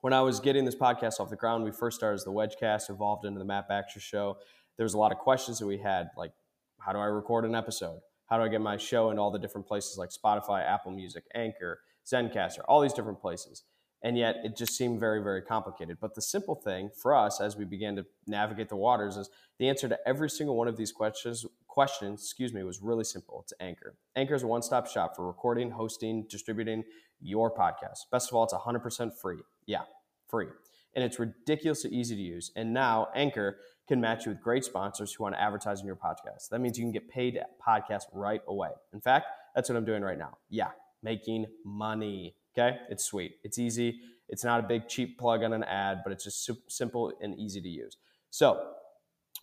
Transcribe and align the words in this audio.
When 0.00 0.12
I 0.12 0.20
was 0.20 0.40
getting 0.40 0.64
this 0.64 0.74
podcast 0.74 1.20
off 1.20 1.30
the 1.30 1.36
ground, 1.36 1.64
we 1.64 1.70
first 1.70 1.96
started 1.96 2.16
as 2.16 2.24
the 2.24 2.32
Wedgecast, 2.32 2.90
evolved 2.90 3.24
into 3.24 3.38
the 3.38 3.44
Matt 3.44 3.68
Baxter 3.68 4.00
Show. 4.00 4.36
There 4.76 4.84
was 4.84 4.94
a 4.94 4.98
lot 4.98 5.12
of 5.12 5.18
questions 5.18 5.58
that 5.58 5.66
we 5.66 5.78
had, 5.78 6.08
like 6.16 6.32
how 6.80 6.92
do 6.92 6.98
I 6.98 7.06
record 7.06 7.44
an 7.44 7.54
episode? 7.54 8.00
How 8.26 8.38
do 8.38 8.44
I 8.44 8.48
get 8.48 8.60
my 8.60 8.76
show 8.76 9.10
into 9.10 9.22
all 9.22 9.30
the 9.30 9.38
different 9.38 9.66
places 9.66 9.98
like 9.98 10.10
Spotify, 10.10 10.66
Apple 10.66 10.92
Music, 10.92 11.24
Anchor, 11.34 11.80
Zencastr, 12.06 12.60
all 12.68 12.80
these 12.80 12.92
different 12.92 13.20
places? 13.20 13.64
And 14.02 14.18
yet 14.18 14.36
it 14.44 14.56
just 14.56 14.76
seemed 14.76 15.00
very, 15.00 15.22
very 15.22 15.40
complicated. 15.40 15.96
But 15.98 16.14
the 16.14 16.20
simple 16.20 16.54
thing 16.54 16.90
for 16.94 17.14
us 17.14 17.40
as 17.40 17.56
we 17.56 17.64
began 17.64 17.96
to 17.96 18.04
navigate 18.26 18.68
the 18.68 18.76
waters 18.76 19.16
is 19.16 19.30
the 19.58 19.68
answer 19.68 19.88
to 19.88 19.98
every 20.06 20.28
single 20.28 20.56
one 20.56 20.68
of 20.68 20.76
these 20.76 20.92
questions 20.92 21.46
questions, 21.74 22.22
excuse 22.22 22.52
me, 22.52 22.62
was 22.62 22.80
really 22.80 23.02
simple. 23.02 23.40
It's 23.42 23.52
Anchor. 23.58 23.96
Anchor 24.14 24.34
is 24.34 24.44
a 24.44 24.46
one-stop 24.46 24.86
shop 24.86 25.16
for 25.16 25.26
recording, 25.26 25.72
hosting, 25.72 26.24
distributing 26.30 26.84
your 27.20 27.52
podcast. 27.52 27.98
Best 28.12 28.30
of 28.30 28.36
all, 28.36 28.44
it's 28.44 28.54
100% 28.54 29.10
free. 29.20 29.40
Yeah, 29.66 29.82
free. 30.28 30.48
And 30.94 31.04
it's 31.04 31.18
ridiculously 31.18 31.90
easy 31.90 32.14
to 32.14 32.22
use. 32.22 32.52
And 32.56 32.72
now 32.72 33.08
Anchor 33.14 33.58
can 33.88 34.00
match 34.00 34.26
you 34.26 34.32
with 34.32 34.40
great 34.40 34.64
sponsors 34.64 35.12
who 35.12 35.24
want 35.24 35.34
to 35.34 35.40
advertise 35.40 35.80
in 35.80 35.86
your 35.86 35.96
podcast. 35.96 36.48
That 36.50 36.60
means 36.60 36.78
you 36.78 36.84
can 36.84 36.92
get 36.92 37.08
paid 37.08 37.36
at 37.36 37.50
podcast 37.60 38.04
right 38.12 38.40
away. 38.48 38.70
In 38.92 39.00
fact, 39.00 39.26
that's 39.54 39.68
what 39.68 39.76
I'm 39.76 39.84
doing 39.84 40.02
right 40.02 40.18
now. 40.18 40.38
Yeah, 40.48 40.70
making 41.02 41.46
money. 41.64 42.36
Okay, 42.56 42.76
it's 42.88 43.04
sweet. 43.04 43.36
It's 43.42 43.58
easy. 43.58 44.00
It's 44.28 44.44
not 44.44 44.60
a 44.60 44.62
big 44.62 44.88
cheap 44.88 45.18
plug 45.18 45.42
on 45.42 45.52
an 45.52 45.64
ad, 45.64 45.98
but 46.04 46.12
it's 46.12 46.24
just 46.24 46.50
simple 46.68 47.12
and 47.20 47.38
easy 47.38 47.60
to 47.60 47.68
use. 47.68 47.96
So 48.30 48.72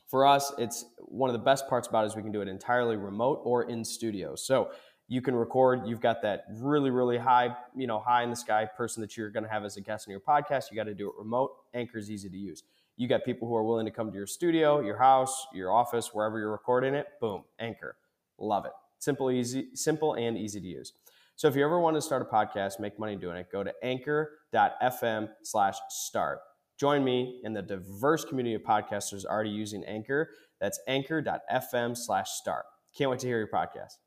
for 0.07 0.25
us, 0.25 0.51
it's 0.57 0.85
one 0.99 1.29
of 1.29 1.33
the 1.33 1.43
best 1.43 1.67
parts 1.69 1.87
about 1.87 2.03
it 2.03 2.07
is 2.07 2.15
we 2.15 2.21
can 2.21 2.31
do 2.31 2.41
it 2.41 2.47
entirely 2.47 2.95
remote 2.95 3.41
or 3.43 3.63
in 3.63 3.85
studio. 3.85 4.35
So 4.35 4.71
you 5.11 5.21
can 5.21 5.35
record. 5.35 5.81
You've 5.85 5.99
got 5.99 6.21
that 6.21 6.45
really, 6.61 6.89
really 6.89 7.17
high, 7.17 7.53
you 7.75 7.85
know, 7.85 7.99
high 7.99 8.23
in 8.23 8.29
the 8.29 8.35
sky 8.37 8.65
person 8.77 9.01
that 9.01 9.17
you're 9.17 9.29
going 9.29 9.43
to 9.43 9.49
have 9.49 9.65
as 9.65 9.75
a 9.75 9.81
guest 9.81 10.07
on 10.07 10.11
your 10.11 10.21
podcast. 10.21 10.71
You 10.71 10.77
got 10.77 10.85
to 10.85 10.93
do 10.93 11.09
it 11.09 11.15
remote. 11.17 11.51
Anchor 11.73 11.97
is 11.97 12.09
easy 12.09 12.29
to 12.29 12.37
use. 12.37 12.63
You 12.95 13.09
got 13.09 13.25
people 13.25 13.45
who 13.45 13.53
are 13.57 13.63
willing 13.63 13.85
to 13.85 13.91
come 13.91 14.09
to 14.09 14.15
your 14.15 14.25
studio, 14.25 14.79
your 14.79 14.97
house, 14.97 15.47
your 15.53 15.69
office, 15.69 16.11
wherever 16.13 16.39
you're 16.39 16.49
recording 16.49 16.93
it. 16.93 17.07
Boom, 17.19 17.43
Anchor. 17.59 17.97
Love 18.37 18.63
it. 18.65 18.71
Simple, 18.99 19.29
easy, 19.29 19.67
simple, 19.73 20.13
and 20.13 20.37
easy 20.37 20.61
to 20.61 20.67
use. 20.67 20.93
So 21.35 21.49
if 21.49 21.57
you 21.57 21.65
ever 21.65 21.81
want 21.81 21.97
to 21.97 22.01
start 22.01 22.21
a 22.21 22.25
podcast, 22.33 22.79
make 22.79 22.97
money 22.97 23.17
doing 23.17 23.35
it, 23.35 23.51
go 23.51 23.65
to 23.65 23.73
anchor.fm 23.83 25.27
slash 25.43 25.75
start. 25.89 26.39
Join 26.79 27.03
me 27.03 27.41
in 27.43 27.51
the 27.51 27.61
diverse 27.61 28.23
community 28.23 28.55
of 28.55 28.61
podcasters 28.61 29.25
already 29.25 29.49
using 29.49 29.83
Anchor. 29.83 30.29
That's 30.61 30.79
anchor.fm 30.87 31.97
slash 31.97 32.29
start. 32.29 32.63
Can't 32.97 33.11
wait 33.11 33.19
to 33.19 33.27
hear 33.27 33.39
your 33.39 33.49
podcast. 33.49 33.97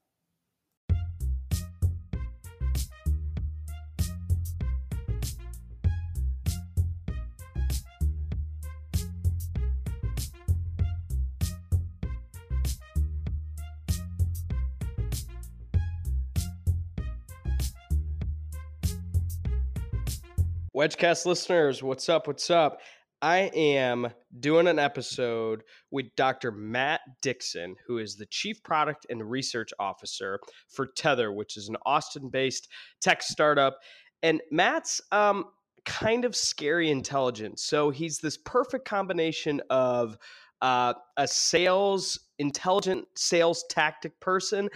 Wedgecast 20.84 21.24
listeners, 21.24 21.82
what's 21.82 22.10
up? 22.10 22.26
What's 22.26 22.50
up? 22.50 22.78
I 23.22 23.50
am 23.54 24.06
doing 24.38 24.66
an 24.66 24.78
episode 24.78 25.62
with 25.90 26.14
Dr. 26.14 26.52
Matt 26.52 27.00
Dixon, 27.22 27.76
who 27.86 27.96
is 27.96 28.16
the 28.16 28.26
Chief 28.26 28.62
Product 28.62 29.06
and 29.08 29.30
Research 29.30 29.70
Officer 29.78 30.38
for 30.68 30.88
Tethr, 30.88 31.34
which 31.34 31.56
is 31.56 31.70
an 31.70 31.78
Austin 31.86 32.28
based 32.28 32.68
tech 33.00 33.22
startup. 33.22 33.78
And 34.22 34.42
Matt's 34.50 35.00
um, 35.10 35.46
kind 35.86 36.26
of 36.26 36.36
scary 36.36 36.90
intelligent. 36.90 37.60
So 37.60 37.88
he's 37.88 38.18
this 38.18 38.36
perfect 38.36 38.84
combination 38.84 39.62
of 39.70 40.18
uh, 40.60 40.92
a 41.16 41.26
sales, 41.26 42.18
intelligent 42.38 43.06
sales 43.16 43.64
tactic 43.70 44.20
person 44.20 44.68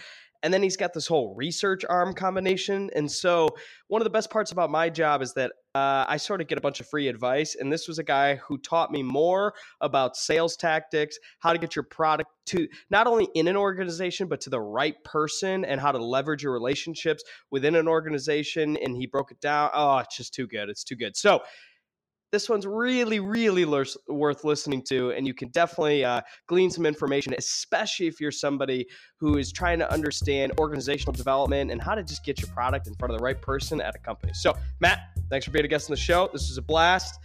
and 0.43 0.55
then 0.55 0.63
he's 0.63 0.77
got 0.77 0.93
this 0.93 1.07
whole 1.07 1.35
research 1.35 1.85
arm 1.89 2.15
combination. 2.15 2.91
And 2.95 3.11
so, 3.11 3.49
one 3.89 4.01
of 4.01 4.05
the 4.05 4.11
best 4.11 4.31
parts 4.31 4.53
about 4.53 4.71
my 4.71 4.89
job 4.91 5.23
is 5.23 5.35
that 5.35 5.53
uh, 5.75 6.05
I 6.09 6.17
sort 6.17 6.41
of 6.41 6.49
get 6.49 6.59
a 6.59 6.61
bunch 6.61 6.81
of 6.81 6.89
free 6.89 7.09
advice. 7.09 7.57
And 7.59 7.73
this 7.73 7.89
was 7.89 7.99
a 7.99 8.05
guy 8.05 8.37
who 8.37 8.59
taught 8.59 8.91
me 8.91 9.03
more 9.03 9.55
about 9.81 10.17
sales 10.17 10.57
tactics, 10.57 11.19
how 11.41 11.53
to 11.53 11.59
get 11.59 11.77
your 11.77 11.85
product 11.85 12.31
to 12.47 12.69
not 12.91 13.07
only 13.07 13.29
in 13.35 13.49
an 13.49 13.57
organization, 13.57 14.29
but 14.29 14.41
to 14.43 14.51
the 14.51 14.61
right 14.61 15.03
person, 15.05 15.65
and 15.65 15.81
how 15.81 15.93
to 15.93 15.99
leverage 15.99 16.43
your 16.43 16.53
relationships 16.53 17.23
within 17.51 17.75
an 17.75 17.89
organization. 17.89 18.77
And 18.77 18.97
he 18.97 19.07
broke 19.07 19.31
it 19.31 19.41
down. 19.41 19.71
Oh, 19.73 19.99
it's 19.99 20.17
just 20.17 20.35
too 20.35 20.47
good. 20.47 20.69
It's 20.69 20.85
too 20.85 20.97
good. 20.97 21.17
So, 21.17 21.41
this 22.31 22.49
one's 22.49 22.67
really, 22.67 23.21
really 23.21 23.65
worth 23.65 24.45
listening 24.45 24.83
to, 24.89 25.11
and 25.13 25.27
you 25.27 25.35
can 25.35 25.49
definitely 25.49 26.05
uh, 26.05 26.21
glean 26.47 26.71
some 26.71 26.85
information, 26.85 27.35
especially 27.39 28.07
if 28.07 28.21
you're 28.21 28.31
somebody 28.31 28.87
who 29.19 29.39
is 29.39 29.51
trying 29.51 29.79
to 29.79 29.91
understand 29.93 30.53
organizational 30.59 31.13
development 31.13 31.71
and 31.71 31.81
how 31.81 31.95
to 31.95 32.03
just 32.03 32.25
get 32.25 32.41
your 32.41 32.51
product 32.53 32.87
in 32.87 32.95
front 32.95 33.13
of 33.13 33.19
the 33.19 33.25
right 33.25 33.41
person 33.41 33.81
at 33.81 33.95
a 33.95 33.99
company. 33.99 34.33
So, 34.35 34.57
Matt, 34.81 35.01
thanks 35.31 35.47
for 35.47 35.53
being 35.53 35.65
a 35.65 35.69
guest 35.69 35.89
on 35.89 35.95
the 35.95 36.01
show. 36.01 36.29
This 36.33 36.49
was 36.49 36.59
a 36.59 36.63
blast. 36.63 37.19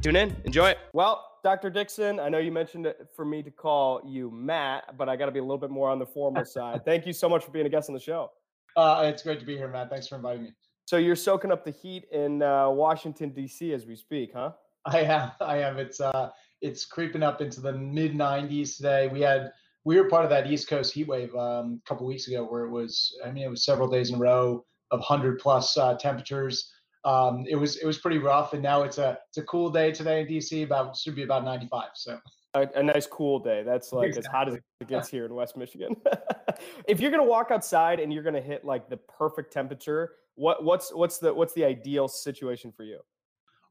Tune 0.00 0.16
in, 0.16 0.34
enjoy 0.44 0.70
it. 0.70 0.78
Well, 0.92 1.28
Dr. 1.44 1.70
Dixon, 1.70 2.18
I 2.18 2.28
know 2.28 2.38
you 2.38 2.52
mentioned 2.52 2.86
it 2.86 3.08
for 3.14 3.24
me 3.24 3.42
to 3.42 3.50
call 3.50 4.00
you 4.06 4.30
Matt, 4.30 4.96
but 4.96 5.08
I 5.08 5.16
got 5.16 5.26
to 5.26 5.32
be 5.32 5.40
a 5.40 5.42
little 5.42 5.58
bit 5.58 5.70
more 5.70 5.90
on 5.90 5.98
the 5.98 6.06
formal 6.06 6.44
side. 6.44 6.84
Thank 6.84 7.06
you 7.06 7.12
so 7.12 7.28
much 7.28 7.44
for 7.44 7.50
being 7.50 7.66
a 7.66 7.68
guest 7.68 7.88
on 7.88 7.94
the 7.94 8.00
show. 8.00 8.30
Uh, 8.76 9.02
it's 9.06 9.22
great 9.22 9.40
to 9.40 9.46
be 9.46 9.56
here, 9.56 9.68
Matt. 9.68 9.90
Thanks 9.90 10.08
for 10.08 10.16
inviting 10.16 10.44
me. 10.44 10.50
So 10.86 10.96
you're 10.96 11.16
soaking 11.16 11.52
up 11.52 11.64
the 11.64 11.70
heat 11.70 12.04
in 12.12 12.42
uh, 12.42 12.68
Washington 12.70 13.30
D.C. 13.30 13.72
as 13.72 13.86
we 13.86 13.96
speak, 13.96 14.32
huh? 14.34 14.52
I 14.86 15.00
am. 15.00 15.30
I 15.40 15.58
am. 15.58 15.78
It's 15.78 16.00
uh, 16.00 16.30
it's 16.60 16.84
creeping 16.84 17.22
up 17.22 17.40
into 17.40 17.60
the 17.60 17.72
mid 17.72 18.14
90s 18.14 18.76
today. 18.76 19.08
We 19.08 19.20
had 19.20 19.52
we 19.84 19.98
were 19.98 20.08
part 20.08 20.24
of 20.24 20.30
that 20.30 20.46
East 20.46 20.68
Coast 20.68 20.94
heat 20.94 21.08
wave 21.08 21.34
um, 21.34 21.80
a 21.84 21.88
couple 21.88 22.06
weeks 22.06 22.28
ago, 22.28 22.44
where 22.44 22.64
it 22.64 22.70
was. 22.70 23.16
I 23.24 23.30
mean, 23.30 23.44
it 23.44 23.50
was 23.50 23.64
several 23.64 23.88
days 23.88 24.10
in 24.10 24.16
a 24.16 24.18
row 24.18 24.64
of 24.90 25.00
100 25.00 25.38
plus 25.38 25.76
uh, 25.76 25.96
temperatures. 25.96 26.70
Um, 27.04 27.44
it 27.48 27.56
was 27.56 27.76
it 27.76 27.86
was 27.86 27.98
pretty 27.98 28.18
rough, 28.18 28.52
and 28.52 28.62
now 28.62 28.82
it's 28.82 28.98
a 28.98 29.18
it's 29.28 29.38
a 29.38 29.42
cool 29.42 29.70
day 29.70 29.92
today 29.92 30.20
in 30.20 30.26
DC. 30.26 30.64
About 30.64 30.96
should 30.96 31.16
be 31.16 31.24
about 31.24 31.44
95. 31.44 31.90
So 31.94 32.18
a, 32.54 32.68
a 32.74 32.82
nice 32.82 33.06
cool 33.06 33.38
day. 33.38 33.62
That's 33.64 33.92
like 33.92 34.08
exactly. 34.08 34.28
as 34.28 34.32
hot 34.32 34.48
as 34.48 34.54
it 34.54 34.88
gets 34.88 35.08
here 35.08 35.24
in 35.24 35.34
West 35.34 35.56
Michigan. 35.56 35.96
if 36.88 37.00
you're 37.00 37.10
gonna 37.10 37.24
walk 37.24 37.50
outside 37.50 38.00
and 38.00 38.12
you're 38.12 38.22
gonna 38.22 38.40
hit 38.40 38.64
like 38.64 38.88
the 38.88 38.96
perfect 38.96 39.52
temperature, 39.52 40.12
what 40.34 40.64
what's 40.64 40.92
what's 40.92 41.18
the 41.18 41.32
what's 41.32 41.54
the 41.54 41.64
ideal 41.64 42.08
situation 42.08 42.72
for 42.72 42.84
you? 42.84 43.00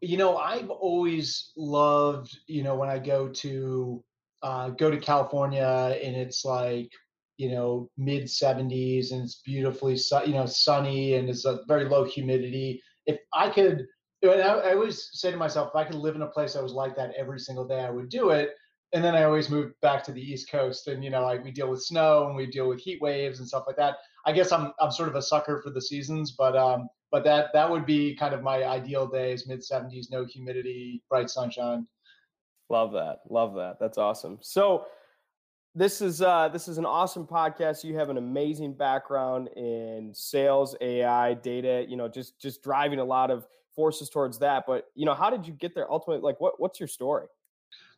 You 0.02 0.18
know, 0.18 0.38
I've 0.38 0.70
always 0.70 1.52
loved, 1.56 2.36
you 2.48 2.64
know, 2.64 2.76
when 2.76 2.90
I 2.90 2.98
go 2.98 3.30
to 3.30 4.04
uh, 4.42 4.70
go 4.70 4.90
to 4.90 4.98
California 4.98 5.96
and 6.04 6.16
it's 6.16 6.44
like, 6.44 6.92
you 7.38 7.52
know, 7.52 7.88
mid 7.98 8.24
70s 8.24 9.12
and 9.12 9.24
it's 9.24 9.42
beautifully, 9.46 9.96
su- 9.96 10.24
you 10.26 10.34
know, 10.34 10.48
sunny 10.48 11.16
and 11.16 11.30
it's 11.30 11.46
a 11.46 11.60
very 11.68 11.86
low 11.86 12.04
humidity. 12.04 12.82
If 13.06 13.20
I 13.32 13.50
could, 13.50 13.86
I, 14.24 14.30
I 14.30 14.74
always 14.74 15.10
say 15.14 15.30
to 15.30 15.38
myself, 15.38 15.70
if 15.70 15.76
I 15.76 15.84
could 15.84 15.96
live 15.96 16.16
in 16.16 16.24
a 16.24 16.28
place 16.28 16.54
that 16.54 16.64
was 16.64 16.74
like 16.74 16.96
that 16.96 17.14
every 17.16 17.40
single 17.40 17.68
day, 17.68 17.82
I 17.82 17.92
would 17.92 18.10
do 18.10 18.32
it 18.32 18.56
and 18.94 19.04
then 19.04 19.16
I 19.16 19.24
always 19.24 19.50
move 19.50 19.80
back 19.82 20.04
to 20.04 20.12
the 20.12 20.22
East 20.22 20.50
Coast, 20.50 20.88
and 20.88 21.04
you 21.04 21.10
know, 21.10 21.24
like 21.24 21.44
we 21.44 21.52
deal 21.52 21.70
with 21.70 21.84
snow 21.84 22.28
and 22.28 22.36
we 22.36 22.46
deal 22.46 22.68
with 22.68 22.80
heat 22.80 23.02
waves 23.02 23.40
and 23.40 23.48
stuff 23.48 23.64
like 23.68 23.78
that. 23.78 23.98
I 24.26 24.32
guess 24.32 24.52
I'm 24.52 24.74
I'm 24.80 24.92
sort 24.92 25.10
of 25.10 25.16
a 25.16 25.22
sucker 25.22 25.62
for 25.62 25.70
the 25.70 25.82
seasons, 25.82 26.32
but 26.32 26.56
um, 26.58 26.90
but 27.12 27.24
that 27.24 27.48
that 27.54 27.70
would 27.70 27.86
be 27.86 28.16
kind 28.16 28.34
of 28.34 28.44
my 28.44 28.64
ideal 28.64 29.08
days: 29.08 29.48
mid 29.48 29.60
70s, 29.60 30.12
no 30.12 30.26
humidity, 30.26 31.02
bright 31.10 31.30
sunshine. 31.30 31.88
Love 32.70 32.92
that, 32.94 33.20
love 33.30 33.56
that. 33.56 33.78
That's 33.80 33.98
awesome. 33.98 34.40
So 34.42 34.86
this 35.74 36.02
is 36.02 36.22
uh, 36.22 36.50
this 36.50 36.68
is 36.68 36.78
an 36.78 36.86
awesome 36.86 37.26
podcast. 37.26 37.86
You 37.86 37.96
have 37.96 38.10
an 38.10 38.18
amazing 38.18 38.74
background 38.74 39.48
in 39.56 40.12
sales, 40.14 40.76
AI, 40.82 41.36
data. 41.36 41.86
You 41.88 41.96
know, 41.96 42.10
just 42.10 42.40
just 42.42 42.62
driving 42.62 43.00
a 43.00 43.06
lot 43.06 43.32
of 43.32 43.48
forces 43.74 44.10
towards 44.10 44.38
that. 44.40 44.66
But 44.68 44.88
you 44.96 45.06
know, 45.06 45.14
how 45.14 45.30
did 45.30 45.48
you 45.48 45.54
get 45.54 45.74
there? 45.74 45.90
Ultimately, 45.90 46.22
like, 46.22 46.42
what 46.42 46.60
what's 46.60 46.80
your 46.80 46.88
story? 46.88 47.28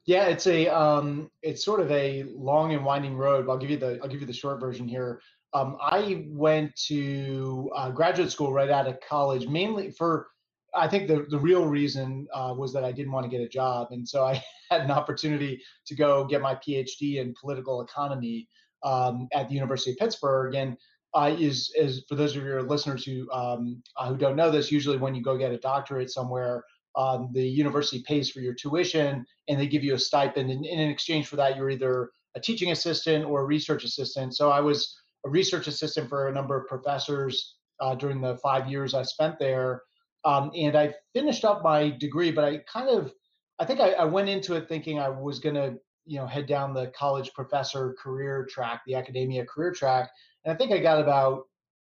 Yeah, 0.06 0.26
it's 0.26 0.48
a 0.48 0.68
um, 0.68 1.32
it's 1.42 1.64
sort 1.64 1.80
of 1.80 1.90
a 1.92 2.24
long 2.36 2.74
and 2.74 2.84
winding 2.84 3.16
road. 3.16 3.46
but 3.46 3.54
I'll 3.54 3.58
give 3.58 3.70
you 3.70 3.78
the 3.78 4.00
I'll 4.02 4.10
give 4.10 4.20
you 4.20 4.28
the 4.28 4.34
short 4.34 4.60
version 4.60 4.88
here. 4.88 5.22
Um, 5.54 5.78
I 5.80 6.26
went 6.30 6.76
to 6.88 7.70
uh, 7.76 7.92
graduate 7.92 8.32
school 8.32 8.52
right 8.52 8.70
out 8.70 8.88
of 8.88 8.98
college, 9.08 9.48
mainly 9.48 9.92
for 9.92 10.28
I 10.76 10.88
think 10.88 11.08
the, 11.08 11.26
the 11.30 11.38
real 11.38 11.66
reason 11.66 12.28
uh, 12.34 12.54
was 12.58 12.74
that 12.74 12.84
I 12.84 12.92
didn't 12.92 13.12
want 13.12 13.26
to 13.26 13.30
get 13.30 13.42
a 13.42 13.48
job. 13.48 13.90
And 13.92 14.08
so 14.08 14.24
I 14.26 14.44
had 14.72 14.82
an 14.82 14.92
opportunity 14.92 15.62
to 15.86 15.96
go 15.96 16.26
get 16.26 16.42
my 16.42 16.56
PhD 16.56 17.18
in 17.18 17.34
political 17.40 17.82
economy 17.82 18.48
um, 18.84 19.28
at 19.34 19.48
the 19.48 19.56
University 19.56 19.92
of 19.92 19.98
Pittsburgh. 19.98 20.56
And 20.56 20.78
uh, 21.14 21.36
is, 21.38 21.72
is 21.78 22.04
for 22.10 22.16
those 22.16 22.36
of 22.36 22.44
your 22.44 22.64
listeners 22.64 23.06
who, 23.06 23.30
um, 23.32 23.84
uh, 23.98 24.08
who 24.08 24.18
don't 24.18 24.36
know 24.36 24.50
this, 24.50 24.72
usually 24.72 24.98
when 24.98 25.14
you 25.14 25.22
go 25.22 25.38
get 25.38 25.52
a 25.52 25.60
doctorate 25.60 26.10
somewhere, 26.10 26.64
um, 26.96 27.30
the 27.34 27.44
university 27.48 28.04
pays 28.08 28.30
for 28.30 28.40
your 28.40 28.54
tuition 28.54 29.26
and 29.48 29.60
they 29.60 29.68
give 29.68 29.84
you 29.84 29.96
a 29.96 30.00
stipend. 30.00 30.52
And, 30.52 30.66
and 30.66 30.82
in 30.82 30.90
exchange 30.90 31.28
for 31.28 31.36
that, 31.38 31.58
you're 31.58 31.70
either 31.70 32.10
a 32.36 32.40
teaching 32.40 32.72
assistant 32.72 33.26
or 33.26 33.42
a 33.42 33.46
research 33.46 33.84
assistant. 33.84 34.36
So 34.36 34.52
I 34.52 34.60
was 34.60 34.96
a 35.26 35.30
research 35.30 35.68
assistant 35.68 36.10
for 36.10 36.28
a 36.28 36.34
number 36.34 36.60
of 36.60 36.68
professors 36.68 37.56
uh, 37.80 37.96
during 37.96 38.22
the 38.22 38.38
five 38.38 38.68
years 38.70 38.94
I 38.94 39.04
spent 39.04 39.40
there. 39.40 39.82
Um, 40.26 40.52
and 40.56 40.76
I 40.76 40.94
finished 41.14 41.44
up 41.44 41.64
my 41.64 41.90
degree, 41.90 42.32
but 42.32 42.46
I 42.46 42.58
kind 42.72 42.90
of, 42.90 43.12
I 43.60 43.66
think 43.66 43.80
I, 43.80 43.92
I 43.94 44.06
went 44.06 44.30
into 44.30 44.56
it 44.56 44.70
thinking 44.70 45.00
I 45.00 45.10
was 45.10 45.40
going 45.40 45.56
to, 45.56 45.76
you 46.06 46.18
know, 46.18 46.28
head 46.28 46.48
down 46.48 46.74
the 46.74 46.92
college 46.98 47.34
professor 47.34 47.96
career 48.02 48.48
track, 48.50 48.82
the 48.86 48.96
academia 48.96 49.46
career 49.46 49.72
track. 49.72 50.10
And 50.46 50.54
I 50.54 50.58
think 50.58 50.72
I 50.72 50.80
got 50.80 51.00
about 51.00 51.44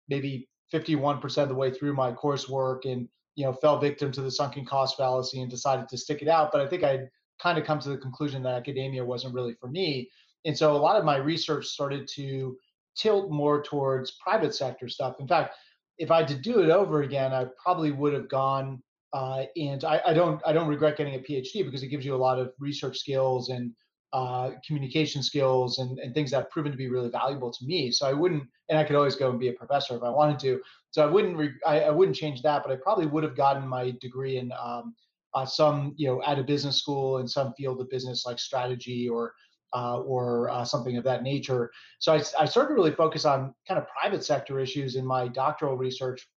maybe 0.08 0.48
51% 0.72 1.42
of 1.42 1.48
the 1.48 1.54
way 1.54 1.70
through 1.70 1.94
my 1.94 2.12
coursework 2.12 2.90
and, 2.90 3.08
you 3.34 3.44
know, 3.44 3.52
fell 3.52 3.78
victim 3.78 4.12
to 4.12 4.20
the 4.20 4.30
sunken 4.30 4.64
cost 4.64 4.96
fallacy 4.96 5.40
and 5.40 5.50
decided 5.50 5.88
to 5.88 5.98
stick 5.98 6.22
it 6.22 6.28
out. 6.28 6.50
But 6.52 6.60
I 6.60 6.68
think 6.68 6.84
I'd 6.84 7.08
kind 7.40 7.58
of 7.58 7.64
come 7.64 7.78
to 7.80 7.88
the 7.88 7.98
conclusion 7.98 8.42
that 8.42 8.54
academia 8.54 9.04
wasn't 9.04 9.34
really 9.34 9.54
for 9.54 9.68
me. 9.68 10.08
And 10.44 10.56
so 10.56 10.74
a 10.74 10.78
lot 10.78 10.96
of 10.96 11.04
my 11.04 11.16
research 11.16 11.66
started 11.66 12.08
to 12.14 12.56
tilt 12.96 13.30
more 13.30 13.62
towards 13.62 14.12
private 14.22 14.54
sector 14.54 14.88
stuff. 14.88 15.16
In 15.18 15.26
fact, 15.26 15.56
if 15.98 16.10
I 16.10 16.18
had 16.18 16.28
to 16.28 16.34
do 16.34 16.60
it 16.60 16.70
over 16.70 17.02
again, 17.02 17.32
I 17.32 17.46
probably 17.62 17.92
would 17.92 18.12
have 18.12 18.28
gone. 18.28 18.82
Uh, 19.12 19.44
and 19.56 19.84
I, 19.84 20.00
I, 20.06 20.12
don't 20.14 20.40
I 20.46 20.52
don't 20.52 20.68
regret 20.68 20.96
getting 20.96 21.14
a 21.14 21.18
PhD 21.18 21.64
because 21.64 21.82
it 21.82 21.88
gives 21.88 22.04
you 22.04 22.14
a 22.14 22.16
lot 22.16 22.38
of 22.38 22.52
research 22.58 22.98
skills 22.98 23.50
and 23.50 23.72
uh, 24.12 24.50
communication 24.66 25.22
skills 25.22 25.78
and, 25.78 25.98
and 25.98 26.14
things 26.14 26.30
that 26.30 26.36
have 26.36 26.50
proven 26.50 26.70
to 26.70 26.76
be 26.76 26.88
really 26.88 27.08
valuable 27.08 27.50
to 27.50 27.64
me. 27.64 27.90
So 27.90 28.06
I 28.06 28.12
wouldn't, 28.12 28.44
and 28.68 28.78
I 28.78 28.84
could 28.84 28.96
always 28.96 29.16
go 29.16 29.30
and 29.30 29.40
be 29.40 29.48
a 29.48 29.54
professor 29.54 29.96
if 29.96 30.02
I 30.02 30.10
wanted 30.10 30.38
to. 30.40 30.60
So 30.90 31.02
I 31.02 31.06
wouldn't 31.10 31.36
re- 31.36 31.54
I, 31.66 31.80
I, 31.80 31.90
wouldn't 31.90 32.16
change 32.16 32.42
that, 32.42 32.62
but 32.62 32.70
I 32.70 32.76
probably 32.76 33.06
would 33.06 33.24
have 33.24 33.34
gotten 33.34 33.66
my 33.66 33.92
degree 34.02 34.36
in 34.36 34.52
um, 34.62 34.94
uh, 35.34 35.46
some 35.46 35.94
you 35.96 36.06
know 36.08 36.22
at 36.24 36.38
a 36.38 36.42
business 36.42 36.76
school 36.76 37.18
in 37.18 37.26
some 37.26 37.54
field 37.54 37.80
of 37.80 37.88
business 37.88 38.26
like 38.26 38.38
strategy 38.38 39.08
or 39.08 39.32
uh, 39.74 40.00
or 40.00 40.50
uh, 40.50 40.64
something 40.64 40.98
of 40.98 41.04
that 41.04 41.22
nature. 41.22 41.70
So 41.98 42.12
I, 42.12 42.16
I 42.38 42.44
started 42.44 42.68
to 42.68 42.74
really 42.74 42.90
focus 42.90 43.24
on 43.24 43.54
kind 43.66 43.80
of 43.80 43.86
private 43.88 44.24
sector 44.24 44.60
issues 44.60 44.96
in 44.96 45.06
my 45.06 45.28
doctoral 45.28 45.78
research. 45.78 46.28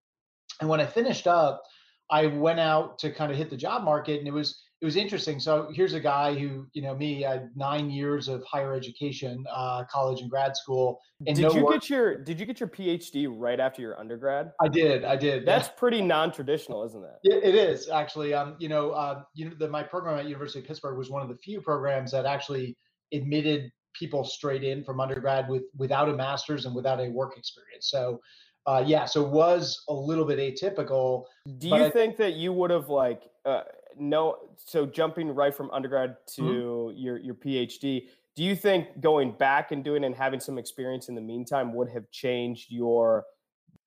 And 0.62 0.70
when 0.70 0.80
I 0.80 0.86
finished 0.86 1.28
up, 1.28 1.62
I 2.10 2.28
went 2.28 2.62
out 2.62 2.98
to 3.00 3.12
kind 3.12 3.32
of 3.32 3.38
hit 3.38 3.50
the 3.50 3.58
job 3.58 3.84
market, 3.84 4.20
and 4.20 4.28
it 4.28 4.34
was 4.34 4.62
it 4.82 4.86
was 4.86 4.98
interesting. 4.98 5.40
So 5.40 5.70
here's 5.74 5.94
a 5.94 6.00
guy 6.00 6.38
who, 6.38 6.68
you 6.74 6.82
know, 6.82 6.96
me, 6.96 7.26
I 7.26 7.32
had 7.32 7.50
nine 7.56 7.90
years 7.90 8.28
of 8.28 8.44
higher 8.44 8.74
education, 8.74 9.44
uh, 9.50 9.86
college 9.90 10.22
and 10.22 10.30
grad 10.30 10.58
school. 10.58 11.00
And 11.26 11.36
did 11.36 11.44
no 11.44 11.54
you 11.54 11.64
work. 11.64 11.76
get 11.76 11.90
your 11.90 12.18
Did 12.18 12.40
you 12.40 12.46
get 12.46 12.60
your 12.60 12.68
PhD 12.68 13.28
right 13.32 13.60
after 13.60 13.82
your 13.82 13.98
undergrad? 13.98 14.52
I 14.62 14.68
did. 14.68 15.06
I 15.06 15.16
did. 15.16 15.46
That's 15.46 15.70
pretty 15.70 16.02
non-traditional, 16.02 16.84
isn't? 16.86 17.04
It, 17.24 17.44
it 17.44 17.56
is 17.56 17.90
actually. 17.90 18.34
Um, 18.34 18.56
you 18.60 18.68
know, 18.68 18.92
uh, 18.92 19.24
you 19.34 19.50
know, 19.50 19.56
the, 19.58 19.70
my 19.70 19.82
program 19.82 20.20
at 20.20 20.26
University 20.26 20.60
of 20.60 20.66
Pittsburgh 20.66 20.98
was 20.98 21.10
one 21.10 21.22
of 21.22 21.30
the 21.30 21.38
few 21.38 21.62
programs 21.62 22.12
that 22.12 22.26
actually 22.26 22.76
admitted 23.14 23.72
people 23.94 24.26
straight 24.26 24.64
in 24.64 24.84
from 24.84 25.00
undergrad 25.00 25.48
with 25.48 25.64
without 25.78 26.10
a 26.10 26.14
master's 26.14 26.66
and 26.66 26.76
without 26.76 27.00
a 27.00 27.08
work 27.08 27.38
experience. 27.38 27.90
So, 27.90 28.20
uh, 28.68 28.84
yeah, 28.86 29.06
so 29.06 29.26
it 29.26 29.32
was 29.32 29.84
a 29.88 29.94
little 29.94 30.26
bit 30.26 30.38
atypical. 30.38 31.24
Do 31.60 31.70
you 31.70 31.90
think 31.92 32.18
that 32.18 32.34
you 32.34 32.52
would 32.52 32.72
have 32.72 32.90
like 32.90 33.24
uh, 33.46 33.62
no? 34.00 34.38
So 34.58 34.86
jumping 34.86 35.30
right 35.30 35.54
from 35.54 35.72
undergrad 35.72 36.18
to 36.36 36.42
mm-hmm. 36.42 36.98
your 36.98 37.18
your 37.18 37.36
PhD, 37.36 38.08
do 38.36 38.44
you 38.44 38.56
think 38.56 39.00
going 39.00 39.32
back 39.32 39.72
and 39.72 39.84
doing 39.84 40.04
and 40.04 40.14
having 40.14 40.40
some 40.40 40.58
experience 40.58 41.10
in 41.10 41.16
the 41.16 41.22
meantime 41.22 41.74
would 41.74 41.90
have 41.90 42.10
changed 42.12 42.72
your 42.72 43.26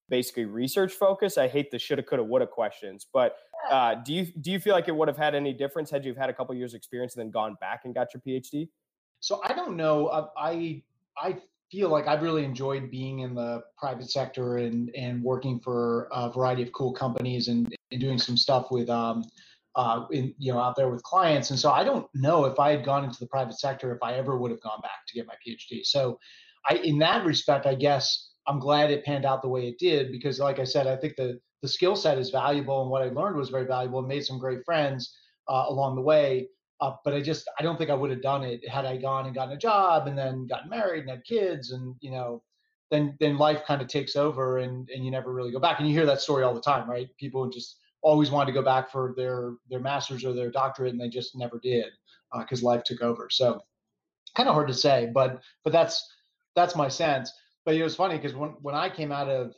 basically 0.09 0.47
research 0.47 0.93
focus? 0.93 1.37
I 1.37 1.49
hate 1.49 1.71
the 1.71 1.79
shoulda, 1.79 2.03
coulda, 2.03 2.25
woulda 2.25 2.47
questions, 2.47 3.07
but 3.13 3.37
uh, 3.71 3.97
do 3.97 4.15
you 4.15 4.27
do 4.41 4.51
you 4.51 4.59
feel 4.59 4.75
like 4.75 4.89
it 4.89 4.97
would 4.97 5.09
have 5.09 5.19
had 5.19 5.35
any 5.35 5.53
difference 5.53 5.91
had 5.91 6.05
you 6.05 6.15
had 6.15 6.31
a 6.31 6.33
couple 6.33 6.55
years 6.55 6.75
experience 6.75 7.15
and 7.15 7.21
then 7.21 7.31
gone 7.31 7.57
back 7.61 7.83
and 7.85 7.95
got 7.95 8.09
your 8.15 8.23
PhD? 8.27 8.69
So 9.21 9.41
I 9.45 9.53
don't 9.53 9.77
know. 9.77 10.07
Uh, 10.07 10.29
I 10.37 10.83
I 11.17 11.37
feel 11.71 11.91
like 11.91 12.07
I've 12.07 12.23
really 12.23 12.45
enjoyed 12.45 12.91
being 12.91 13.21
in 13.21 13.35
the 13.35 13.63
private 13.77 14.11
sector 14.11 14.59
and 14.59 14.91
and 14.97 15.23
working 15.23 15.61
for 15.61 16.09
a 16.13 16.31
variety 16.33 16.63
of 16.63 16.73
cool 16.73 16.93
companies 16.93 17.49
and, 17.49 17.75
and 17.91 18.01
doing 18.01 18.19
some 18.19 18.37
stuff 18.37 18.71
with 18.71 18.89
um 18.89 19.25
uh 19.79 20.05
in 20.11 20.35
you 20.39 20.53
know 20.53 20.59
out 20.59 20.77
there 20.77 20.91
with 20.91 21.03
clients. 21.05 21.51
And 21.51 21.59
so 21.59 21.71
I 21.71 21.85
don't 21.85 22.07
know 22.13 22.45
if 22.45 22.59
I 22.59 22.73
had 22.73 22.85
gone 22.85 23.05
into 23.05 23.21
the 23.21 23.29
private 23.29 23.59
sector 23.59 23.95
if 23.95 24.03
I 24.03 24.15
ever 24.15 24.37
would 24.37 24.51
have 24.51 24.61
gone 24.61 24.81
back 24.83 25.07
to 25.07 25.15
get 25.15 25.27
my 25.27 25.35
PhD. 25.47 25.87
So 25.87 26.19
I 26.69 26.75
in 26.77 26.99
that 26.99 27.25
respect, 27.25 27.65
I 27.65 27.77
guess 27.77 28.33
I'm 28.49 28.59
glad 28.59 28.91
it 28.91 29.05
panned 29.05 29.25
out 29.25 29.41
the 29.41 29.49
way 29.49 29.69
it 29.69 29.79
did 29.79 30.11
because 30.11 30.41
like 30.41 30.59
I 30.59 30.65
said, 30.65 30.89
I 30.89 30.97
think 30.97 31.15
the 31.17 31.39
the 31.63 31.69
skill 31.69 31.95
set 31.97 32.19
is 32.19 32.31
valuable 32.31 32.83
and 32.83 32.91
what 32.91 33.03
I 33.03 33.07
learned 33.09 33.37
was 33.37 33.51
very 33.51 33.67
valuable 33.67 34.01
and 34.01 34.09
made 34.09 34.25
some 34.25 34.39
great 34.39 34.65
friends 34.65 35.17
uh, 35.49 35.65
along 35.69 35.95
the 35.95 36.03
way. 36.03 36.49
Uh, 36.81 36.93
but 37.05 37.15
I 37.15 37.21
just 37.21 37.49
I 37.59 37.63
don't 37.63 37.79
think 37.79 37.91
I 37.91 37.95
would 37.95 38.11
have 38.11 38.23
done 38.23 38.43
it 38.43 38.69
had 38.69 38.85
I 38.85 38.97
gone 38.97 39.27
and 39.27 39.35
gotten 39.35 39.55
a 39.55 39.59
job 39.59 40.09
and 40.09 40.19
then 40.19 40.47
gotten 40.49 40.71
married 40.71 41.03
and 41.03 41.11
had 41.11 41.25
kids 41.25 41.71
and 41.71 41.95
you 42.01 42.11
know 42.11 42.43
then 42.91 43.17
then 43.21 43.39
life 43.39 43.63
kind 43.65 43.81
of 43.81 43.87
takes 43.89 44.17
over 44.17 44.59
and 44.59 44.89
and 44.91 45.05
you 45.05 45.11
never 45.13 45.33
really 45.33 45.53
go 45.53 45.61
back 45.61 45.79
and 45.79 45.89
you 45.89 45.95
hear 45.95 46.07
that 46.07 46.21
story 46.21 46.43
all 46.43 46.55
the 46.55 46.61
time 46.61 46.89
right 46.89 47.09
people 47.19 47.49
just 47.49 47.77
always 48.03 48.31
wanted 48.31 48.47
to 48.47 48.53
go 48.53 48.63
back 48.63 48.91
for 48.91 49.15
their 49.17 49.55
their 49.69 49.81
masters 49.81 50.25
or 50.25 50.33
their 50.33 50.51
doctorate 50.51 50.93
and 50.93 51.01
they 51.01 51.09
just 51.09 51.37
never 51.37 51.59
did 51.59 51.87
because 52.39 52.63
uh, 52.63 52.67
life 52.67 52.85
took 52.85 53.03
over. 53.03 53.29
So 53.31 53.61
kind 54.37 54.49
of 54.49 54.55
hard 54.55 54.69
to 54.69 54.75
say 54.75 55.11
but 55.13 55.41
but 55.65 55.73
that's 55.73 56.07
that's 56.55 56.77
my 56.77 56.89
sense. 56.89 57.33
But 57.65 57.75
it 57.75 57.83
was 57.83 57.97
funny 57.97 58.17
because 58.17 58.35
when 58.35 58.51
when 58.63 58.75
I 58.75 58.89
came 58.89 59.13
out 59.13 59.29
of 59.29 59.55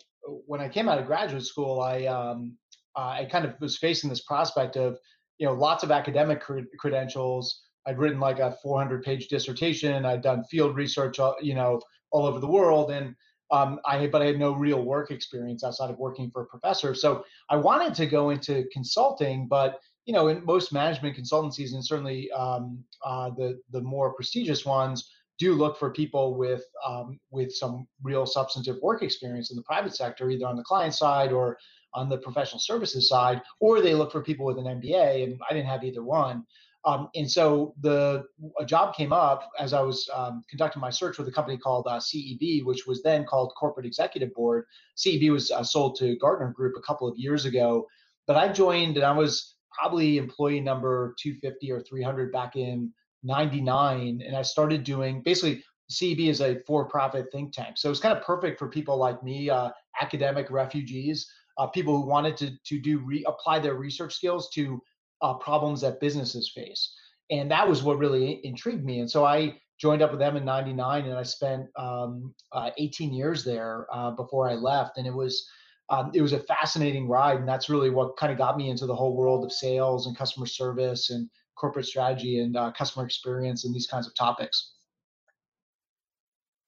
when 0.46 0.60
I 0.60 0.68
came 0.68 0.88
out 0.88 0.98
of 0.98 1.06
graduate 1.06 1.44
school 1.44 1.80
I 1.80 2.06
um 2.06 2.56
I 2.96 3.26
kind 3.30 3.44
of 3.44 3.54
was 3.60 3.78
facing 3.78 4.10
this 4.10 4.22
prospect 4.22 4.76
of 4.76 4.98
you 5.38 5.46
know 5.46 5.54
lots 5.54 5.82
of 5.82 5.90
academic 5.90 6.42
credentials. 6.78 7.62
I'd 7.86 7.98
written 7.98 8.20
like 8.20 8.40
a 8.40 8.56
400 8.62 9.02
page 9.02 9.28
dissertation. 9.28 10.04
I'd 10.04 10.22
done 10.22 10.44
field 10.44 10.76
research 10.76 11.18
you 11.40 11.54
know 11.54 11.80
all 12.12 12.26
over 12.26 12.40
the 12.40 12.46
world 12.46 12.90
and 12.90 13.14
um, 13.50 13.80
I 13.84 14.06
but 14.06 14.22
I 14.22 14.26
had 14.26 14.38
no 14.38 14.52
real 14.52 14.82
work 14.82 15.10
experience 15.10 15.64
outside 15.64 15.90
of 15.90 15.98
working 15.98 16.30
for 16.30 16.42
a 16.42 16.46
professor. 16.46 16.94
So 16.94 17.24
I 17.48 17.56
wanted 17.56 17.94
to 17.94 18.06
go 18.06 18.30
into 18.30 18.64
consulting, 18.72 19.46
but 19.48 19.80
you 20.06 20.14
know, 20.14 20.28
in 20.28 20.44
most 20.44 20.72
management 20.72 21.16
consultancies, 21.16 21.74
and 21.74 21.84
certainly 21.84 22.30
um, 22.32 22.82
uh, 23.04 23.30
the 23.30 23.60
the 23.70 23.80
more 23.80 24.14
prestigious 24.14 24.64
ones, 24.64 25.10
do 25.38 25.54
look 25.54 25.78
for 25.78 25.90
people 25.90 26.36
with 26.36 26.62
um, 26.86 27.18
with 27.30 27.52
some 27.52 27.86
real 28.02 28.26
substantive 28.26 28.76
work 28.82 29.02
experience 29.02 29.50
in 29.50 29.56
the 29.56 29.62
private 29.62 29.94
sector, 29.94 30.30
either 30.30 30.46
on 30.46 30.56
the 30.56 30.62
client 30.62 30.94
side 30.94 31.32
or 31.32 31.58
on 31.94 32.08
the 32.08 32.18
professional 32.18 32.60
services 32.60 33.08
side, 33.08 33.42
or 33.58 33.80
they 33.80 33.94
look 33.94 34.12
for 34.12 34.22
people 34.22 34.46
with 34.46 34.58
an 34.58 34.64
MBA, 34.64 35.24
and 35.24 35.40
I 35.48 35.54
didn't 35.54 35.68
have 35.68 35.82
either 35.82 36.04
one. 36.04 36.44
Um, 36.84 37.08
and 37.14 37.30
so 37.30 37.74
the 37.80 38.24
a 38.58 38.64
job 38.64 38.94
came 38.94 39.12
up 39.12 39.50
as 39.58 39.72
I 39.74 39.82
was 39.82 40.08
um, 40.14 40.42
conducting 40.48 40.80
my 40.80 40.90
search 40.90 41.18
with 41.18 41.28
a 41.28 41.32
company 41.32 41.58
called 41.58 41.86
uh, 41.86 41.98
CEB, 41.98 42.64
which 42.64 42.86
was 42.86 43.02
then 43.02 43.24
called 43.24 43.52
Corporate 43.58 43.84
Executive 43.84 44.32
Board. 44.34 44.64
CEB 44.96 45.30
was 45.30 45.50
uh, 45.50 45.62
sold 45.62 45.96
to 45.98 46.16
Gartner 46.16 46.52
Group 46.52 46.76
a 46.78 46.82
couple 46.82 47.06
of 47.06 47.18
years 47.18 47.44
ago, 47.44 47.86
but 48.26 48.36
I 48.36 48.48
joined 48.48 48.96
and 48.96 49.04
I 49.04 49.12
was 49.12 49.56
probably 49.78 50.16
employee 50.16 50.60
number 50.60 51.14
250 51.20 51.70
or 51.70 51.82
300 51.82 52.32
back 52.32 52.56
in 52.56 52.92
99, 53.22 54.22
and 54.26 54.36
I 54.36 54.42
started 54.42 54.82
doing 54.82 55.20
basically 55.22 55.62
CEB 55.92 56.28
is 56.28 56.40
a 56.40 56.60
for-profit 56.66 57.26
think 57.30 57.52
tank, 57.52 57.76
so 57.76 57.90
it's 57.90 58.00
kind 58.00 58.16
of 58.16 58.24
perfect 58.24 58.58
for 58.58 58.68
people 58.68 58.96
like 58.96 59.22
me, 59.22 59.50
uh, 59.50 59.70
academic 60.00 60.50
refugees 60.50 61.30
uh, 61.60 61.66
people 61.66 62.00
who 62.00 62.06
wanted 62.06 62.36
to, 62.38 62.50
to 62.64 62.80
do 62.80 62.98
re- 63.00 63.24
apply 63.26 63.58
their 63.58 63.74
research 63.74 64.14
skills 64.14 64.48
to 64.50 64.82
uh, 65.22 65.34
problems 65.34 65.80
that 65.82 66.00
businesses 66.00 66.50
face. 66.54 66.94
And 67.30 67.50
that 67.50 67.68
was 67.68 67.82
what 67.82 67.98
really 67.98 68.40
intrigued 68.44 68.84
me. 68.84 69.00
And 69.00 69.10
so 69.10 69.24
I 69.24 69.56
joined 69.80 70.02
up 70.02 70.10
with 70.10 70.20
them 70.20 70.36
in 70.36 70.44
99 70.44 71.06
and 71.06 71.16
I 71.16 71.22
spent 71.22 71.66
um, 71.76 72.34
uh, 72.52 72.70
18 72.76 73.12
years 73.12 73.44
there 73.44 73.86
uh, 73.92 74.10
before 74.10 74.48
I 74.48 74.54
left. 74.54 74.98
And 74.98 75.06
it 75.06 75.14
was, 75.14 75.48
um, 75.88 76.10
it 76.14 76.22
was 76.22 76.32
a 76.32 76.40
fascinating 76.40 77.08
ride. 77.08 77.38
And 77.38 77.48
that's 77.48 77.70
really 77.70 77.90
what 77.90 78.16
kind 78.16 78.32
of 78.32 78.38
got 78.38 78.56
me 78.56 78.68
into 78.68 78.86
the 78.86 78.94
whole 78.94 79.16
world 79.16 79.44
of 79.44 79.52
sales 79.52 80.06
and 80.06 80.16
customer 80.16 80.46
service 80.46 81.10
and 81.10 81.30
corporate 81.56 81.86
strategy 81.86 82.40
and 82.40 82.56
uh, 82.56 82.72
customer 82.72 83.04
experience 83.04 83.64
and 83.64 83.74
these 83.74 83.86
kinds 83.86 84.06
of 84.06 84.14
topics. 84.14 84.72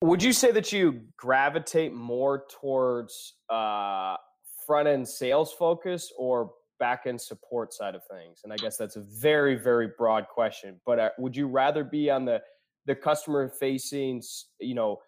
Would 0.02 0.22
you 0.22 0.32
say 0.32 0.50
that 0.50 0.72
you 0.72 1.02
gravitate 1.16 1.94
more 1.94 2.44
towards 2.60 3.34
uh, 3.48 4.16
front 4.66 4.88
end 4.88 5.06
sales 5.06 5.52
focus 5.52 6.12
or 6.18 6.52
back 6.82 7.02
end 7.06 7.20
support 7.20 7.72
side 7.72 7.94
of 7.94 8.02
things? 8.10 8.40
And 8.42 8.52
I 8.52 8.56
guess 8.56 8.76
that's 8.76 8.96
a 8.96 9.04
very, 9.20 9.54
very 9.54 9.90
broad 9.96 10.26
question. 10.26 10.80
But 10.84 10.98
uh, 10.98 11.10
would 11.16 11.36
you 11.36 11.46
rather 11.46 11.84
be 11.84 12.10
on 12.10 12.24
the 12.24 12.42
the 12.86 12.96
customer 12.96 13.48
facing, 13.48 14.20
you 14.58 14.74
know, 14.74 14.98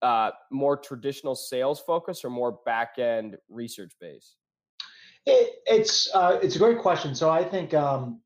uh, 0.00 0.30
more 0.52 0.76
traditional 0.76 1.34
sales 1.34 1.80
focus 1.84 2.24
or 2.24 2.30
more 2.30 2.60
back 2.64 3.00
end 3.00 3.36
research 3.48 3.90
base? 4.00 4.36
It, 5.26 5.56
it's 5.66 6.08
uh, 6.14 6.38
it's 6.40 6.54
a 6.54 6.60
great 6.60 6.78
question. 6.78 7.16
So 7.16 7.28
I 7.30 7.42
think 7.42 7.74
um, 7.74 8.20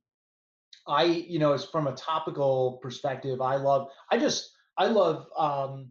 I 0.86 1.04
you 1.04 1.38
know, 1.38 1.54
it's 1.54 1.64
from 1.64 1.86
a 1.86 1.94
topical 1.94 2.78
perspective. 2.82 3.40
I 3.40 3.56
love. 3.56 3.88
I 4.10 4.18
just 4.18 4.50
I 4.76 4.86
love 4.86 5.28
um, 5.38 5.90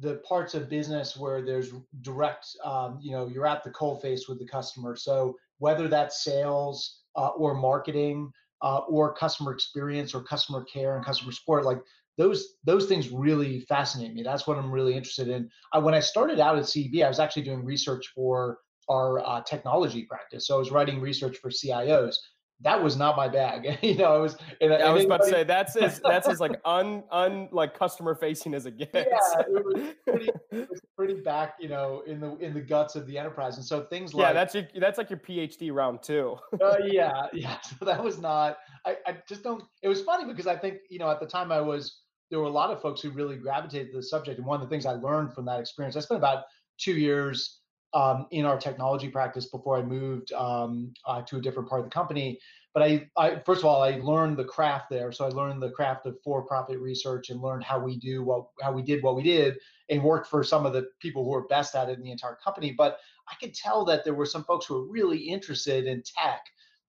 the 0.00 0.16
parts 0.28 0.54
of 0.54 0.68
business 0.68 1.16
where 1.16 1.40
there's 1.40 1.70
direct. 2.00 2.46
Um, 2.64 2.98
you 3.00 3.12
know, 3.12 3.28
you're 3.28 3.46
at 3.46 3.62
the 3.62 3.70
coal 3.70 4.00
face 4.00 4.26
with 4.28 4.40
the 4.40 4.46
customer. 4.46 4.96
So 4.96 5.36
whether 5.62 5.86
that's 5.86 6.24
sales 6.24 7.02
uh, 7.14 7.28
or 7.28 7.54
marketing 7.54 8.32
uh, 8.62 8.78
or 8.88 9.14
customer 9.14 9.52
experience 9.52 10.12
or 10.12 10.20
customer 10.24 10.64
care 10.64 10.96
and 10.96 11.04
customer 11.04 11.30
support, 11.30 11.64
like 11.64 11.78
those 12.18 12.54
those 12.64 12.86
things 12.86 13.10
really 13.10 13.60
fascinate 13.60 14.12
me. 14.12 14.24
That's 14.24 14.46
what 14.46 14.58
I'm 14.58 14.72
really 14.72 14.94
interested 14.94 15.28
in. 15.28 15.48
I, 15.72 15.78
when 15.78 15.94
I 15.94 16.00
started 16.00 16.40
out 16.40 16.58
at 16.58 16.64
CEB, 16.64 17.04
I 17.04 17.08
was 17.08 17.20
actually 17.20 17.44
doing 17.44 17.64
research 17.64 18.04
for 18.12 18.58
our 18.88 19.20
uh, 19.20 19.40
technology 19.42 20.02
practice. 20.02 20.48
So 20.48 20.56
I 20.56 20.58
was 20.58 20.72
writing 20.72 21.00
research 21.00 21.36
for 21.38 21.50
CIOs. 21.50 22.16
That 22.62 22.82
was 22.82 22.96
not 22.96 23.16
my 23.16 23.28
bag. 23.28 23.78
you 23.82 23.96
know, 23.96 24.14
I 24.14 24.18
was. 24.18 24.36
And, 24.60 24.72
I 24.72 24.90
was 24.92 25.04
about 25.04 25.22
to 25.22 25.28
say 25.28 25.44
that's 25.44 25.76
as 25.76 26.00
that's 26.00 26.28
as 26.28 26.40
like 26.40 26.60
un 26.64 27.02
un 27.10 27.48
like 27.50 27.76
customer 27.76 28.14
facing 28.14 28.54
as 28.54 28.66
it 28.66 28.78
gets. 28.78 28.92
Yeah, 28.94 29.40
it 29.40 29.64
was, 29.64 29.94
pretty, 30.06 30.30
it 30.52 30.70
was 30.70 30.80
pretty 30.96 31.14
back, 31.14 31.54
you 31.60 31.68
know, 31.68 32.02
in 32.06 32.20
the 32.20 32.36
in 32.36 32.54
the 32.54 32.60
guts 32.60 32.94
of 32.94 33.06
the 33.06 33.18
enterprise. 33.18 33.56
And 33.56 33.66
so 33.66 33.84
things 33.84 34.14
like 34.14 34.26
yeah, 34.26 34.32
that's 34.32 34.54
your 34.54 34.64
that's 34.78 34.98
like 34.98 35.10
your 35.10 35.18
PhD 35.18 35.72
round 35.72 36.02
too. 36.02 36.36
uh, 36.62 36.76
yeah, 36.84 37.26
yeah. 37.32 37.58
So 37.60 37.84
that 37.84 38.02
was 38.02 38.18
not. 38.18 38.58
I 38.86 38.96
I 39.06 39.16
just 39.28 39.42
don't. 39.42 39.64
It 39.82 39.88
was 39.88 40.02
funny 40.02 40.24
because 40.24 40.46
I 40.46 40.56
think 40.56 40.78
you 40.88 40.98
know 40.98 41.10
at 41.10 41.20
the 41.20 41.26
time 41.26 41.50
I 41.50 41.60
was 41.60 42.02
there 42.30 42.40
were 42.40 42.46
a 42.46 42.50
lot 42.50 42.70
of 42.70 42.80
folks 42.80 43.02
who 43.02 43.10
really 43.10 43.36
gravitated 43.36 43.90
to 43.90 43.98
the 43.98 44.02
subject. 44.02 44.38
And 44.38 44.46
one 44.46 44.60
of 44.60 44.66
the 44.66 44.72
things 44.72 44.86
I 44.86 44.92
learned 44.92 45.34
from 45.34 45.44
that 45.44 45.60
experience, 45.60 45.96
I 45.96 46.00
spent 46.00 46.18
about 46.18 46.44
two 46.78 46.94
years 46.94 47.60
um, 47.94 48.26
in 48.30 48.44
our 48.44 48.58
technology 48.58 49.08
practice 49.08 49.46
before 49.46 49.76
I 49.76 49.82
moved 49.82 50.32
um, 50.32 50.92
uh, 51.06 51.22
to 51.22 51.36
a 51.36 51.40
different 51.40 51.68
part 51.68 51.80
of 51.80 51.86
the 51.86 51.90
company. 51.90 52.38
But 52.74 52.82
I, 52.82 53.10
I, 53.18 53.42
first 53.44 53.60
of 53.60 53.66
all, 53.66 53.82
I 53.82 53.98
learned 54.02 54.38
the 54.38 54.44
craft 54.44 54.86
there. 54.88 55.12
So 55.12 55.26
I 55.26 55.28
learned 55.28 55.62
the 55.62 55.70
craft 55.70 56.06
of 56.06 56.16
for-profit 56.24 56.78
research 56.78 57.28
and 57.28 57.42
learned 57.42 57.64
how 57.64 57.78
we 57.78 57.98
do 57.98 58.22
what, 58.22 58.46
how 58.62 58.72
we 58.72 58.82
did 58.82 59.02
what 59.02 59.14
we 59.14 59.22
did, 59.22 59.58
and 59.90 60.02
worked 60.02 60.26
for 60.26 60.42
some 60.42 60.64
of 60.64 60.72
the 60.72 60.86
people 61.00 61.24
who 61.24 61.30
were 61.30 61.46
best 61.48 61.74
at 61.74 61.90
it 61.90 61.98
in 61.98 62.04
the 62.04 62.10
entire 62.10 62.38
company. 62.42 62.72
But 62.76 62.98
I 63.28 63.34
could 63.40 63.54
tell 63.54 63.84
that 63.86 64.04
there 64.04 64.14
were 64.14 64.26
some 64.26 64.44
folks 64.44 64.66
who 64.66 64.74
were 64.74 64.90
really 64.90 65.18
interested 65.18 65.84
in 65.84 66.02
tech, 66.02 66.40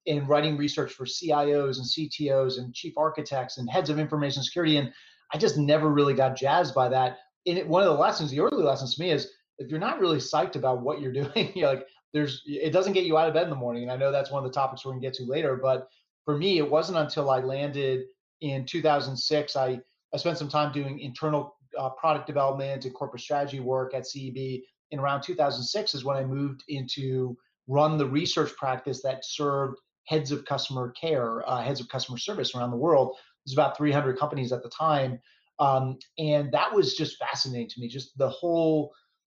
in 0.06 0.26
writing 0.26 0.56
research 0.56 0.92
for 0.92 1.04
CIOs 1.04 1.76
and 1.76 1.86
CTOs 1.86 2.58
and 2.58 2.74
chief 2.74 2.94
architects 2.96 3.58
and 3.58 3.68
heads 3.68 3.90
of 3.90 3.98
information 3.98 4.42
security. 4.42 4.78
And 4.78 4.90
I 5.32 5.38
just 5.38 5.58
never 5.58 5.90
really 5.90 6.14
got 6.14 6.36
jazzed 6.36 6.74
by 6.74 6.88
that. 6.88 7.18
And 7.46 7.58
it, 7.58 7.68
one 7.68 7.82
of 7.82 7.88
the 7.88 8.00
lessons, 8.00 8.30
the 8.30 8.40
early 8.40 8.62
lessons 8.62 8.94
to 8.94 9.02
me 9.02 9.10
is 9.10 9.30
if 9.58 9.70
you're 9.70 9.80
not 9.80 10.00
really 10.00 10.18
psyched 10.18 10.56
about 10.56 10.82
what 10.82 11.00
you're 11.00 11.12
doing, 11.22 11.52
you're 11.54 11.68
like, 11.68 11.86
there's, 12.12 12.42
it 12.46 12.72
doesn't 12.72 12.92
get 12.92 13.04
you 13.04 13.18
out 13.18 13.28
of 13.28 13.34
bed 13.34 13.44
in 13.44 13.50
the 13.50 13.56
morning. 13.56 13.82
And 13.82 13.92
I 13.92 13.96
know 13.96 14.12
that's 14.12 14.30
one 14.30 14.44
of 14.44 14.50
the 14.50 14.54
topics 14.54 14.84
we're 14.84 14.92
gonna 14.92 15.02
get 15.02 15.14
to 15.14 15.24
later. 15.24 15.56
But 15.56 15.88
for 16.24 16.36
me, 16.38 16.58
it 16.58 16.70
wasn't 16.70 16.98
until 16.98 17.30
I 17.30 17.40
landed 17.40 18.04
in 18.40 18.66
2006, 18.66 19.56
I, 19.56 19.80
I 20.12 20.16
spent 20.16 20.38
some 20.38 20.48
time 20.48 20.72
doing 20.72 21.00
internal 21.00 21.56
uh, 21.78 21.90
product 21.90 22.26
development 22.26 22.84
and 22.84 22.94
corporate 22.94 23.22
strategy 23.22 23.60
work 23.60 23.94
at 23.94 24.04
CEB. 24.04 24.62
In 24.90 25.00
around 25.00 25.22
2006 25.22 25.94
is 25.94 26.04
when 26.04 26.16
I 26.16 26.24
moved 26.24 26.62
into 26.68 27.36
run 27.66 27.96
the 27.96 28.06
research 28.06 28.54
practice 28.56 29.02
that 29.02 29.24
served 29.24 29.78
heads 30.06 30.30
of 30.30 30.44
customer 30.44 30.92
care, 30.92 31.48
uh, 31.48 31.62
heads 31.62 31.80
of 31.80 31.88
customer 31.88 32.18
service 32.18 32.54
around 32.54 32.70
the 32.70 32.76
world. 32.76 33.16
There's 33.44 33.54
about 33.54 33.76
300 33.76 34.18
companies 34.18 34.52
at 34.52 34.62
the 34.62 34.68
time, 34.68 35.18
um, 35.58 35.98
and 36.18 36.52
that 36.52 36.72
was 36.72 36.94
just 36.94 37.18
fascinating 37.18 37.68
to 37.70 37.80
me. 37.80 37.88
Just 37.88 38.16
the 38.18 38.28
whole 38.28 38.92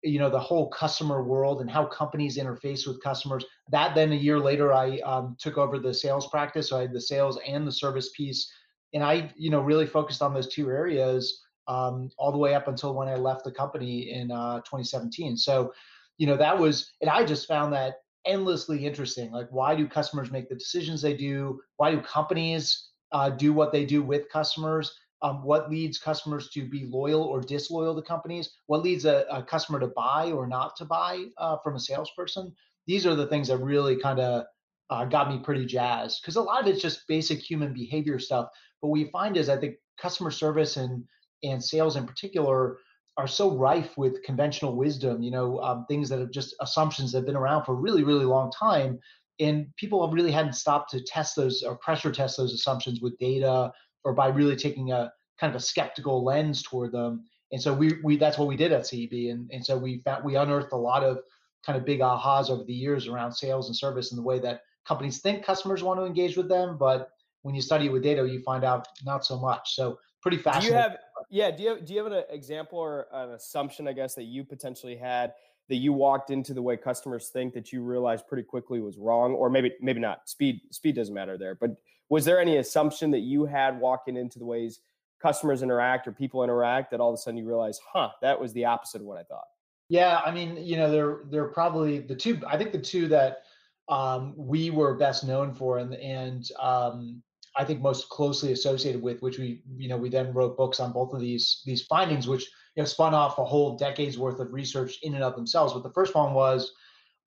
you 0.05 0.19
know 0.19 0.29
the 0.29 0.39
whole 0.39 0.69
customer 0.69 1.23
world 1.23 1.61
and 1.61 1.69
how 1.69 1.85
companies 1.85 2.37
interface 2.37 2.87
with 2.87 3.03
customers. 3.03 3.45
That 3.69 3.95
then 3.95 4.11
a 4.11 4.15
year 4.15 4.39
later 4.39 4.73
i 4.73 4.99
um, 4.99 5.35
took 5.39 5.57
over 5.57 5.79
the 5.79 5.93
sales 5.93 6.27
practice. 6.27 6.69
So 6.69 6.77
i 6.77 6.81
had 6.81 6.93
the 6.93 7.01
sales 7.01 7.39
and 7.45 7.67
the 7.67 7.71
service 7.71 8.11
piece. 8.15 8.51
And 8.93 9.03
i 9.03 9.31
you 9.35 9.49
know 9.49 9.61
really 9.61 9.87
focused 9.87 10.21
on 10.21 10.33
those 10.33 10.47
two 10.47 10.69
areas 10.69 11.41
um, 11.67 12.09
all 12.17 12.31
the 12.31 12.37
way 12.37 12.53
up 12.53 12.67
until 12.67 12.93
when 12.93 13.07
i 13.07 13.15
left 13.15 13.43
the 13.43 13.51
company 13.51 14.11
in 14.11 14.31
uh, 14.31 14.57
2017 14.59 15.35
so 15.35 15.73
you 16.17 16.27
know 16.27 16.37
that 16.37 16.57
was 16.57 16.93
and 17.01 17.09
i 17.09 17.25
just 17.25 17.47
found 17.47 17.73
that 17.73 17.95
endlessly 18.25 18.85
interesting. 18.85 19.31
Like 19.31 19.47
why 19.51 19.75
do 19.75 19.87
customers 19.87 20.31
make 20.31 20.49
the 20.49 20.55
decisions 20.55 21.01
they 21.01 21.15
do? 21.15 21.61
Why 21.77 21.91
do 21.91 22.01
companies 22.01 22.89
uh, 23.11 23.29
do 23.29 23.53
what 23.53 23.71
they 23.71 23.85
do 23.85 24.03
with 24.03 24.29
customers 24.29 24.93
um, 25.25 25.43
what 25.43 25.71
leads 25.71 25.97
customers 25.97 26.49
to 26.49 26.69
be 26.69 26.85
loyal 26.85 27.23
or 27.23 27.41
disloyal 27.41 27.95
to 27.95 28.01
companies, 28.03 28.51
what 28.67 28.83
leads 28.83 29.05
a, 29.05 29.25
a 29.31 29.41
customer 29.41 29.79
to 29.79 29.87
buy 29.87 30.31
or 30.31 30.45
not 30.45 30.75
to 30.75 30.85
buy 30.85 31.25
uh, 31.39 31.57
from 31.63 31.75
a 31.75 31.79
salesperson. 31.79 32.53
These 32.85 33.07
are 33.07 33.15
the 33.15 33.25
things 33.25 33.47
that 33.47 33.57
really 33.57 33.97
kind 33.99 34.19
of 34.19 34.45
uh, 34.91 35.05
got 35.05 35.29
me 35.29 35.39
pretty 35.39 35.65
jazzed 35.65 36.21
because 36.21 36.35
a 36.35 36.41
lot 36.41 36.61
of 36.61 36.67
it's 36.67 36.81
just 36.81 37.07
basic 37.07 37.39
human 37.39 37.73
behavior 37.73 38.19
stuff. 38.19 38.49
But 38.81 38.89
what 38.89 38.99
we 38.99 39.09
find 39.09 39.35
is 39.35 39.49
I 39.49 39.57
think 39.57 39.77
customer 39.99 40.29
service 40.29 40.77
and 40.77 41.03
and 41.43 41.63
sales 41.63 41.95
in 41.95 42.05
particular 42.05 42.77
are 43.17 43.27
so 43.27 43.57
rife 43.57 43.97
with 43.97 44.21
conventional 44.21 44.75
wisdom, 44.75 45.23
you 45.23 45.31
know, 45.31 45.59
um, 45.61 45.85
things 45.87 46.07
that 46.09 46.19
have 46.19 46.31
just 46.31 46.53
assumptions 46.61 47.11
that 47.11 47.19
have 47.19 47.25
been 47.25 47.35
around 47.35 47.63
for 47.63 47.71
a 47.71 47.81
really, 47.81 48.03
really 48.03 48.25
long 48.25 48.51
time. 48.51 48.99
And 49.39 49.67
people 49.77 50.07
really 50.11 50.31
hadn't 50.31 50.53
stopped 50.53 50.91
to 50.91 51.01
test 51.01 51.35
those 51.35 51.63
or 51.63 51.77
pressure 51.77 52.11
test 52.11 52.37
those 52.37 52.53
assumptions 52.53 53.01
with 53.01 53.17
data 53.17 53.71
or 54.05 54.13
by 54.13 54.27
really 54.27 54.55
taking 54.55 54.91
a 54.91 55.11
kind 55.39 55.53
of 55.53 55.61
a 55.61 55.63
skeptical 55.63 56.23
lens 56.23 56.63
toward 56.63 56.93
them. 56.93 57.25
And 57.51 57.61
so 57.61 57.73
we, 57.73 57.93
we 58.03 58.15
that's 58.17 58.37
what 58.37 58.47
we 58.47 58.55
did 58.55 58.71
at 58.71 58.83
CEB. 58.83 59.31
And, 59.31 59.49
and 59.51 59.65
so 59.65 59.77
we 59.77 59.99
found 59.99 60.23
we 60.23 60.35
unearthed 60.35 60.71
a 60.71 60.77
lot 60.77 61.03
of 61.03 61.19
kind 61.65 61.77
of 61.77 61.85
big 61.85 61.99
ahas 61.99 62.49
over 62.49 62.63
the 62.63 62.73
years 62.73 63.07
around 63.07 63.33
sales 63.33 63.67
and 63.67 63.75
service 63.75 64.11
and 64.11 64.19
the 64.19 64.23
way 64.23 64.39
that 64.39 64.61
companies 64.87 65.19
think 65.19 65.43
customers 65.43 65.83
want 65.83 65.99
to 65.99 66.05
engage 66.05 66.37
with 66.37 66.47
them. 66.47 66.77
But 66.77 67.09
when 67.41 67.55
you 67.55 67.61
study 67.61 67.87
it 67.87 67.91
with 67.91 68.03
data, 68.03 68.27
you 68.27 68.41
find 68.41 68.63
out 68.63 68.87
not 69.03 69.25
so 69.25 69.39
much. 69.39 69.75
So 69.75 69.99
pretty 70.21 70.37
fascinating. 70.37 70.71
Do 70.71 70.75
you 70.75 70.81
have 70.81 70.97
yeah, 71.29 71.51
do 71.51 71.63
you 71.63 71.69
have 71.69 71.85
do 71.85 71.93
you 71.93 72.03
have 72.03 72.11
an 72.11 72.23
example 72.29 72.79
or 72.79 73.07
an 73.11 73.31
assumption, 73.31 73.87
I 73.87 73.93
guess, 73.93 74.15
that 74.15 74.23
you 74.23 74.43
potentially 74.43 74.95
had 74.95 75.33
that 75.67 75.77
you 75.77 75.93
walked 75.93 76.29
into 76.29 76.53
the 76.53 76.61
way 76.61 76.77
customers 76.77 77.29
think 77.29 77.53
that 77.53 77.71
you 77.73 77.81
realized 77.81 78.27
pretty 78.27 78.43
quickly 78.43 78.79
was 78.79 78.97
wrong? 78.97 79.33
Or 79.33 79.49
maybe 79.49 79.73
maybe 79.81 79.99
not. 79.99 80.29
Speed 80.29 80.61
speed 80.71 80.95
doesn't 80.95 81.13
matter 81.13 81.37
there, 81.37 81.55
but 81.55 81.71
was 82.09 82.25
there 82.25 82.39
any 82.39 82.57
assumption 82.57 83.11
that 83.11 83.19
you 83.19 83.45
had 83.45 83.79
walking 83.79 84.15
into 84.17 84.39
the 84.39 84.45
ways 84.45 84.81
customers 85.21 85.63
interact 85.63 86.07
or 86.07 86.11
people 86.11 86.43
interact 86.43 86.91
that 86.91 86.99
all 86.99 87.09
of 87.09 87.15
a 87.15 87.17
sudden 87.17 87.37
you 87.37 87.47
realize, 87.47 87.79
huh, 87.93 88.09
that 88.21 88.39
was 88.39 88.53
the 88.53 88.65
opposite 88.65 89.01
of 89.01 89.07
what 89.07 89.17
I 89.17 89.23
thought? 89.23 89.45
Yeah, 89.89 90.21
I 90.25 90.31
mean, 90.31 90.57
you 90.57 90.77
know, 90.77 90.89
they're 90.89 91.19
they're 91.29 91.49
probably 91.49 91.99
the 91.99 92.15
two. 92.15 92.41
I 92.47 92.57
think 92.57 92.71
the 92.71 92.81
two 92.81 93.07
that 93.09 93.43
um, 93.87 94.33
we 94.35 94.71
were 94.71 94.95
best 94.95 95.23
known 95.23 95.53
for, 95.53 95.77
and 95.77 95.93
and 95.93 96.43
um, 96.59 97.21
I 97.55 97.63
think 97.65 97.81
most 97.81 98.09
closely 98.09 98.51
associated 98.51 99.01
with, 99.01 99.21
which 99.21 99.37
we 99.37 99.61
you 99.77 99.87
know 99.87 99.97
we 99.97 100.09
then 100.09 100.33
wrote 100.33 100.57
books 100.57 100.79
on 100.79 100.91
both 100.91 101.13
of 101.13 101.19
these 101.19 101.61
these 101.65 101.83
findings, 101.83 102.27
which 102.27 102.45
you 102.75 102.81
know 102.81 102.85
spun 102.85 103.13
off 103.13 103.37
a 103.37 103.45
whole 103.45 103.77
decade's 103.77 104.17
worth 104.17 104.39
of 104.39 104.51
research 104.53 104.97
in 105.03 105.13
and 105.13 105.23
of 105.23 105.35
themselves. 105.35 105.73
But 105.73 105.83
the 105.83 105.93
first 105.93 106.15
one 106.15 106.33
was 106.33 106.73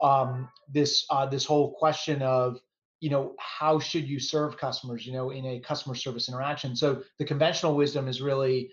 um, 0.00 0.48
this 0.68 1.06
uh, 1.10 1.26
this 1.26 1.44
whole 1.44 1.74
question 1.74 2.22
of 2.22 2.58
you 3.00 3.10
know 3.10 3.34
how 3.38 3.78
should 3.78 4.08
you 4.08 4.18
serve 4.18 4.56
customers 4.56 5.06
you 5.06 5.12
know 5.12 5.30
in 5.30 5.44
a 5.46 5.60
customer 5.60 5.94
service 5.94 6.28
interaction? 6.28 6.74
So 6.76 7.02
the 7.18 7.24
conventional 7.24 7.74
wisdom 7.74 8.08
is 8.08 8.20
really 8.20 8.70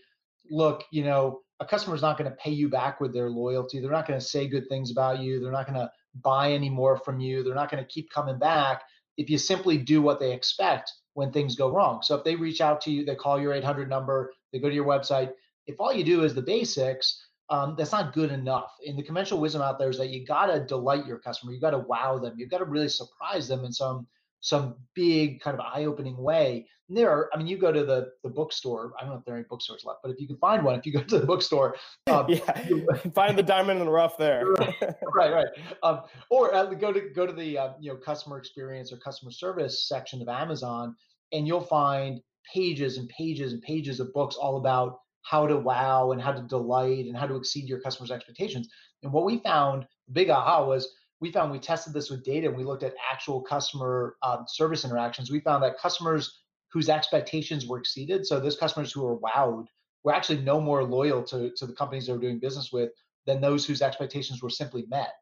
look 0.50 0.84
you 0.92 1.04
know 1.04 1.42
a 1.60 1.66
customer 1.66 1.96
is 1.96 2.02
not 2.02 2.18
going 2.18 2.30
to 2.30 2.36
pay 2.38 2.52
you 2.52 2.70
back 2.70 3.00
with 3.00 3.14
their 3.14 3.30
loyalty. 3.30 3.80
They're 3.80 3.92
not 3.92 4.08
going 4.08 4.20
to 4.20 4.26
say 4.26 4.48
good 4.48 4.68
things 4.68 4.92
about 4.92 5.20
you. 5.20 5.40
They're 5.40 5.52
not 5.52 5.68
going 5.68 5.80
to 5.80 5.90
buy 6.22 6.52
any 6.52 6.70
more 6.70 6.98
from 6.98 7.20
you. 7.20 7.44
They're 7.44 7.56
not 7.56 7.72
going 7.72 7.84
to 7.84 7.90
keep 7.90 8.10
coming 8.10 8.38
back 8.38 8.84
if 9.18 9.30
you 9.30 9.38
simply 9.38 9.78
do 9.78 10.02
what 10.02 10.20
they 10.20 10.34
expect 10.34 10.92
when 11.14 11.32
things 11.32 11.56
go 11.56 11.72
wrong. 11.72 12.02
So 12.02 12.16
if 12.16 12.24
they 12.24 12.36
reach 12.36 12.62
out 12.62 12.82
to 12.82 12.92
you 12.92 13.06
they 13.06 13.16
call 13.16 13.40
your 13.40 13.54
800 13.54 13.90
number 13.90 14.32
they 14.52 14.60
go 14.60 14.70
to 14.70 14.76
your 14.76 14.86
website 14.86 15.32
if 15.68 15.80
all 15.80 15.94
you 15.94 16.04
do 16.04 16.24
is 16.24 16.36
the 16.36 16.42
basics 16.42 17.25
um, 17.50 17.76
that's 17.78 17.92
not 17.92 18.14
good 18.14 18.32
enough. 18.32 18.72
And 18.86 18.98
the 18.98 19.04
conventional 19.04 19.40
wisdom 19.40 19.62
out 19.62 19.78
there 19.78 19.90
is 19.90 19.98
that 19.98 20.10
you 20.10 20.26
got 20.26 20.48
to 20.48 20.60
delight 20.60 21.06
your 21.06 21.20
customer. 21.20 21.52
You 21.52 21.60
got 21.60 21.72
to 21.72 21.80
wow 21.80 22.18
them. 22.18 22.34
You 22.38 22.48
got 22.48 22.60
to 22.60 22.66
really 22.66 22.90
surprise 22.90 23.48
them 23.48 23.66
in 23.66 23.72
some 23.72 24.08
some 24.42 24.76
big 24.94 25.42
kind 25.42 25.60
of 25.60 25.66
eye-opening 25.66 26.16
way. 26.16 26.68
And 26.88 26.96
there 26.96 27.10
are, 27.10 27.32
I 27.34 27.38
mean, 27.38 27.48
you 27.48 27.58
go 27.58 27.72
to 27.72 27.84
the 27.84 28.12
the 28.24 28.30
bookstore. 28.30 28.94
I 28.98 29.02
don't 29.02 29.12
know 29.12 29.18
if 29.18 29.26
there 29.26 29.34
are 29.34 29.38
any 29.38 29.48
bookstores 29.50 29.84
left, 29.86 30.02
but 30.04 30.12
if 30.12 30.22
you 30.22 30.28
can 30.28 30.38
find 30.38 30.64
one, 30.64 30.78
if 30.78 30.86
you 30.86 30.94
go 30.94 31.02
to 31.02 31.20
the 31.20 31.26
bookstore, 31.26 31.76
um, 32.08 32.28
yeah, 32.30 32.68
find 33.16 33.38
the 33.38 33.44
diamond 33.44 33.80
in 33.80 33.86
the 33.88 33.92
rough 33.92 34.18
there. 34.18 34.46
right, 35.16 35.34
right. 35.34 35.48
Um, 35.82 36.02
or 36.30 36.54
uh, 36.54 36.66
go 36.66 36.94
to 36.94 37.02
go 37.10 37.26
to 37.26 37.34
the 37.34 37.58
uh, 37.58 37.74
you 37.80 37.92
know 37.92 37.98
customer 37.98 38.38
experience 38.38 38.94
or 38.94 38.98
customer 38.98 39.32
service 39.32 39.88
section 39.88 40.22
of 40.22 40.30
Amazon, 40.30 40.96
and 41.32 41.48
you'll 41.48 41.62
find 41.62 42.22
pages 42.54 42.98
and 42.98 43.10
pages 43.10 43.54
and 43.54 43.62
pages 43.64 44.00
of 44.00 44.14
books 44.14 44.36
all 44.36 44.58
about 44.58 45.00
how 45.26 45.48
to 45.48 45.58
wow 45.58 46.12
and 46.12 46.22
how 46.22 46.32
to 46.32 46.42
delight 46.44 47.06
and 47.06 47.18
how 47.18 47.26
to 47.26 47.36
exceed 47.36 47.68
your 47.68 47.82
customers' 47.82 48.12
expectations. 48.12 48.70
And 49.04 49.12
what 49.12 49.26
we 49.26 49.40
found, 49.40 49.86
big 50.14 50.30
aha 50.30 50.64
was 50.64 50.88
we 51.20 51.32
found 51.32 51.52
we 51.52 51.60
tested 51.60 51.94
this 51.94 52.12
with 52.12 52.24
data 52.24 52.48
and 52.48 52.56
we 52.56 52.64
looked 52.64 52.84
at 52.84 52.94
actual 53.12 53.42
customer 53.42 54.18
um, 54.22 54.46
service 54.48 54.86
interactions. 54.86 55.32
We 55.32 55.40
found 55.40 55.64
that 55.64 55.80
customers 55.80 56.42
whose 56.72 56.90
expectations 56.90 57.66
were 57.66 57.80
exceeded, 57.80 58.26
so 58.26 58.40
those 58.40 58.58
customers 58.58 58.92
who 58.92 59.02
were 59.02 59.18
wowed, 59.18 59.66
were 60.04 60.14
actually 60.14 60.42
no 60.42 60.62
more 60.62 60.84
loyal 60.84 61.24
to, 61.24 61.52
to 61.58 61.66
the 61.66 61.74
companies 61.74 62.06
they 62.06 62.14
were 62.14 62.20
doing 62.20 62.38
business 62.38 62.72
with 62.72 62.92
than 63.26 63.42
those 63.42 63.66
whose 63.66 63.82
expectations 63.82 64.44
were 64.44 64.50
simply 64.52 64.86
met. 64.90 65.14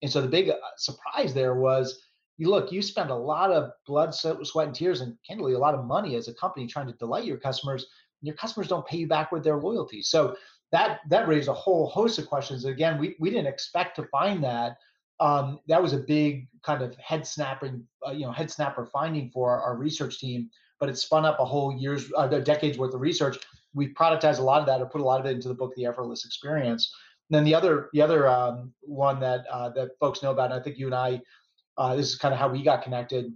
And 0.00 0.10
so 0.10 0.22
the 0.22 0.28
big 0.28 0.48
uh, 0.48 0.54
surprise 0.78 1.34
there 1.34 1.56
was, 1.56 2.00
you 2.38 2.48
look, 2.48 2.72
you 2.72 2.80
spend 2.80 3.10
a 3.10 3.14
lot 3.14 3.50
of 3.50 3.72
blood, 3.86 4.14
sweat, 4.14 4.66
and 4.66 4.74
tears, 4.74 5.02
and 5.02 5.14
candidly, 5.28 5.52
a 5.52 5.58
lot 5.58 5.74
of 5.74 5.84
money 5.84 6.16
as 6.16 6.28
a 6.28 6.34
company 6.34 6.66
trying 6.66 6.86
to 6.86 6.94
delight 6.94 7.26
your 7.26 7.36
customers. 7.36 7.86
Your 8.22 8.34
customers 8.34 8.68
don't 8.68 8.86
pay 8.86 8.98
you 8.98 9.08
back 9.08 9.32
with 9.32 9.44
their 9.44 9.56
loyalty. 9.56 10.02
So 10.02 10.36
that 10.72 11.00
that 11.08 11.28
raised 11.28 11.48
a 11.48 11.54
whole 11.54 11.88
host 11.88 12.18
of 12.18 12.26
questions. 12.26 12.64
Again, 12.64 12.98
we 12.98 13.16
we 13.18 13.30
didn't 13.30 13.46
expect 13.46 13.96
to 13.96 14.04
find 14.04 14.42
that. 14.44 14.76
Um, 15.18 15.60
that 15.68 15.82
was 15.82 15.92
a 15.92 15.98
big 15.98 16.48
kind 16.62 16.82
of 16.82 16.96
head 16.96 17.26
snapping, 17.26 17.84
uh, 18.06 18.12
you 18.12 18.24
know, 18.24 18.32
head 18.32 18.50
snapper 18.50 18.86
finding 18.86 19.28
for 19.30 19.50
our, 19.50 19.60
our, 19.60 19.76
research 19.76 20.18
team. 20.18 20.48
But 20.78 20.88
it 20.88 20.96
spun 20.96 21.26
up 21.26 21.38
a 21.38 21.44
whole 21.44 21.76
year's, 21.76 22.10
uh, 22.16 22.26
decades 22.26 22.78
worth 22.78 22.94
of 22.94 23.02
research. 23.02 23.36
We 23.74 23.92
productized 23.92 24.38
a 24.38 24.42
lot 24.42 24.62
of 24.62 24.66
that, 24.68 24.80
or 24.80 24.86
put 24.86 25.02
a 25.02 25.04
lot 25.04 25.20
of 25.20 25.26
it 25.26 25.34
into 25.34 25.48
the 25.48 25.54
book, 25.54 25.74
The 25.76 25.84
Effortless 25.84 26.24
Experience. 26.24 26.90
And 27.28 27.36
then 27.36 27.44
the 27.44 27.54
other, 27.54 27.90
the 27.92 28.00
other 28.00 28.30
um, 28.30 28.72
one 28.80 29.20
that 29.20 29.44
uh, 29.50 29.68
that 29.70 29.90
folks 30.00 30.22
know 30.22 30.30
about, 30.30 30.52
and 30.52 30.58
I 30.58 30.62
think 30.62 30.78
you 30.78 30.86
and 30.86 30.94
I 30.94 31.20
uh, 31.80 31.96
this 31.96 32.10
is 32.10 32.16
kind 32.16 32.34
of 32.34 32.38
how 32.38 32.48
we 32.48 32.62
got 32.62 32.82
connected 32.82 33.32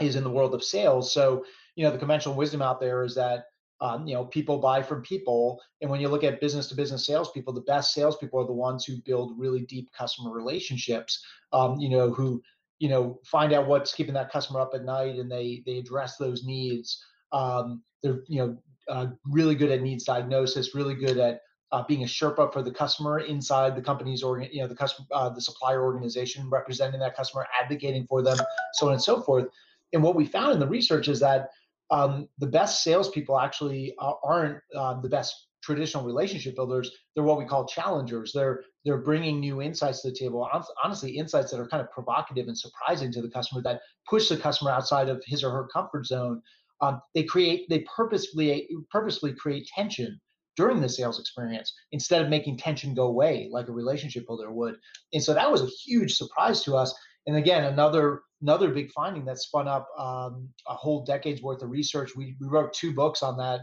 is 0.00 0.16
in 0.16 0.24
the 0.24 0.30
world 0.30 0.54
of 0.54 0.62
sales 0.62 1.12
so 1.12 1.44
you 1.76 1.84
know 1.84 1.90
the 1.90 1.98
conventional 1.98 2.34
wisdom 2.34 2.60
out 2.60 2.80
there 2.80 3.04
is 3.04 3.14
that 3.14 3.44
um, 3.80 4.06
you 4.06 4.14
know 4.14 4.24
people 4.24 4.58
buy 4.58 4.82
from 4.82 5.02
people 5.02 5.60
and 5.80 5.90
when 5.90 6.00
you 6.00 6.08
look 6.08 6.24
at 6.24 6.40
business 6.40 6.66
to 6.68 6.74
business 6.74 7.06
salespeople 7.06 7.52
the 7.52 7.60
best 7.62 7.92
salespeople 7.92 8.40
are 8.40 8.46
the 8.46 8.52
ones 8.52 8.84
who 8.84 8.96
build 9.04 9.38
really 9.38 9.62
deep 9.62 9.90
customer 9.92 10.30
relationships 10.30 11.24
um, 11.52 11.78
you 11.78 11.88
know 11.88 12.10
who 12.10 12.42
you 12.78 12.88
know 12.88 13.18
find 13.24 13.52
out 13.52 13.66
what's 13.66 13.94
keeping 13.94 14.14
that 14.14 14.30
customer 14.30 14.60
up 14.60 14.72
at 14.74 14.84
night 14.84 15.16
and 15.16 15.30
they 15.30 15.62
they 15.66 15.78
address 15.78 16.16
those 16.16 16.44
needs 16.44 17.04
um, 17.32 17.82
they're 18.02 18.22
you 18.28 18.38
know 18.38 18.56
uh, 18.88 19.06
really 19.26 19.54
good 19.54 19.70
at 19.70 19.82
needs 19.82 20.04
diagnosis 20.04 20.74
really 20.74 20.94
good 20.94 21.18
at 21.18 21.40
uh, 21.72 21.82
being 21.86 22.02
a 22.02 22.06
Sherpa 22.06 22.52
for 22.52 22.62
the 22.62 22.70
customer 22.70 23.20
inside 23.20 23.76
the 23.76 23.82
company's 23.82 24.22
organ, 24.22 24.48
you 24.50 24.62
know, 24.62 24.68
the 24.68 24.74
customer, 24.74 25.06
uh, 25.12 25.28
the 25.28 25.40
supplier 25.40 25.84
organization, 25.84 26.48
representing 26.48 27.00
that 27.00 27.14
customer, 27.14 27.46
advocating 27.62 28.06
for 28.06 28.22
them, 28.22 28.38
so 28.72 28.86
on 28.86 28.94
and 28.94 29.02
so 29.02 29.20
forth. 29.20 29.46
And 29.92 30.02
what 30.02 30.14
we 30.14 30.24
found 30.24 30.52
in 30.52 30.60
the 30.60 30.66
research 30.66 31.08
is 31.08 31.20
that 31.20 31.50
um, 31.90 32.28
the 32.38 32.46
best 32.46 32.82
salespeople 32.82 33.38
actually 33.38 33.94
aren't 33.98 34.58
uh, 34.74 35.00
the 35.00 35.08
best 35.08 35.48
traditional 35.62 36.04
relationship 36.04 36.54
builders. 36.54 36.90
They're 37.14 37.24
what 37.24 37.38
we 37.38 37.44
call 37.44 37.66
challengers. 37.66 38.32
They're 38.34 38.62
they're 38.84 38.98
bringing 38.98 39.40
new 39.40 39.60
insights 39.60 40.02
to 40.02 40.10
the 40.10 40.16
table. 40.16 40.48
Honestly, 40.82 41.18
insights 41.18 41.50
that 41.50 41.60
are 41.60 41.68
kind 41.68 41.82
of 41.82 41.90
provocative 41.90 42.46
and 42.46 42.56
surprising 42.56 43.12
to 43.12 43.22
the 43.22 43.30
customer 43.30 43.62
that 43.62 43.80
push 44.08 44.28
the 44.28 44.36
customer 44.36 44.70
outside 44.70 45.08
of 45.08 45.22
his 45.26 45.42
or 45.44 45.50
her 45.50 45.68
comfort 45.72 46.06
zone. 46.06 46.42
Um, 46.80 47.00
they 47.14 47.24
create 47.24 47.68
they 47.68 47.80
purposefully 47.80 48.68
purposefully 48.90 49.34
create 49.34 49.66
tension 49.74 50.20
during 50.56 50.80
the 50.80 50.88
sales 50.88 51.20
experience 51.20 51.72
instead 51.92 52.20
of 52.20 52.28
making 52.28 52.56
tension 52.56 52.94
go 52.94 53.04
away 53.06 53.48
like 53.50 53.68
a 53.68 53.72
relationship 53.72 54.26
builder 54.26 54.50
would. 54.50 54.76
And 55.12 55.22
so 55.22 55.32
that 55.34 55.50
was 55.50 55.62
a 55.62 55.66
huge 55.66 56.14
surprise 56.14 56.62
to 56.64 56.76
us. 56.76 56.92
And 57.26 57.36
again, 57.36 57.64
another 57.64 58.22
another 58.42 58.70
big 58.70 58.90
finding 58.92 59.24
that 59.24 59.38
spun 59.38 59.68
up 59.68 59.88
um, 59.98 60.48
a 60.66 60.74
whole 60.74 61.04
decade's 61.04 61.42
worth 61.42 61.62
of 61.62 61.70
research. 61.70 62.14
We, 62.16 62.36
we 62.40 62.48
wrote 62.48 62.72
two 62.72 62.94
books 62.94 63.22
on 63.22 63.36
that, 63.38 63.60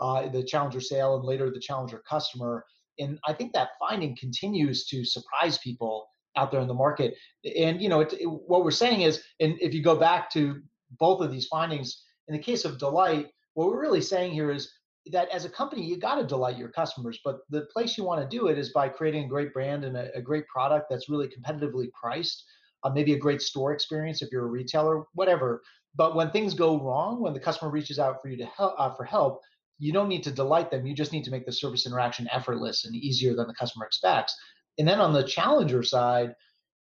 uh, 0.00 0.28
the 0.28 0.42
Challenger 0.42 0.80
Sale 0.80 1.16
and 1.16 1.24
later 1.24 1.50
the 1.50 1.60
Challenger 1.60 2.02
Customer. 2.08 2.64
And 2.98 3.18
I 3.26 3.32
think 3.32 3.52
that 3.52 3.70
finding 3.78 4.16
continues 4.16 4.86
to 4.86 5.04
surprise 5.04 5.58
people 5.58 6.08
out 6.36 6.50
there 6.50 6.60
in 6.60 6.68
the 6.68 6.74
market. 6.74 7.14
And 7.56 7.80
you 7.80 7.88
know, 7.88 8.00
it, 8.00 8.12
it, 8.14 8.26
what 8.26 8.64
we're 8.64 8.70
saying 8.70 9.02
is, 9.02 9.22
and 9.40 9.56
if 9.60 9.72
you 9.72 9.82
go 9.82 9.96
back 9.96 10.30
to 10.32 10.60
both 10.98 11.20
of 11.20 11.30
these 11.30 11.46
findings, 11.46 12.02
in 12.28 12.34
the 12.34 12.42
case 12.42 12.64
of 12.64 12.78
delight, 12.78 13.28
what 13.54 13.68
we're 13.68 13.80
really 13.80 14.02
saying 14.02 14.32
here 14.32 14.50
is 14.50 14.70
that 15.10 15.28
as 15.30 15.44
a 15.44 15.50
company 15.50 15.82
you 15.82 15.96
got 15.96 16.16
to 16.16 16.26
delight 16.26 16.58
your 16.58 16.68
customers 16.68 17.18
but 17.24 17.38
the 17.48 17.62
place 17.72 17.96
you 17.96 18.04
want 18.04 18.20
to 18.20 18.36
do 18.36 18.48
it 18.48 18.58
is 18.58 18.72
by 18.72 18.88
creating 18.88 19.24
a 19.24 19.28
great 19.28 19.54
brand 19.54 19.84
and 19.84 19.96
a, 19.96 20.14
a 20.14 20.20
great 20.20 20.46
product 20.48 20.86
that's 20.90 21.08
really 21.08 21.28
competitively 21.28 21.90
priced 21.92 22.44
uh, 22.84 22.90
maybe 22.90 23.12
a 23.12 23.18
great 23.18 23.42
store 23.42 23.72
experience 23.72 24.22
if 24.22 24.30
you're 24.30 24.46
a 24.46 24.50
retailer 24.50 25.04
whatever 25.14 25.62
but 25.94 26.14
when 26.14 26.30
things 26.30 26.54
go 26.54 26.80
wrong 26.80 27.20
when 27.20 27.34
the 27.34 27.40
customer 27.40 27.70
reaches 27.70 27.98
out 27.98 28.20
for 28.22 28.28
you 28.28 28.36
to 28.36 28.46
help 28.46 28.74
uh, 28.78 28.94
for 28.94 29.04
help 29.04 29.40
you 29.78 29.92
don't 29.92 30.08
need 30.08 30.22
to 30.22 30.30
delight 30.30 30.70
them 30.70 30.86
you 30.86 30.94
just 30.94 31.12
need 31.12 31.24
to 31.24 31.30
make 31.30 31.46
the 31.46 31.52
service 31.52 31.86
interaction 31.86 32.28
effortless 32.32 32.84
and 32.84 32.94
easier 32.94 33.34
than 33.34 33.46
the 33.46 33.54
customer 33.54 33.84
expects 33.84 34.36
and 34.78 34.86
then 34.86 35.00
on 35.00 35.12
the 35.12 35.22
challenger 35.22 35.82
side 35.82 36.34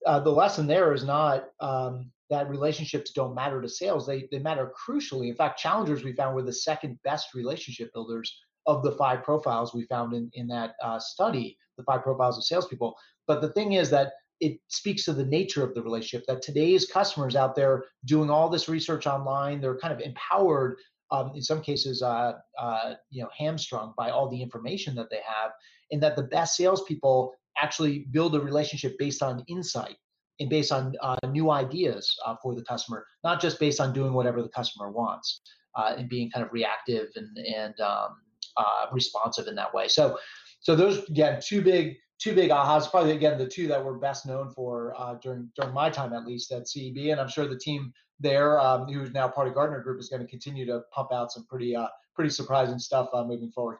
uh, 0.06 0.18
the 0.20 0.30
lesson 0.30 0.66
there 0.66 0.92
is 0.92 1.04
not 1.04 1.48
um, 1.60 2.10
that 2.32 2.48
relationships 2.48 3.12
don't 3.12 3.34
matter 3.34 3.60
to 3.60 3.68
sales. 3.68 4.06
They, 4.06 4.26
they 4.32 4.38
matter 4.38 4.72
crucially. 4.88 5.28
In 5.28 5.34
fact, 5.34 5.60
challengers 5.60 6.02
we 6.02 6.14
found 6.14 6.34
were 6.34 6.42
the 6.42 6.52
second 6.52 6.98
best 7.04 7.34
relationship 7.34 7.92
builders 7.92 8.34
of 8.66 8.82
the 8.82 8.92
five 8.92 9.22
profiles 9.22 9.74
we 9.74 9.84
found 9.84 10.14
in, 10.14 10.30
in 10.32 10.46
that 10.48 10.74
uh, 10.82 10.98
study, 10.98 11.58
the 11.76 11.84
five 11.84 12.02
profiles 12.02 12.38
of 12.38 12.44
salespeople. 12.44 12.96
But 13.26 13.42
the 13.42 13.50
thing 13.52 13.72
is 13.72 13.90
that 13.90 14.12
it 14.42 14.58
speaks 14.66 15.04
to 15.04 15.12
the 15.12 15.24
nature 15.24 15.62
of 15.62 15.72
the 15.72 15.80
relationship 15.80 16.26
that 16.26 16.42
today's 16.42 16.84
customers 16.84 17.36
out 17.36 17.54
there 17.54 17.84
doing 18.04 18.28
all 18.28 18.48
this 18.48 18.68
research 18.68 19.06
online, 19.06 19.60
they're 19.60 19.78
kind 19.78 19.94
of 19.94 20.00
empowered, 20.00 20.76
um, 21.12 21.30
in 21.36 21.42
some 21.42 21.62
cases, 21.62 22.02
uh, 22.02 22.32
uh, 22.58 22.94
you 23.10 23.22
know, 23.22 23.28
hamstrung 23.38 23.94
by 23.96 24.10
all 24.10 24.28
the 24.28 24.42
information 24.42 24.96
that 24.96 25.08
they 25.10 25.20
have, 25.24 25.52
and 25.92 26.02
that 26.02 26.16
the 26.16 26.24
best 26.24 26.56
salespeople 26.56 27.32
actually 27.56 28.06
build 28.10 28.34
a 28.34 28.40
relationship 28.40 28.98
based 28.98 29.22
on 29.22 29.44
insight 29.46 29.96
and 30.40 30.50
based 30.50 30.72
on 30.72 30.92
uh, 31.02 31.16
new 31.28 31.52
ideas 31.52 32.12
uh, 32.26 32.34
for 32.42 32.56
the 32.56 32.64
customer, 32.64 33.06
not 33.22 33.40
just 33.40 33.60
based 33.60 33.80
on 33.80 33.92
doing 33.92 34.12
whatever 34.12 34.42
the 34.42 34.48
customer 34.48 34.90
wants 34.90 35.40
uh, 35.76 35.94
and 35.96 36.08
being 36.08 36.28
kind 36.32 36.44
of 36.44 36.52
reactive 36.52 37.06
and 37.14 37.28
and 37.46 37.78
um, 37.80 38.16
uh, 38.56 38.86
responsive 38.92 39.46
in 39.46 39.54
that 39.54 39.72
way. 39.72 39.86
So, 39.86 40.18
so 40.58 40.74
those 40.74 41.08
again 41.08 41.40
two 41.40 41.62
big 41.62 41.96
two 42.22 42.34
big 42.34 42.50
ahas. 42.50 42.90
Probably 42.90 43.12
again 43.12 43.38
the 43.38 43.46
two 43.46 43.66
that 43.68 43.84
were 43.84 43.98
best 43.98 44.26
known 44.26 44.50
for 44.50 44.94
uh, 44.96 45.14
during 45.22 45.50
during 45.56 45.74
my 45.74 45.90
time 45.90 46.12
at 46.12 46.24
least 46.24 46.52
at 46.52 46.62
CEB, 46.62 47.10
and 47.10 47.20
I'm 47.20 47.28
sure 47.28 47.46
the 47.46 47.58
team 47.58 47.92
there, 48.20 48.60
um, 48.60 48.86
who's 48.86 49.12
now 49.12 49.28
part 49.28 49.48
of 49.48 49.54
Gartner 49.54 49.80
Group, 49.80 50.00
is 50.00 50.08
going 50.08 50.22
to 50.22 50.28
continue 50.28 50.64
to 50.66 50.82
pump 50.92 51.12
out 51.12 51.32
some 51.32 51.44
pretty 51.46 51.74
uh, 51.74 51.88
pretty 52.14 52.30
surprising 52.30 52.78
stuff 52.78 53.08
moving 53.12 53.50
forward. 53.50 53.78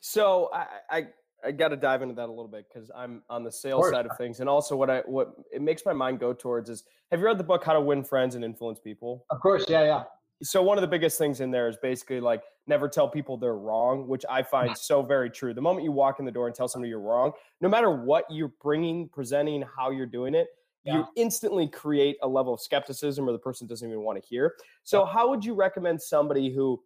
So 0.00 0.50
I, 0.52 0.66
I 0.90 1.06
I 1.44 1.52
got 1.52 1.68
to 1.68 1.76
dive 1.76 2.02
into 2.02 2.14
that 2.14 2.28
a 2.28 2.32
little 2.32 2.48
bit 2.48 2.66
because 2.72 2.90
I'm 2.94 3.22
on 3.30 3.44
the 3.44 3.52
sales 3.52 3.86
of 3.86 3.92
side 3.92 4.06
of 4.06 4.16
things, 4.18 4.40
and 4.40 4.48
also 4.48 4.76
what 4.76 4.90
I 4.90 5.00
what 5.06 5.34
it 5.52 5.62
makes 5.62 5.84
my 5.86 5.92
mind 5.92 6.20
go 6.20 6.32
towards 6.32 6.68
is: 6.68 6.84
Have 7.10 7.20
you 7.20 7.26
read 7.26 7.38
the 7.38 7.44
book 7.44 7.64
How 7.64 7.72
to 7.72 7.80
Win 7.80 8.04
Friends 8.04 8.34
and 8.34 8.44
Influence 8.44 8.78
People? 8.78 9.24
Of 9.30 9.40
course, 9.40 9.64
yeah, 9.68 9.84
yeah. 9.84 10.04
So 10.42 10.62
one 10.62 10.76
of 10.76 10.82
the 10.82 10.88
biggest 10.88 11.18
things 11.18 11.40
in 11.40 11.50
there 11.50 11.68
is 11.68 11.76
basically 11.82 12.20
like 12.20 12.42
never 12.66 12.88
tell 12.88 13.08
people 13.08 13.36
they're 13.36 13.56
wrong, 13.56 14.06
which 14.06 14.24
I 14.28 14.42
find 14.42 14.76
so 14.76 15.02
very 15.02 15.30
true. 15.30 15.54
The 15.54 15.62
moment 15.62 15.84
you 15.84 15.92
walk 15.92 16.18
in 16.18 16.24
the 16.24 16.30
door 16.30 16.46
and 16.46 16.54
tell 16.54 16.68
somebody 16.68 16.90
you're 16.90 17.00
wrong, 17.00 17.32
no 17.60 17.68
matter 17.68 17.90
what 17.90 18.24
you're 18.30 18.52
bringing, 18.62 19.08
presenting, 19.08 19.64
how 19.76 19.90
you're 19.90 20.04
doing 20.06 20.34
it, 20.34 20.48
yeah. 20.84 20.98
you 20.98 21.06
instantly 21.16 21.68
create 21.68 22.16
a 22.22 22.28
level 22.28 22.54
of 22.54 22.60
skepticism 22.60 23.28
or 23.28 23.32
the 23.32 23.38
person 23.38 23.66
doesn't 23.66 23.88
even 23.88 24.02
want 24.02 24.22
to 24.22 24.28
hear. 24.28 24.54
So 24.84 25.04
yeah. 25.04 25.12
how 25.12 25.28
would 25.30 25.44
you 25.44 25.54
recommend 25.54 26.00
somebody 26.00 26.52
who 26.52 26.82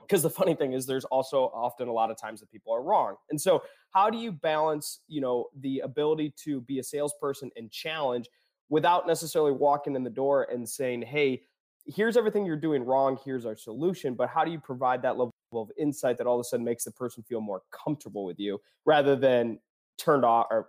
because 0.00 0.22
the 0.22 0.30
funny 0.30 0.54
thing 0.54 0.72
is 0.72 0.84
there's 0.84 1.04
also 1.06 1.44
often 1.54 1.88
a 1.88 1.92
lot 1.92 2.10
of 2.10 2.16
times 2.16 2.40
that 2.40 2.50
people 2.50 2.74
are 2.74 2.82
wrong 2.82 3.14
and 3.30 3.40
so 3.40 3.62
how 3.90 4.10
do 4.10 4.18
you 4.18 4.32
balance 4.32 5.00
you 5.06 5.20
know 5.20 5.46
the 5.60 5.78
ability 5.80 6.34
to 6.36 6.60
be 6.62 6.80
a 6.80 6.82
salesperson 6.82 7.50
and 7.56 7.70
challenge 7.70 8.28
without 8.68 9.06
necessarily 9.06 9.52
walking 9.52 9.94
in 9.94 10.02
the 10.02 10.10
door 10.10 10.48
and 10.50 10.68
saying 10.68 11.02
hey 11.02 11.40
here's 11.86 12.16
everything 12.16 12.46
you're 12.46 12.56
doing 12.56 12.84
wrong 12.84 13.18
here's 13.24 13.44
our 13.44 13.56
solution 13.56 14.14
but 14.14 14.28
how 14.28 14.44
do 14.44 14.50
you 14.50 14.58
provide 14.58 15.02
that 15.02 15.12
level 15.12 15.32
of 15.52 15.70
insight 15.78 16.16
that 16.16 16.26
all 16.26 16.36
of 16.36 16.40
a 16.40 16.44
sudden 16.44 16.64
makes 16.64 16.84
the 16.84 16.92
person 16.92 17.22
feel 17.24 17.40
more 17.40 17.62
comfortable 17.70 18.24
with 18.24 18.38
you 18.38 18.60
rather 18.84 19.16
than 19.16 19.58
turned 19.98 20.24
off 20.24 20.46
or 20.50 20.68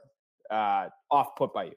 uh, 0.52 0.88
off 1.12 1.36
put 1.36 1.54
by 1.54 1.66
you 1.66 1.76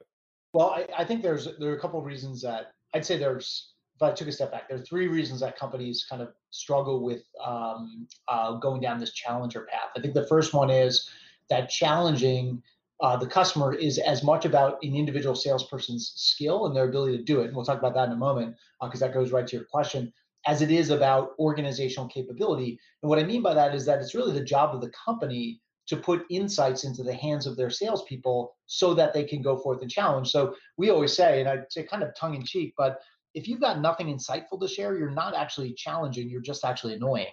well 0.53 0.71
I, 0.71 0.87
I 0.99 1.05
think 1.05 1.21
there's 1.21 1.47
there 1.59 1.71
are 1.71 1.77
a 1.77 1.79
couple 1.79 1.99
of 1.99 2.05
reasons 2.05 2.41
that 2.41 2.71
i'd 2.93 3.05
say 3.05 3.17
there's 3.17 3.73
if 3.97 4.03
I 4.03 4.11
took 4.11 4.27
a 4.27 4.31
step 4.31 4.51
back, 4.51 4.69
there 4.69 4.77
are 4.77 4.81
three 4.83 5.07
reasons 5.07 5.39
that 5.39 5.57
companies 5.57 6.05
kind 6.07 6.21
of 6.21 6.29
struggle 6.51 7.03
with 7.03 7.23
um, 7.43 8.07
uh, 8.27 8.53
going 8.53 8.79
down 8.79 8.99
this 8.99 9.11
challenger 9.11 9.61
path. 9.71 9.89
I 9.97 10.01
think 10.01 10.13
the 10.13 10.27
first 10.27 10.53
one 10.53 10.69
is 10.69 11.09
that 11.49 11.67
challenging 11.67 12.61
uh, 12.99 13.15
the 13.15 13.27
customer 13.27 13.73
is 13.73 13.99
as 13.99 14.23
much 14.23 14.45
about 14.45 14.77
an 14.81 14.95
individual 14.95 15.35
salesperson's 15.35 16.13
skill 16.15 16.65
and 16.65 16.75
their 16.75 16.89
ability 16.89 17.17
to 17.17 17.23
do 17.23 17.41
it. 17.41 17.47
And 17.47 17.55
we'll 17.55 17.65
talk 17.65 17.77
about 17.77 17.93
that 17.93 18.07
in 18.07 18.13
a 18.13 18.17
moment 18.17 18.55
because 18.81 19.01
uh, 19.01 19.07
that 19.07 19.13
goes 19.13 19.31
right 19.31 19.45
to 19.45 19.55
your 19.55 19.65
question, 19.65 20.11
as 20.47 20.61
it 20.61 20.71
is 20.71 20.89
about 20.89 21.31
organizational 21.37 22.07
capability. 22.07 22.79
And 23.01 23.09
what 23.09 23.19
I 23.19 23.23
mean 23.23 23.41
by 23.41 23.53
that 23.53 23.75
is 23.75 23.85
that 23.85 23.99
it's 23.99 24.15
really 24.15 24.33
the 24.33 24.43
job 24.43 24.73
of 24.73 24.81
the 24.81 24.91
company 25.05 25.61
to 25.87 25.95
put 25.95 26.25
insights 26.29 26.83
into 26.83 27.01
the 27.03 27.13
hands 27.13 27.45
of 27.47 27.55
their 27.55 27.69
salespeople 27.69 28.55
so 28.65 28.93
that 28.93 29.13
they 29.13 29.23
can 29.23 29.41
go 29.41 29.57
forth 29.57 29.81
and 29.81 29.89
challenge. 29.89 30.29
So 30.29 30.55
we 30.77 30.89
always 30.89 31.13
say, 31.13 31.39
and 31.39 31.47
I 31.47 31.59
say 31.69 31.83
kind 31.83 32.03
of 32.03 32.15
tongue 32.15 32.35
in 32.35 32.43
cheek, 32.43 32.73
but 32.77 32.99
if 33.37 33.47
you've 33.47 33.61
got 33.61 33.79
nothing 33.79 34.07
insightful 34.07 34.59
to 34.59 34.67
share, 34.67 34.97
you're 34.97 35.11
not 35.11 35.35
actually 35.35 35.71
challenging. 35.73 36.27
You're 36.27 36.41
just 36.41 36.65
actually 36.65 36.95
annoying 36.95 37.27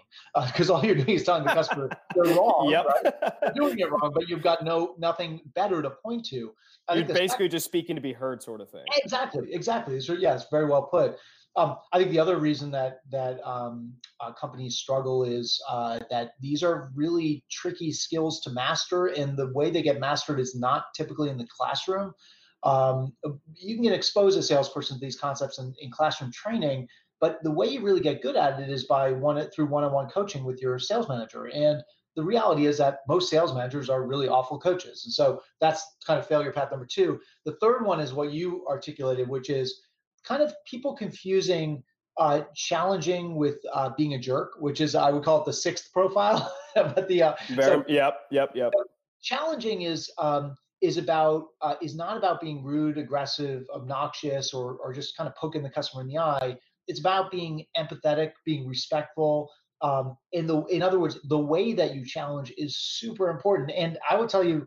because 0.46 0.68
uh, 0.68 0.74
all 0.74 0.84
you're 0.84 0.96
doing 0.96 1.16
is 1.16 1.24
telling 1.24 1.44
the 1.44 1.54
customer 1.54 1.88
they're 2.14 2.34
wrong. 2.34 2.68
Yep. 2.70 2.84
Right? 2.86 3.14
They're 3.40 3.52
doing 3.54 3.78
it 3.78 3.90
wrong, 3.90 4.12
but 4.14 4.28
you've 4.28 4.42
got 4.42 4.62
no 4.62 4.94
nothing 4.98 5.40
better 5.54 5.80
to 5.80 5.88
point 5.88 6.26
to. 6.26 6.52
I 6.88 6.96
you're 6.96 7.06
basically 7.06 7.48
just 7.48 7.64
speaking 7.64 7.96
to 7.96 8.02
be 8.02 8.12
heard, 8.12 8.42
sort 8.42 8.60
of 8.60 8.68
thing. 8.68 8.84
Exactly, 9.02 9.48
exactly. 9.50 9.98
So 10.00 10.14
it's 10.20 10.46
very 10.50 10.66
well 10.66 10.82
put. 10.82 11.16
Um, 11.56 11.76
I 11.92 11.98
think 11.98 12.10
the 12.10 12.18
other 12.18 12.36
reason 12.36 12.70
that 12.72 12.98
that 13.10 13.40
um, 13.42 13.94
uh, 14.20 14.32
companies 14.32 14.76
struggle 14.76 15.24
is 15.24 15.58
uh, 15.70 16.00
that 16.10 16.32
these 16.38 16.62
are 16.62 16.90
really 16.94 17.44
tricky 17.50 17.92
skills 17.92 18.40
to 18.40 18.50
master, 18.50 19.06
and 19.06 19.38
the 19.38 19.50
way 19.54 19.70
they 19.70 19.80
get 19.80 20.00
mastered 20.00 20.38
is 20.38 20.54
not 20.54 20.92
typically 20.94 21.30
in 21.30 21.38
the 21.38 21.46
classroom. 21.46 22.12
Um, 22.64 23.12
you 23.54 23.74
can 23.74 23.84
get 23.84 23.92
exposed 23.92 24.38
as 24.38 24.44
a 24.44 24.48
salesperson 24.48 24.96
to 24.96 25.00
these 25.00 25.18
concepts 25.18 25.58
in, 25.58 25.74
in 25.80 25.90
classroom 25.90 26.32
training, 26.32 26.88
but 27.20 27.42
the 27.42 27.50
way 27.50 27.66
you 27.66 27.82
really 27.82 28.00
get 28.00 28.22
good 28.22 28.36
at 28.36 28.58
it 28.60 28.70
is 28.70 28.84
by 28.84 29.12
one 29.12 29.40
through 29.50 29.66
one-on-one 29.66 30.08
coaching 30.08 30.44
with 30.44 30.60
your 30.60 30.78
sales 30.78 31.08
manager. 31.08 31.46
And 31.46 31.82
the 32.16 32.22
reality 32.22 32.66
is 32.66 32.78
that 32.78 33.00
most 33.08 33.28
sales 33.28 33.54
managers 33.54 33.90
are 33.90 34.06
really 34.06 34.28
awful 34.28 34.58
coaches. 34.58 35.04
And 35.04 35.12
so 35.12 35.42
that's 35.60 35.84
kind 36.06 36.18
of 36.18 36.26
failure 36.26 36.52
path 36.52 36.70
number 36.70 36.86
two. 36.86 37.20
The 37.44 37.56
third 37.56 37.84
one 37.84 38.00
is 38.00 38.12
what 38.12 38.32
you 38.32 38.64
articulated, 38.68 39.28
which 39.28 39.50
is 39.50 39.82
kind 40.24 40.42
of 40.42 40.54
people 40.66 40.94
confusing 40.94 41.82
uh, 42.16 42.42
challenging 42.54 43.34
with 43.34 43.56
uh, 43.72 43.90
being 43.96 44.14
a 44.14 44.18
jerk, 44.18 44.52
which 44.60 44.80
is 44.80 44.94
I 44.94 45.10
would 45.10 45.24
call 45.24 45.40
it 45.40 45.44
the 45.46 45.52
sixth 45.52 45.92
profile. 45.92 46.54
but 46.74 47.08
the 47.08 47.22
uh, 47.22 47.34
Very, 47.50 47.80
so, 47.80 47.84
yep, 47.88 48.20
yep, 48.30 48.52
yep. 48.54 48.72
Challenging 49.22 49.82
is 49.82 50.10
um, 50.18 50.56
is 50.84 50.96
about 50.98 51.46
uh, 51.62 51.74
is 51.82 51.96
not 51.96 52.16
about 52.16 52.40
being 52.40 52.62
rude, 52.62 52.98
aggressive, 52.98 53.64
obnoxious, 53.74 54.52
or 54.52 54.76
or 54.82 54.92
just 54.92 55.16
kind 55.16 55.28
of 55.28 55.34
poking 55.36 55.62
the 55.62 55.70
customer 55.70 56.02
in 56.02 56.08
the 56.08 56.18
eye. 56.18 56.56
It's 56.86 57.00
about 57.00 57.30
being 57.30 57.64
empathetic, 57.76 58.32
being 58.44 58.68
respectful, 58.68 59.50
um, 59.84 60.16
in 60.32 60.46
the 60.46 60.62
in 60.64 60.82
other 60.82 60.98
words, 60.98 61.18
the 61.24 61.38
way 61.38 61.74
that 61.74 61.94
you 61.94 62.04
challenge 62.04 62.52
is 62.56 62.78
super 62.78 63.28
important. 63.30 63.70
And 63.76 63.98
I 64.08 64.16
would 64.16 64.30
tell 64.30 64.44
you 64.44 64.66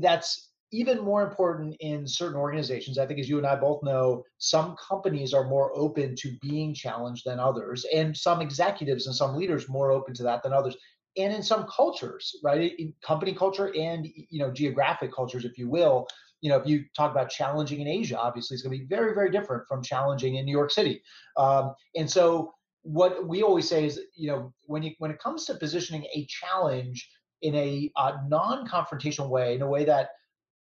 that's 0.00 0.50
even 0.72 1.00
more 1.00 1.22
important 1.22 1.76
in 1.80 2.06
certain 2.06 2.36
organizations. 2.36 2.98
I 2.98 3.06
think, 3.06 3.20
as 3.20 3.28
you 3.28 3.38
and 3.38 3.46
I 3.46 3.56
both 3.56 3.82
know, 3.82 4.24
some 4.38 4.76
companies 4.76 5.32
are 5.32 5.44
more 5.48 5.70
open 5.76 6.14
to 6.16 6.36
being 6.40 6.74
challenged 6.74 7.24
than 7.26 7.40
others, 7.40 7.84
and 7.94 8.16
some 8.16 8.40
executives 8.40 9.06
and 9.06 9.14
some 9.14 9.36
leaders 9.36 9.68
more 9.68 9.90
open 9.90 10.14
to 10.14 10.22
that 10.24 10.42
than 10.42 10.52
others. 10.52 10.76
And 11.16 11.32
in 11.32 11.42
some 11.42 11.66
cultures, 11.74 12.34
right, 12.42 12.74
in 12.78 12.92
company 13.02 13.34
culture 13.34 13.72
and 13.76 14.06
you 14.06 14.40
know 14.40 14.50
geographic 14.50 15.12
cultures, 15.12 15.44
if 15.44 15.56
you 15.56 15.68
will, 15.68 16.08
you 16.44 16.50
know, 16.50 16.58
if 16.58 16.66
you 16.66 16.84
talk 16.94 17.10
about 17.10 17.30
challenging 17.30 17.80
in 17.80 17.88
Asia, 17.88 18.18
obviously 18.18 18.54
it's 18.54 18.62
going 18.62 18.76
to 18.76 18.84
be 18.84 18.86
very, 18.86 19.14
very 19.14 19.30
different 19.30 19.66
from 19.66 19.82
challenging 19.82 20.34
in 20.34 20.44
New 20.44 20.52
York 20.52 20.70
City. 20.70 21.02
Um, 21.38 21.74
and 21.96 22.10
so 22.10 22.52
what 22.82 23.26
we 23.26 23.42
always 23.42 23.66
say 23.66 23.86
is, 23.86 23.98
you 24.14 24.28
know, 24.30 24.52
when 24.66 24.82
you 24.82 24.92
when 24.98 25.10
it 25.10 25.18
comes 25.18 25.46
to 25.46 25.54
positioning 25.54 26.04
a 26.14 26.26
challenge 26.26 27.08
in 27.40 27.54
a 27.54 27.90
uh, 27.96 28.18
non-confrontational 28.28 29.30
way, 29.30 29.54
in 29.54 29.62
a 29.62 29.66
way 29.66 29.86
that 29.86 30.10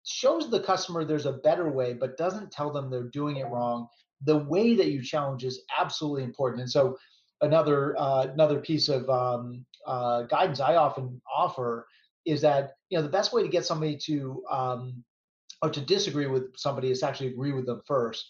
shows 0.04 0.50
the 0.50 0.62
customer 0.62 1.06
there's 1.06 1.28
a 1.28 1.34
better 1.34 1.70
way, 1.70 1.94
but 1.94 2.18
doesn't 2.18 2.52
tell 2.52 2.74
them 2.74 2.90
they're 2.90 3.04
doing 3.04 3.38
it 3.38 3.46
wrong, 3.46 3.88
the 4.24 4.38
way 4.38 4.76
that 4.76 4.88
you 4.88 5.04
challenge 5.04 5.44
is 5.44 5.62
absolutely 5.80 6.24
important. 6.24 6.62
And 6.62 6.72
so, 6.72 6.98
another 7.42 7.96
uh, 8.00 8.26
another 8.34 8.60
piece 8.60 8.90
of 8.90 9.08
um, 9.12 9.64
uh, 9.88 10.24
guidance 10.24 10.60
I 10.60 10.76
often 10.76 11.22
offer 11.34 11.88
is 12.26 12.42
that 12.42 12.74
you 12.90 12.98
know 12.98 13.04
the 13.04 13.10
best 13.10 13.34
way 13.34 13.42
to 13.42 13.50
get 13.50 13.66
somebody 13.66 13.98
to 14.06 14.44
um, 14.52 15.04
or 15.62 15.70
to 15.70 15.82
disagree 15.82 16.28
with 16.28 16.56
somebody 16.56 16.92
is 16.92 17.00
to 17.00 17.08
actually 17.08 17.28
agree 17.28 17.54
with 17.54 17.66
them 17.66 17.82
first. 17.88 18.30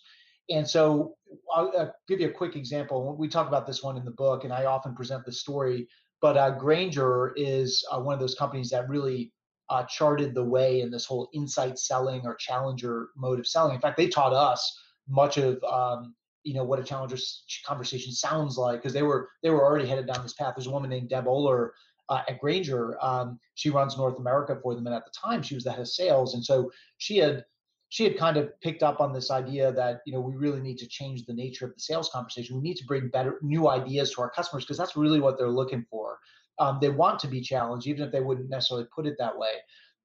And 0.50 0.66
so 0.68 1.16
I'll, 1.54 1.74
I'll, 1.78 1.94
give 2.08 2.22
you 2.22 2.28
a 2.28 2.32
quick 2.32 2.56
example. 2.56 3.16
We 3.18 3.28
talk 3.28 3.50
about 3.50 3.68
this 3.68 3.84
one 3.84 3.98
in 3.98 4.06
the 4.06 4.12
book, 4.12 4.46
and 4.46 4.54
I 4.54 4.66
often 4.66 4.96
present 4.96 5.26
the 5.26 5.32
story. 5.32 5.88
But 6.22 6.38
uh, 6.38 6.52
Grainger 6.52 7.34
is 7.36 7.86
uh, 7.92 8.00
one 8.00 8.14
of 8.14 8.20
those 8.20 8.36
companies 8.36 8.70
that 8.70 8.88
really 8.88 9.34
uh, 9.70 9.84
charted 9.84 10.34
the 10.34 10.44
way 10.44 10.82
in 10.82 10.90
this 10.90 11.06
whole 11.06 11.30
insight 11.34 11.78
selling 11.78 12.22
or 12.26 12.36
challenger 12.36 13.10
mode 13.18 13.40
of 13.40 13.48
selling. 13.48 13.76
In 13.76 13.82
fact, 13.82 13.98
they 13.98 14.08
taught 14.08 14.34
us 14.34 14.80
much 15.10 15.38
of 15.38 15.62
um, 15.64 16.16
you 16.48 16.54
know 16.54 16.64
what 16.64 16.80
a 16.80 16.84
challenger 16.84 17.18
conversation 17.66 18.14
sounds 18.14 18.58
like 18.58 18.80
because 18.80 18.94
they 18.94 19.04
were 19.04 19.30
they 19.44 19.50
were 19.50 19.66
already 19.66 19.86
headed 19.86 20.08
down 20.08 20.24
this 20.24 20.34
path. 20.34 20.54
There's 20.56 20.68
a 20.68 20.72
woman 20.72 20.90
named 20.90 21.10
Deb 21.10 21.26
Oler 21.26 21.72
uh, 22.08 22.22
at 22.30 22.40
Grainger. 22.40 22.98
Um, 23.04 23.38
she 23.56 23.70
runs 23.70 23.98
North 23.98 24.18
America 24.18 24.58
for 24.64 24.74
them, 24.74 24.88
and 24.88 24.96
at 24.96 25.04
the 25.04 25.12
time 25.12 25.44
she 25.44 25.56
was 25.56 25.66
the 25.66 25.72
head 25.72 25.82
of 25.82 25.90
sales, 25.90 26.36
and 26.36 26.44
so 26.44 26.72
she 27.00 27.18
had 27.18 27.44
she 27.90 28.06
had 28.06 28.18
kind 28.18 28.38
of 28.38 28.50
picked 28.62 28.82
up 28.82 29.02
on 29.02 29.12
this 29.12 29.30
idea 29.30 29.74
that 29.74 30.00
you 30.06 30.14
know 30.14 30.22
we 30.22 30.36
really 30.36 30.62
need 30.62 30.78
to 30.78 30.88
change 30.88 31.26
the 31.26 31.34
nature 31.34 31.66
of 31.66 31.74
the 31.74 31.82
sales 31.82 32.10
conversation. 32.14 32.56
We 32.56 32.62
need 32.62 32.78
to 32.78 32.86
bring 32.86 33.10
better 33.10 33.40
new 33.42 33.68
ideas 33.68 34.12
to 34.12 34.22
our 34.22 34.30
customers 34.30 34.64
because 34.64 34.78
that's 34.78 34.96
really 34.96 35.20
what 35.20 35.38
they're 35.38 35.50
looking 35.50 35.86
for. 35.90 36.18
Um, 36.60 36.80
they 36.82 36.90
want 36.90 37.20
to 37.20 37.28
be 37.28 37.42
challenged, 37.42 37.88
even 37.88 38.04
if 38.04 38.12
they 38.14 38.22
wouldn't 38.22 38.50
necessarily 38.50 38.88
put 38.96 39.06
it 39.06 39.18
that 39.20 39.38
way. 39.38 39.52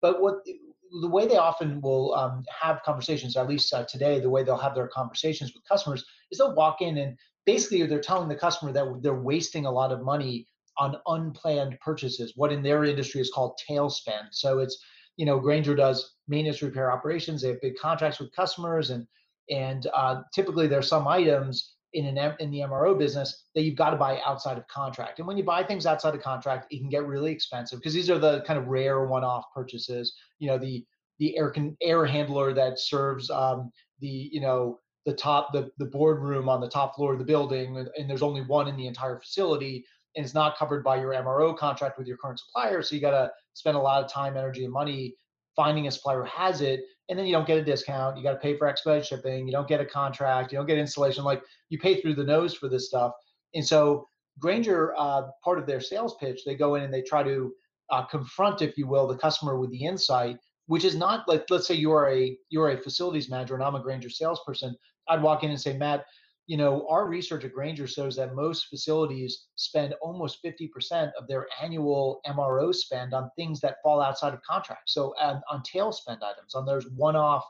But 0.01 0.21
what 0.21 0.45
the 1.01 1.09
way 1.09 1.27
they 1.27 1.39
often 1.39 1.81
will 1.81 2.15
um, 2.15 2.45
have 2.61 2.83
conversations, 2.83 3.37
at 3.37 3.49
least 3.49 3.73
uh, 3.73 3.85
today, 3.85 4.21
the 4.21 4.29
way 4.29 4.43
they'll 4.43 4.57
have 4.57 4.75
their 4.75 4.89
conversations 4.89 5.55
with 5.55 5.65
customers 5.65 6.05
is 6.33 6.39
they'll 6.39 6.55
walk 6.55 6.81
in 6.81 6.99
and 6.99 7.17
basically 7.47 7.87
they're 7.87 8.01
telling 8.01 8.29
the 8.29 8.35
customer 8.35 8.73
that 8.73 9.01
they're 9.03 9.15
wasting 9.15 9.67
a 9.67 9.71
lot 9.71 9.93
of 9.93 10.03
money 10.03 10.47
on 10.79 10.97
unplanned 11.07 11.79
purchases, 11.81 12.33
what 12.35 12.51
in 12.51 12.63
their 12.63 12.85
industry 12.85 13.21
is 13.21 13.31
called 13.31 13.59
tail 13.69 13.91
spend. 13.91 14.29
So 14.33 14.59
it's 14.59 14.83
you 15.17 15.27
know, 15.27 15.39
Grainger 15.39 15.75
does 15.75 16.15
maintenance 16.29 16.63
repair 16.63 16.91
operations. 16.91 17.43
They 17.43 17.49
have 17.49 17.61
big 17.61 17.77
contracts 17.77 18.19
with 18.19 18.35
customers, 18.35 18.91
and 18.91 19.07
and 19.51 19.87
uh, 19.95 20.23
typically 20.35 20.67
there's 20.67 20.89
some 20.89 21.07
items 21.07 21.75
in 21.93 22.07
an 22.07 22.35
in 22.41 22.51
the 22.51 22.61
MRO 22.61 22.99
business 22.99 23.45
that 23.55 23.63
you've 23.63 23.77
got 23.77 23.91
to 23.91 23.97
buy 23.97 24.21
outside 24.25 24.57
of 24.57 24.67
contract. 24.69 25.19
And 25.19 25.29
when 25.29 25.37
you 25.37 25.45
buy 25.45 25.63
things 25.63 25.85
outside 25.85 26.15
of 26.15 26.23
contract, 26.23 26.67
it 26.71 26.79
can 26.79 26.89
get 26.89 27.07
really 27.07 27.31
expensive 27.31 27.79
because 27.79 27.93
these 27.93 28.09
are 28.09 28.19
the 28.19 28.43
kind 28.47 28.59
of 28.59 28.69
rare 28.69 29.07
one-off 29.07 29.45
purchases. 29.55 30.15
You 30.39 30.49
know, 30.49 30.59
the 30.59 30.85
the 31.19 31.37
air 31.37 31.55
air 31.83 32.07
handler 32.07 32.55
that 32.55 32.79
serves 32.79 33.29
um, 33.31 33.71
the 34.01 34.31
you 34.33 34.41
know 34.41 34.81
the 35.05 35.13
top 35.13 35.53
the 35.53 35.71
the 35.79 35.87
boardroom 35.87 36.49
on 36.49 36.61
the 36.61 36.69
top 36.69 36.95
floor 36.95 37.13
of 37.13 37.19
the 37.19 37.25
building, 37.25 37.77
and 37.77 38.09
there's 38.09 38.23
only 38.23 38.43
one 38.43 38.69
in 38.69 38.77
the 38.77 38.87
entire 38.87 39.19
facility 39.19 39.85
and 40.17 40.25
it's 40.25 40.35
not 40.35 40.57
covered 40.57 40.85
by 40.85 40.97
your 40.97 41.13
MRO 41.13 41.57
contract 41.57 41.99
with 41.99 42.07
your 42.07 42.17
current 42.17 42.39
supplier. 42.39 42.83
So 42.83 42.95
you 42.95 43.01
got 43.01 43.13
to 43.13 43.31
spend 43.55 43.77
a 43.77 43.81
lot 43.81 44.05
of 44.05 44.11
time, 44.11 44.37
energy, 44.37 44.65
and 44.65 44.73
money 44.73 45.15
finding 45.57 45.87
a 45.87 45.91
supplier 45.91 46.23
who 46.23 46.29
has 46.29 46.61
it. 46.61 46.85
And 47.09 47.19
then 47.19 47.27
you 47.27 47.33
don't 47.33 47.47
get 47.47 47.59
a 47.59 47.65
discount. 47.65 48.17
You 48.17 48.23
got 48.23 48.33
to 48.33 48.39
pay 48.39 48.57
for 48.57 48.67
expedited 48.67 49.07
shipping. 49.07 49.47
You 49.47 49.53
don't 49.53 49.69
get 49.69 49.81
a 49.81 49.87
contract. 49.87 50.53
You 50.53 50.59
don't 50.59 50.67
get 50.67 50.79
installation. 50.79 51.25
Like 51.25 51.43
you 51.69 51.79
pay 51.79 52.01
through 52.01 52.15
the 52.15 52.25
nose 52.25 52.55
for 52.55 52.69
this 52.69 52.87
stuff. 52.87 53.13
And 53.55 53.67
so 53.67 54.09
Grainger 54.39 54.95
uh, 54.97 55.29
part 55.45 55.59
of 55.59 55.67
their 55.67 55.81
sales 55.81 56.15
pitch, 56.21 56.43
they 56.45 56.55
go 56.55 56.75
in 56.77 56.85
and 56.85 56.93
they 56.93 57.03
try 57.03 57.23
to 57.23 57.53
uh, 57.91 58.05
confront, 58.05 58.63
if 58.63 58.79
you 58.79 58.87
will, 58.87 59.07
the 59.07 59.17
customer 59.17 59.59
with 59.59 59.71
the 59.71 59.85
insight, 59.85 60.39
which 60.67 60.85
is 60.85 60.95
not 60.95 61.27
like 61.29 61.45
let's 61.51 61.67
say 61.67 61.75
you're 61.75 62.09
a 62.11 62.37
you're 62.49 62.71
a 62.71 62.79
facilities 62.79 63.29
manager 63.31 63.55
and 63.55 63.63
I'm 63.63 63.75
a 63.75 63.83
Grainger 63.83 64.11
salesperson. 64.11 64.77
I'd 65.09 65.23
walk 65.23 65.43
in 65.43 65.51
and 65.51 65.61
say, 65.61 65.77
Matt, 65.77 66.05
you 66.47 66.57
know, 66.57 66.87
our 66.89 67.07
research 67.07 67.45
at 67.45 67.53
Grainger 67.53 67.87
shows 67.87 68.17
that 68.17 68.35
most 68.35 68.67
facilities 68.67 69.47
spend 69.57 69.95
almost 70.03 70.39
50% 70.45 71.11
of 71.19 71.27
their 71.29 71.47
annual 71.63 72.21
MRO 72.27 72.75
spend 72.75 73.15
on 73.15 73.31
things 73.37 73.61
that 73.61 73.77
fall 73.83 74.01
outside 74.01 74.35
of 74.35 74.43
contract. 74.43 74.91
So 74.91 75.15
um, 75.21 75.41
on 75.51 75.63
tail 75.63 75.93
spend 75.93 76.21
items, 76.23 76.55
on 76.55 76.67
those 76.67 76.87
one-off, 76.97 77.45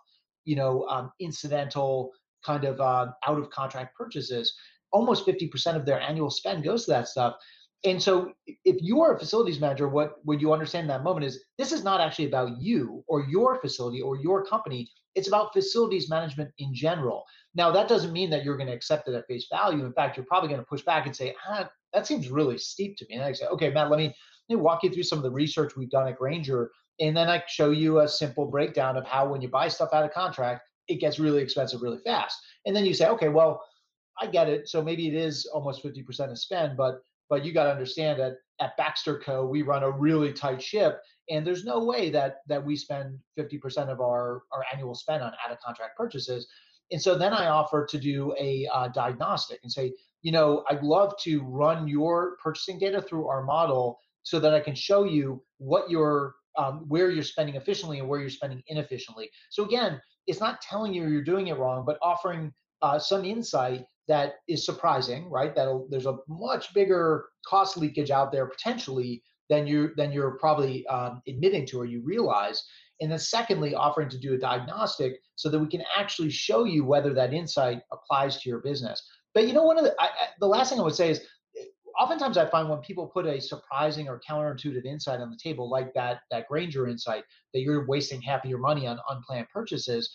you 0.44 0.56
know, 0.56 0.86
um, 0.88 1.10
incidental 1.20 2.12
kind 2.44 2.64
of 2.64 2.80
uh, 2.80 3.12
out 3.26 3.38
of 3.38 3.50
contract 3.50 3.96
purchases, 3.96 4.54
almost 4.92 5.26
50% 5.26 5.74
of 5.74 5.86
their 5.86 6.00
annual 6.00 6.30
spend 6.30 6.64
goes 6.64 6.84
to 6.84 6.90
that 6.90 7.08
stuff. 7.08 7.36
And 7.84 8.00
so 8.00 8.32
if 8.46 8.80
you 8.80 9.00
are 9.02 9.14
a 9.14 9.18
facilities 9.18 9.60
manager, 9.60 9.88
what 9.88 10.16
what 10.24 10.40
you 10.40 10.52
understand 10.52 10.84
in 10.84 10.88
that 10.88 11.02
moment 11.02 11.26
is 11.26 11.42
this 11.58 11.72
is 11.72 11.82
not 11.82 12.00
actually 12.00 12.26
about 12.26 12.60
you 12.60 13.02
or 13.08 13.26
your 13.28 13.60
facility 13.60 14.00
or 14.00 14.16
your 14.16 14.44
company. 14.44 14.88
It's 15.14 15.28
about 15.28 15.52
facilities 15.52 16.08
management 16.08 16.50
in 16.58 16.72
general. 16.74 17.24
Now, 17.54 17.70
that 17.72 17.88
doesn't 17.88 18.12
mean 18.12 18.30
that 18.30 18.44
you're 18.44 18.56
going 18.56 18.68
to 18.68 18.72
accept 18.72 19.08
it 19.08 19.14
at 19.14 19.26
face 19.26 19.46
value. 19.50 19.84
In 19.84 19.92
fact, 19.92 20.16
you're 20.16 20.26
probably 20.26 20.48
going 20.48 20.60
to 20.60 20.66
push 20.66 20.82
back 20.82 21.06
and 21.06 21.14
say, 21.14 21.34
ah, 21.46 21.68
that 21.92 22.06
seems 22.06 22.30
really 22.30 22.56
steep 22.56 22.96
to 22.96 23.06
me. 23.08 23.16
And 23.16 23.24
I 23.24 23.32
say, 23.32 23.46
okay, 23.46 23.70
Matt, 23.70 23.90
let 23.90 23.98
me, 23.98 24.14
let 24.48 24.56
me 24.56 24.62
walk 24.62 24.82
you 24.82 24.90
through 24.90 25.02
some 25.02 25.18
of 25.18 25.24
the 25.24 25.30
research 25.30 25.76
we've 25.76 25.90
done 25.90 26.08
at 26.08 26.16
Grainger. 26.16 26.70
And 27.00 27.16
then 27.16 27.28
I 27.28 27.42
show 27.46 27.70
you 27.70 28.00
a 28.00 28.08
simple 28.08 28.46
breakdown 28.46 28.96
of 28.96 29.04
how 29.04 29.28
when 29.28 29.42
you 29.42 29.48
buy 29.48 29.68
stuff 29.68 29.90
out 29.92 30.04
of 30.04 30.12
contract, 30.12 30.62
it 30.88 31.00
gets 31.00 31.18
really 31.18 31.42
expensive 31.42 31.82
really 31.82 32.00
fast. 32.04 32.38
And 32.64 32.74
then 32.74 32.86
you 32.86 32.94
say, 32.94 33.08
okay, 33.08 33.28
well, 33.28 33.62
I 34.18 34.26
get 34.26 34.48
it. 34.48 34.68
So 34.68 34.82
maybe 34.82 35.08
it 35.08 35.14
is 35.14 35.46
almost 35.52 35.84
50% 35.84 36.30
of 36.30 36.38
spend, 36.38 36.76
but 36.76 37.02
but 37.28 37.44
you 37.44 37.52
got 37.52 37.64
to 37.64 37.70
understand 37.72 38.20
that 38.20 38.34
at 38.60 38.76
Baxter 38.76 39.18
Co. 39.18 39.46
we 39.46 39.62
run 39.62 39.82
a 39.82 39.90
really 39.90 40.32
tight 40.32 40.62
ship, 40.62 41.00
and 41.30 41.46
there's 41.46 41.64
no 41.64 41.84
way 41.84 42.10
that 42.10 42.36
that 42.48 42.64
we 42.64 42.76
spend 42.76 43.18
50% 43.38 43.88
of 43.88 44.00
our 44.00 44.42
our 44.52 44.64
annual 44.72 44.94
spend 44.94 45.22
on 45.22 45.32
out 45.44 45.52
of 45.52 45.60
contract 45.60 45.96
purchases. 45.96 46.46
And 46.90 47.00
so 47.00 47.16
then 47.16 47.32
I 47.32 47.46
offer 47.46 47.86
to 47.86 47.98
do 47.98 48.34
a 48.38 48.68
uh, 48.72 48.88
diagnostic 48.88 49.60
and 49.62 49.72
say, 49.72 49.94
you 50.20 50.30
know, 50.30 50.62
I'd 50.68 50.82
love 50.82 51.14
to 51.22 51.42
run 51.42 51.88
your 51.88 52.36
purchasing 52.42 52.78
data 52.78 53.00
through 53.00 53.26
our 53.28 53.42
model 53.42 53.98
so 54.22 54.38
that 54.38 54.54
I 54.54 54.60
can 54.60 54.74
show 54.74 55.04
you 55.04 55.42
what 55.58 55.90
you're, 55.90 56.34
um, 56.58 56.84
where 56.88 57.10
you're 57.10 57.24
spending 57.24 57.56
efficiently 57.56 57.98
and 57.98 58.08
where 58.08 58.20
you're 58.20 58.30
spending 58.30 58.62
inefficiently. 58.68 59.30
So 59.50 59.64
again, 59.64 60.00
it's 60.26 60.38
not 60.38 60.60
telling 60.60 60.92
you 60.92 61.08
you're 61.08 61.24
doing 61.24 61.48
it 61.48 61.58
wrong, 61.58 61.84
but 61.84 61.98
offering 62.02 62.52
uh, 62.82 62.98
some 62.98 63.24
insight 63.24 63.84
that 64.08 64.34
is 64.48 64.66
surprising, 64.66 65.30
right? 65.30 65.54
That 65.54 65.86
there's 65.90 66.06
a 66.06 66.18
much 66.28 66.74
bigger 66.74 67.26
cost 67.46 67.76
leakage 67.76 68.10
out 68.10 68.32
there 68.32 68.46
potentially 68.46 69.22
than 69.48 69.66
you 69.66 69.90
than 69.96 70.12
you're 70.12 70.38
probably 70.38 70.86
um, 70.86 71.22
admitting 71.28 71.66
to 71.66 71.80
or 71.80 71.84
you 71.84 72.02
realize. 72.02 72.62
And 73.00 73.10
then 73.10 73.18
secondly, 73.18 73.74
offering 73.74 74.08
to 74.10 74.18
do 74.18 74.34
a 74.34 74.38
diagnostic 74.38 75.14
so 75.34 75.48
that 75.50 75.58
we 75.58 75.66
can 75.66 75.82
actually 75.96 76.30
show 76.30 76.64
you 76.64 76.84
whether 76.84 77.12
that 77.14 77.34
insight 77.34 77.82
applies 77.90 78.40
to 78.40 78.48
your 78.48 78.60
business. 78.60 79.02
But 79.34 79.46
you 79.46 79.52
know, 79.52 79.64
one 79.64 79.78
of 79.78 79.84
the 79.84 79.94
I, 79.98 80.08
the 80.40 80.46
last 80.46 80.70
thing 80.70 80.80
I 80.80 80.82
would 80.82 80.94
say 80.94 81.10
is 81.10 81.20
oftentimes 81.98 82.36
I 82.36 82.48
find 82.48 82.68
when 82.68 82.78
people 82.78 83.06
put 83.06 83.26
a 83.26 83.40
surprising 83.40 84.08
or 84.08 84.20
counterintuitive 84.28 84.84
insight 84.84 85.20
on 85.20 85.30
the 85.30 85.38
table, 85.42 85.70
like 85.70 85.92
that 85.94 86.20
that 86.30 86.48
Grainger 86.48 86.88
insight 86.88 87.24
that 87.54 87.60
you're 87.60 87.86
wasting 87.86 88.20
half 88.22 88.44
of 88.44 88.50
your 88.50 88.58
money 88.58 88.86
on 88.86 88.98
unplanned 89.08 89.48
purchases, 89.52 90.10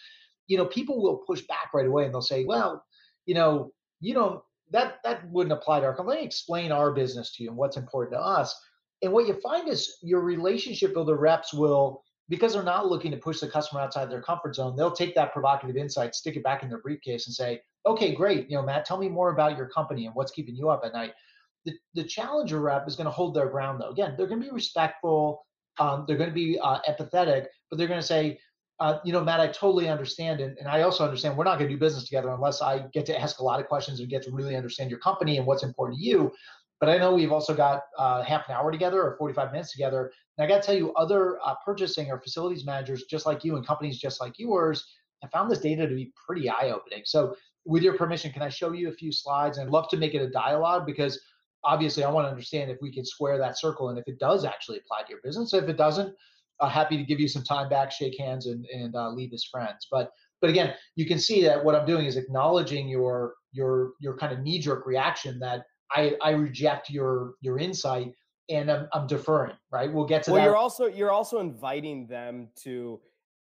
you 0.48 0.58
know, 0.58 0.66
people 0.66 1.02
will 1.02 1.18
push 1.28 1.42
back 1.48 1.74
right 1.74 1.88
away 1.88 2.06
and 2.06 2.14
they'll 2.14 2.22
say, 2.22 2.46
well, 2.46 2.84
you 3.26 3.36
know, 3.36 3.72
you 4.00 4.14
don't 4.14 4.42
that 4.72 4.98
that 5.04 5.30
wouldn't 5.30 5.54
apply 5.54 5.80
to 5.80 5.86
our 5.86 5.96
company. 5.96 6.18
Let 6.18 6.22
me 6.22 6.28
explain 6.28 6.72
our 6.72 6.92
business 6.92 7.36
to 7.36 7.44
you 7.44 7.50
and 7.50 7.58
what's 7.58 7.78
important 7.78 8.16
to 8.16 8.22
us. 8.22 8.56
And 9.02 9.14
what 9.14 9.28
you 9.28 9.40
find 9.42 9.68
is 9.70 9.98
your 10.02 10.22
relationship 10.22 10.94
builder 10.94 11.16
reps 11.16 11.54
will, 11.54 12.04
because 12.30 12.54
they're 12.54 12.64
not 12.64 12.88
looking 12.88 13.12
to 13.12 13.18
push 13.18 13.40
the 13.40 13.48
customer 13.48 13.82
outside 13.82 14.10
their 14.10 14.22
comfort 14.22 14.56
zone, 14.56 14.76
they'll 14.76 14.92
take 14.92 15.16
that 15.16 15.32
provocative 15.32 15.78
insight, 15.78 16.16
stick 16.16 16.36
it 16.36 16.44
back 16.44 16.64
in 16.64 16.70
their 16.70 16.82
briefcase, 16.82 17.28
and 17.28 17.36
say, 17.36 17.62
"Okay, 17.86 18.14
great. 18.14 18.50
You 18.50 18.58
know, 18.58 18.64
Matt, 18.64 18.86
tell 18.86 18.98
me 18.98 19.08
more 19.08 19.32
about 19.32 19.58
your 19.58 19.68
company 19.68 20.06
and 20.06 20.16
what's 20.16 20.32
keeping 20.32 20.56
you 20.56 20.70
up 20.70 20.82
at 20.84 20.94
night." 20.94 21.14
The, 21.66 21.74
the 21.94 22.04
challenger 22.04 22.60
rep 22.60 22.88
is 22.88 22.96
going 22.96 23.06
to 23.06 23.12
hold 23.12 23.34
their 23.34 23.50
ground 23.50 23.82
though. 23.82 23.90
Again, 23.90 24.16
they're 24.18 24.28
going 24.28 24.42
to 24.42 24.48
be 24.48 24.54
respectful. 24.54 25.46
Um, 25.80 26.06
they're 26.08 26.18
going 26.18 26.30
to 26.30 26.36
be 26.36 26.60
uh, 26.60 26.80
empathetic, 26.90 27.46
but 27.70 27.78
they're 27.78 27.88
going 27.88 28.02
to 28.02 28.06
say, 28.06 28.40
uh, 28.80 29.00
you 29.04 29.12
know, 29.12 29.24
Matt, 29.24 29.40
I 29.40 29.48
totally 29.48 29.90
understand. 29.90 30.40
And, 30.40 30.58
and 30.58 30.68
I 30.68 30.84
also 30.84 31.04
understand 31.04 31.36
we're 31.36 31.46
not 31.46 31.58
going 31.58 31.70
to 31.70 31.76
do 31.76 31.80
business 31.80 32.06
together 32.06 32.30
unless 32.30 32.62
I 32.62 32.86
get 32.94 33.06
to 33.08 33.20
ask 33.20 33.40
a 33.40 33.44
lot 33.44 33.60
of 33.60 33.68
questions 33.68 34.00
and 34.00 34.10
get 34.10 34.22
to 34.24 34.32
really 34.32 34.56
understand 34.56 34.92
your 34.92 35.00
company 35.00 35.38
and 35.38 35.48
what's 35.48 35.64
important 35.64 36.00
to 36.00 36.06
you. 36.06 36.32
But 36.80 36.90
I 36.90 36.98
know 36.98 37.16
we've 37.16 37.32
also 37.32 37.56
got 37.56 37.82
uh, 37.98 38.22
half 38.24 38.48
an 38.48 38.56
hour 38.56 38.72
together 38.72 39.02
or 39.02 39.18
45 39.18 39.52
minutes 39.52 39.72
together. 39.72 40.12
And 40.38 40.46
I 40.46 40.48
got 40.48 40.62
to 40.62 40.66
tell 40.66 40.76
you, 40.76 40.94
other 40.94 41.40
uh, 41.44 41.56
purchasing 41.66 42.12
or 42.12 42.20
facilities 42.20 42.66
managers 42.66 43.06
just 43.10 43.26
like 43.26 43.44
you 43.44 43.56
and 43.56 43.66
companies 43.66 43.98
just 43.98 44.22
like 44.22 44.38
yours 44.38 44.86
have 45.24 45.32
found 45.32 45.50
this 45.50 45.60
data 45.60 45.88
to 45.88 45.96
be 45.96 46.14
pretty 46.28 46.48
eye 46.48 46.70
opening. 46.70 47.02
So, 47.06 47.36
with 47.66 47.84
your 47.84 47.98
permission, 47.98 48.32
can 48.32 48.44
I 48.44 48.50
show 48.50 48.72
you 48.72 48.88
a 48.88 48.94
few 48.94 49.12
slides? 49.12 49.58
And 49.58 49.68
I'd 49.68 49.74
love 49.74 49.90
to 49.90 49.98
make 49.98 50.14
it 50.14 50.22
a 50.22 50.30
dialogue 50.30 50.86
because 50.86 51.20
obviously 51.66 52.04
I 52.04 52.10
want 52.10 52.26
to 52.26 52.30
understand 52.30 52.72
if 52.72 52.78
we 52.82 52.94
can 52.94 53.04
square 53.04 53.38
that 53.40 53.60
circle 53.60 53.90
and 53.90 54.00
if 54.00 54.08
it 54.08 54.20
does 54.20 54.46
actually 54.46 54.78
apply 54.78 55.02
to 55.02 55.10
your 55.10 55.20
business. 55.22 55.54
If 55.54 55.68
it 55.68 55.76
doesn't, 55.76 56.16
uh, 56.60 56.70
happy 56.70 56.98
to 56.98 57.04
give 57.04 57.20
you 57.20 57.28
some 57.28 57.44
time 57.44 57.70
back, 57.70 57.92
shake 57.92 58.18
hands, 58.20 58.48
and 58.48 58.66
and 58.74 58.96
uh, 58.96 59.10
leave 59.10 59.34
as 59.34 59.44
friends. 59.44 59.88
But 59.92 60.12
but 60.42 60.50
again, 60.50 60.74
you 60.96 61.06
can 61.06 61.20
see 61.20 61.44
that 61.44 61.64
what 61.64 61.76
I'm 61.76 61.86
doing 61.86 62.06
is 62.06 62.18
acknowledging 62.18 62.88
your 62.88 63.34
your 63.52 63.92
your 64.00 64.18
kind 64.18 64.34
of 64.34 64.40
knee 64.40 64.60
jerk 64.60 64.86
reaction 64.86 65.40
that 65.40 65.64
I 65.92 66.16
I 66.22 66.32
reject 66.32 66.90
your 66.90 67.34
your 67.42 67.60
insight 67.60 68.14
and 68.50 68.72
I'm, 68.72 68.88
I'm 68.94 69.08
deferring. 69.08 69.56
Right, 69.72 69.92
we'll 69.92 70.06
get 70.06 70.24
to 70.24 70.32
well, 70.32 70.38
that. 70.38 70.42
Well, 70.44 70.52
you're 70.52 70.58
also 70.58 70.86
you're 70.88 71.12
also 71.12 71.40
inviting 71.40 72.08
them 72.08 72.50
to 72.64 73.00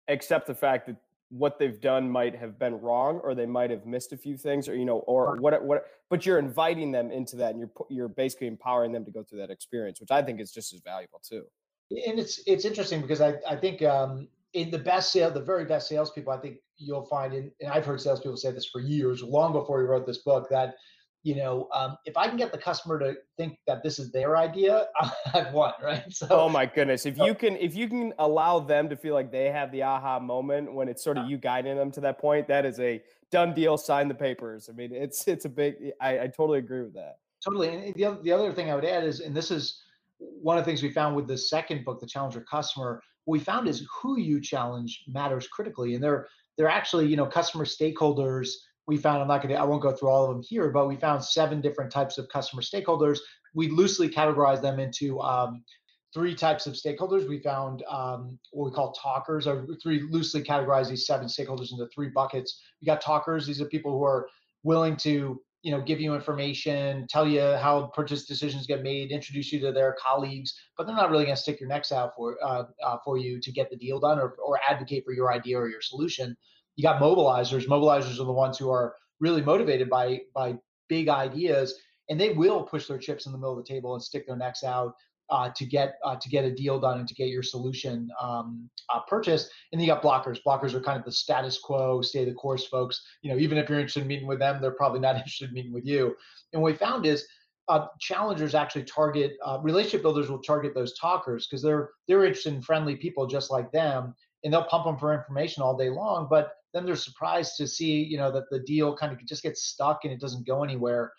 accept 0.09 0.47
the 0.47 0.55
fact 0.55 0.87
that 0.87 0.97
what 1.31 1.59
they've 1.59 1.81
done 1.81 2.11
might 2.11 2.35
have 2.35 2.59
been 2.59 2.75
wrong 2.81 3.21
or 3.23 3.35
they 3.35 3.47
might 3.47 3.71
have 3.71 3.87
missed 3.87 4.13
a 4.13 4.17
few 4.17 4.37
things 4.37 4.69
or 4.69 4.75
you 4.75 4.85
know 4.85 4.99
or 5.01 5.37
what 5.37 5.63
what 5.65 5.85
but 6.11 6.27
you're 6.27 6.41
inviting 6.41 6.91
them 6.91 7.13
into 7.13 7.37
that 7.37 7.53
and 7.53 7.61
you're 7.61 7.71
you're 7.89 8.09
basically 8.09 8.49
empowering 8.49 8.91
them 8.91 9.05
to 9.05 9.13
go 9.13 9.23
through 9.23 9.39
that 9.39 9.49
experience 9.49 10.01
which 10.01 10.11
i 10.11 10.21
think 10.21 10.41
is 10.41 10.51
just 10.51 10.75
as 10.75 10.81
valuable 10.81 11.21
too 11.23 11.45
and 11.91 12.19
it's 12.19 12.41
it's 12.47 12.65
interesting 12.65 13.01
because 13.01 13.21
I 13.21 13.35
I 13.49 13.57
think 13.57 13.83
um, 13.83 14.29
in 14.55 14.71
the 14.71 14.79
best 14.79 15.13
sale, 15.13 15.31
the 15.31 15.41
very 15.41 15.65
best 15.65 15.89
salespeople, 15.89 16.33
I 16.33 16.39
think 16.39 16.59
you'll 16.77 17.07
find, 17.07 17.35
in, 17.35 17.53
and 17.61 17.71
I've 17.71 17.87
heard 17.87 18.01
salespeople 18.01 18.37
say 18.37 18.51
this 18.51 18.67
for 18.67 18.81
years, 18.81 19.23
long 19.23 19.53
before 19.53 19.79
we 19.79 19.85
wrote 19.85 20.07
this 20.07 20.19
book, 20.19 20.49
that 20.51 20.75
you 21.23 21.37
know, 21.37 21.69
um, 21.75 21.99
if 22.07 22.17
I 22.17 22.29
can 22.29 22.39
get 22.39 22.51
the 22.51 22.57
customer 22.57 22.99
to 22.99 23.15
think 23.37 23.59
that 23.67 23.83
this 23.83 23.99
is 23.99 24.11
their 24.11 24.39
idea, 24.39 24.87
I've 25.35 25.53
won, 25.53 25.75
right? 25.83 26.03
So, 26.09 26.27
oh 26.31 26.49
my 26.49 26.65
goodness, 26.65 27.05
if 27.05 27.19
you 27.19 27.35
can, 27.35 27.57
if 27.57 27.75
you 27.75 27.89
can 27.89 28.15
allow 28.19 28.59
them 28.59 28.89
to 28.89 28.97
feel 28.97 29.13
like 29.13 29.31
they 29.31 29.51
have 29.51 29.71
the 29.71 29.83
aha 29.83 30.19
moment 30.19 30.73
when 30.73 30.89
it's 30.89 31.05
sort 31.05 31.19
of 31.19 31.29
you 31.29 31.37
guiding 31.37 31.77
them 31.77 31.91
to 31.93 32.01
that 32.01 32.19
point, 32.19 32.49
that 32.49 32.65
is 32.65 32.81
a 32.81 33.03
done 33.31 33.53
deal. 33.53 33.77
Sign 33.77 34.09
the 34.09 34.15
papers. 34.15 34.71
I 34.71 34.73
mean, 34.73 34.95
it's 34.95 35.29
it's 35.29 35.45
a 35.45 35.51
big. 35.51 35.75
I, 36.01 36.21
I 36.21 36.27
totally 36.29 36.59
agree 36.59 36.83
with 36.83 36.95
that. 36.95 37.17
Totally. 37.45 37.69
And 37.69 37.95
the 37.95 38.05
other, 38.05 38.23
the 38.23 38.33
other 38.33 38.53
thing 38.53 38.71
I 38.71 38.75
would 38.75 38.85
add 38.85 39.05
is, 39.05 39.21
and 39.21 39.35
this 39.35 39.51
is 39.51 39.83
one 40.21 40.59
of 40.59 40.65
the 40.65 40.71
things 40.71 40.83
we 40.83 40.91
found 40.91 41.17
with 41.17 41.27
the 41.27 41.37
second 41.37 41.85
book, 41.85 42.01
The 42.01 42.07
Challenger 42.07 42.45
Customer, 42.51 43.03
what 43.25 43.39
we 43.39 43.45
found 43.45 43.69
is 43.69 43.87
who 44.01 44.19
you 44.19 44.41
challenge 44.41 45.05
matters 45.09 45.49
critically. 45.49 45.95
And 45.95 46.03
they're 46.03 46.29
they're 46.57 46.69
actually, 46.69 47.07
you 47.07 47.17
know, 47.17 47.27
customer 47.27 47.65
stakeholders. 47.65 48.51
We 48.87 48.97
found, 48.97 49.23
I'm 49.23 49.29
not 49.29 49.41
gonna, 49.41 49.55
I 49.55 49.65
won't 49.65 49.83
go 49.83 49.93
through 49.93 50.11
all 50.11 50.25
of 50.25 50.31
them 50.31 50.43
here, 50.47 50.71
but 50.71 50.89
we 50.89 50.97
found 50.97 51.25
seven 51.25 51.61
different 51.61 51.91
types 51.91 52.19
of 52.19 52.29
customer 52.29 52.61
stakeholders. 52.61 53.19
We 53.55 53.69
loosely 53.69 54.09
categorized 54.09 54.63
them 54.63 54.79
into 54.79 55.21
um, 55.21 55.65
three 56.13 56.35
types 56.35 56.67
of 56.67 56.75
stakeholders. 56.75 57.29
We 57.29 57.41
found 57.41 57.83
um, 57.89 58.39
what 58.51 58.67
we 58.67 58.75
call 58.75 58.93
talkers, 58.93 59.47
or 59.47 59.67
three 59.83 60.03
loosely 60.11 60.43
categorized 60.43 60.91
these 60.91 61.07
seven 61.07 61.29
stakeholders 61.29 61.73
into 61.73 61.87
three 61.95 62.09
buckets. 62.09 62.61
We 62.83 62.87
got 62.87 63.01
talkers, 63.01 63.47
these 63.47 63.61
are 63.61 63.67
people 63.67 63.93
who 63.93 64.05
are 64.05 64.29
willing 64.63 64.97
to 64.97 65.41
you 65.63 65.71
know 65.71 65.81
give 65.81 66.01
you 66.01 66.15
information 66.15 67.07
tell 67.09 67.29
you 67.29 67.41
how 67.41 67.91
purchase 67.95 68.25
decisions 68.25 68.67
get 68.67 68.83
made 68.83 69.11
introduce 69.11 69.53
you 69.53 69.61
to 69.61 69.73
their 69.73 69.95
colleagues 70.03 70.55
but 70.81 70.87
they're 70.87 70.97
not 70.97 71.11
really 71.11 71.25
going 71.25 71.37
to 71.37 71.43
stick 71.43 71.61
your 71.61 71.69
necks 71.69 71.93
out 71.93 72.13
for 72.17 72.39
uh, 72.43 72.65
uh, 72.83 72.97
for 73.05 73.19
you 73.19 73.39
to 73.39 73.53
get 73.53 73.69
the 73.69 73.77
deal 73.77 74.01
done 74.01 74.19
or, 74.19 74.35
or 74.43 74.59
advocate 74.67 75.05
for 75.05 75.13
your 75.13 75.31
idea 75.31 75.59
or 75.59 75.69
your 75.69 75.83
solution. 75.83 76.35
You 76.77 76.83
got 76.83 77.03
mobilizers. 77.03 77.67
Mobilizers 77.67 78.19
are 78.19 78.25
the 78.25 78.33
ones 78.33 78.57
who 78.57 78.71
are 78.71 78.95
really 79.21 79.43
motivated 79.43 79.91
by 79.91 80.21
by 80.35 80.55
big 80.89 81.09
ideas 81.09 81.75
and 82.09 82.19
they 82.19 82.33
will 82.33 82.63
push 82.63 82.87
their 82.87 82.99
chips 82.99 83.27
in 83.27 83.33
the 83.33 83.39
middle 83.39 83.59
of 83.59 83.65
the 83.65 83.73
table 83.73 83.95
and 83.95 84.03
stick 84.03 84.27
their 84.27 84.37
necks 84.37 84.65
out 84.65 84.95
uh, 85.31 85.51
to 85.57 85.65
get 85.65 85.95
uh, 86.05 86.17
to 86.17 86.29
get 86.29 86.45
a 86.45 86.55
deal 86.55 86.79
done 86.81 86.99
and 86.99 87.09
to 87.09 87.15
get 87.15 87.29
your 87.29 87.43
solution 87.43 88.09
um, 88.21 88.69
uh, 88.93 89.01
purchased. 89.09 89.51
And 89.73 89.81
then 89.81 89.87
you 89.87 89.93
got 89.93 90.03
blockers. 90.03 90.39
Blockers 90.47 90.75
are 90.75 90.81
kind 90.81 90.99
of 90.99 91.05
the 91.05 91.13
status 91.13 91.59
quo, 91.59 92.03
stay 92.03 92.25
the 92.25 92.35
course 92.35 92.67
folks. 92.67 93.01
You 93.23 93.31
know, 93.31 93.39
even 93.39 93.59
if 93.59 93.69
you're 93.69 93.79
interested 93.79 94.03
in 94.03 94.09
meeting 94.09 94.27
with 94.27 94.39
them, 94.39 94.61
they're 94.61 94.73
probably 94.73 95.01
not 95.01 95.17
interested 95.17 95.49
in 95.49 95.55
meeting 95.55 95.73
with 95.73 95.87
you. 95.87 96.17
And 96.53 96.61
what 96.61 96.73
we 96.73 96.79
found 96.79 97.07
is 97.07 97.27
uh, 97.71 97.87
challengers 98.01 98.57
actually 98.57 98.83
target 98.83 99.37
uh, 99.47 99.59
relationship 99.63 100.03
builders 100.03 100.29
will 100.29 100.43
target 100.43 100.75
those 100.75 100.99
talkers 100.99 101.47
because 101.47 101.63
they're 101.63 101.91
they're 102.09 102.25
interested 102.25 102.53
in 102.53 102.61
friendly 102.61 102.97
people 102.97 103.27
just 103.27 103.51
like 103.51 103.71
them, 103.71 104.13
and 104.43 104.53
they'll 104.53 104.65
pump 104.65 104.85
them 104.85 104.99
for 104.99 105.15
information 105.15 105.63
all 105.63 105.77
day 105.77 105.89
long. 105.89 106.27
But 106.29 106.53
then 106.75 106.85
they're 106.85 106.97
surprised 106.97 107.57
to 107.59 107.69
see 107.69 108.03
you 108.03 108.19
know 108.19 108.33
that 108.33 108.51
the 108.51 108.59
deal 108.61 108.97
kind 108.97 109.13
of 109.13 109.25
just 109.25 109.45
gets 109.45 109.63
stuck 109.63 110.01
and 110.03 110.13
it 110.13 110.21
doesn't 110.21 110.47
go 110.47 110.65
anywhere. 110.65 111.13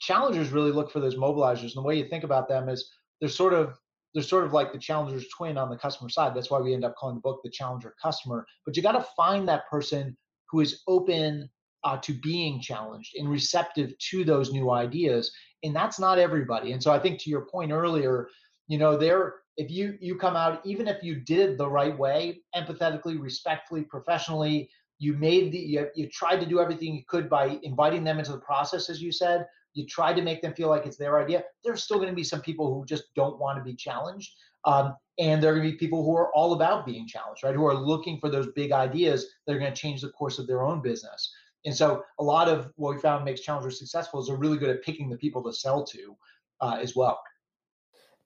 Challengers 0.00 0.50
really 0.50 0.72
look 0.72 0.90
for 0.90 1.00
those 1.00 1.16
mobilizers, 1.16 1.74
and 1.74 1.76
the 1.76 1.82
way 1.82 1.98
you 1.98 2.08
think 2.08 2.24
about 2.24 2.48
them 2.48 2.70
is 2.70 2.90
they're 3.20 3.28
sort 3.28 3.54
of 3.54 3.78
they're 4.14 4.22
sort 4.22 4.44
of 4.44 4.52
like 4.52 4.72
the 4.72 4.78
challenger's 4.78 5.28
twin 5.28 5.58
on 5.58 5.68
the 5.68 5.76
customer 5.76 6.08
side. 6.08 6.34
That's 6.34 6.50
why 6.50 6.60
we 6.60 6.74
end 6.74 6.84
up 6.84 6.96
calling 6.96 7.16
the 7.16 7.20
book 7.20 7.40
the 7.44 7.50
challenger 7.50 7.94
customer. 8.02 8.46
But 8.64 8.76
you 8.76 8.82
got 8.82 8.92
to 8.92 9.06
find 9.16 9.46
that 9.48 9.68
person 9.68 10.16
who 10.50 10.60
is 10.60 10.82
open 10.88 11.50
uh, 11.84 11.98
to 11.98 12.14
being 12.14 12.60
challenged 12.60 13.14
and 13.16 13.28
receptive 13.28 13.92
to 14.10 14.24
those 14.24 14.52
new 14.52 14.70
ideas. 14.70 15.30
And 15.62 15.76
that's 15.76 16.00
not 16.00 16.18
everybody. 16.18 16.72
And 16.72 16.82
so 16.82 16.90
I 16.90 16.98
think 16.98 17.20
to 17.20 17.30
your 17.30 17.42
point 17.42 17.70
earlier, 17.70 18.28
you 18.66 18.78
know, 18.78 18.96
there 18.96 19.36
if 19.56 19.70
you 19.70 19.98
you 20.00 20.16
come 20.16 20.36
out 20.36 20.64
even 20.64 20.88
if 20.88 21.02
you 21.02 21.16
did 21.16 21.58
the 21.58 21.68
right 21.68 21.96
way, 21.96 22.40
empathetically, 22.56 23.20
respectfully, 23.20 23.82
professionally, 23.82 24.70
you 24.98 25.14
made 25.14 25.52
the 25.52 25.58
you, 25.58 25.88
you 25.94 26.08
tried 26.08 26.40
to 26.40 26.46
do 26.46 26.60
everything 26.60 26.94
you 26.94 27.02
could 27.08 27.28
by 27.28 27.58
inviting 27.62 28.04
them 28.04 28.18
into 28.18 28.32
the 28.32 28.38
process, 28.38 28.88
as 28.88 29.02
you 29.02 29.12
said 29.12 29.46
you 29.78 29.86
try 29.86 30.12
to 30.12 30.22
make 30.22 30.42
them 30.42 30.54
feel 30.54 30.68
like 30.68 30.86
it's 30.86 30.96
their 30.96 31.20
idea. 31.20 31.44
There's 31.62 31.84
still 31.84 31.98
going 31.98 32.08
to 32.08 32.14
be 32.14 32.24
some 32.24 32.40
people 32.40 32.74
who 32.74 32.84
just 32.84 33.14
don't 33.14 33.38
want 33.38 33.58
to 33.58 33.64
be 33.64 33.74
challenged. 33.76 34.34
Um, 34.64 34.96
and 35.18 35.40
there 35.40 35.52
are 35.52 35.54
going 35.54 35.66
to 35.66 35.72
be 35.72 35.78
people 35.78 36.04
who 36.04 36.16
are 36.16 36.34
all 36.34 36.52
about 36.52 36.84
being 36.84 37.06
challenged, 37.06 37.44
right? 37.44 37.54
Who 37.54 37.66
are 37.66 37.74
looking 37.74 38.18
for 38.18 38.28
those 38.28 38.48
big 38.56 38.72
ideas 38.72 39.26
that 39.46 39.54
are 39.54 39.58
going 39.58 39.72
to 39.72 39.80
change 39.80 40.00
the 40.00 40.10
course 40.10 40.40
of 40.40 40.48
their 40.48 40.62
own 40.62 40.82
business. 40.82 41.32
And 41.64 41.76
so 41.76 42.02
a 42.18 42.24
lot 42.24 42.48
of 42.48 42.72
what 42.74 42.96
we 42.96 43.00
found 43.00 43.24
makes 43.24 43.40
challengers 43.40 43.78
successful 43.78 44.20
is 44.20 44.26
they're 44.26 44.36
really 44.36 44.58
good 44.58 44.70
at 44.70 44.82
picking 44.82 45.08
the 45.08 45.16
people 45.16 45.42
to 45.44 45.52
sell 45.52 45.84
to 45.84 46.16
uh, 46.60 46.78
as 46.80 46.96
well. 46.96 47.20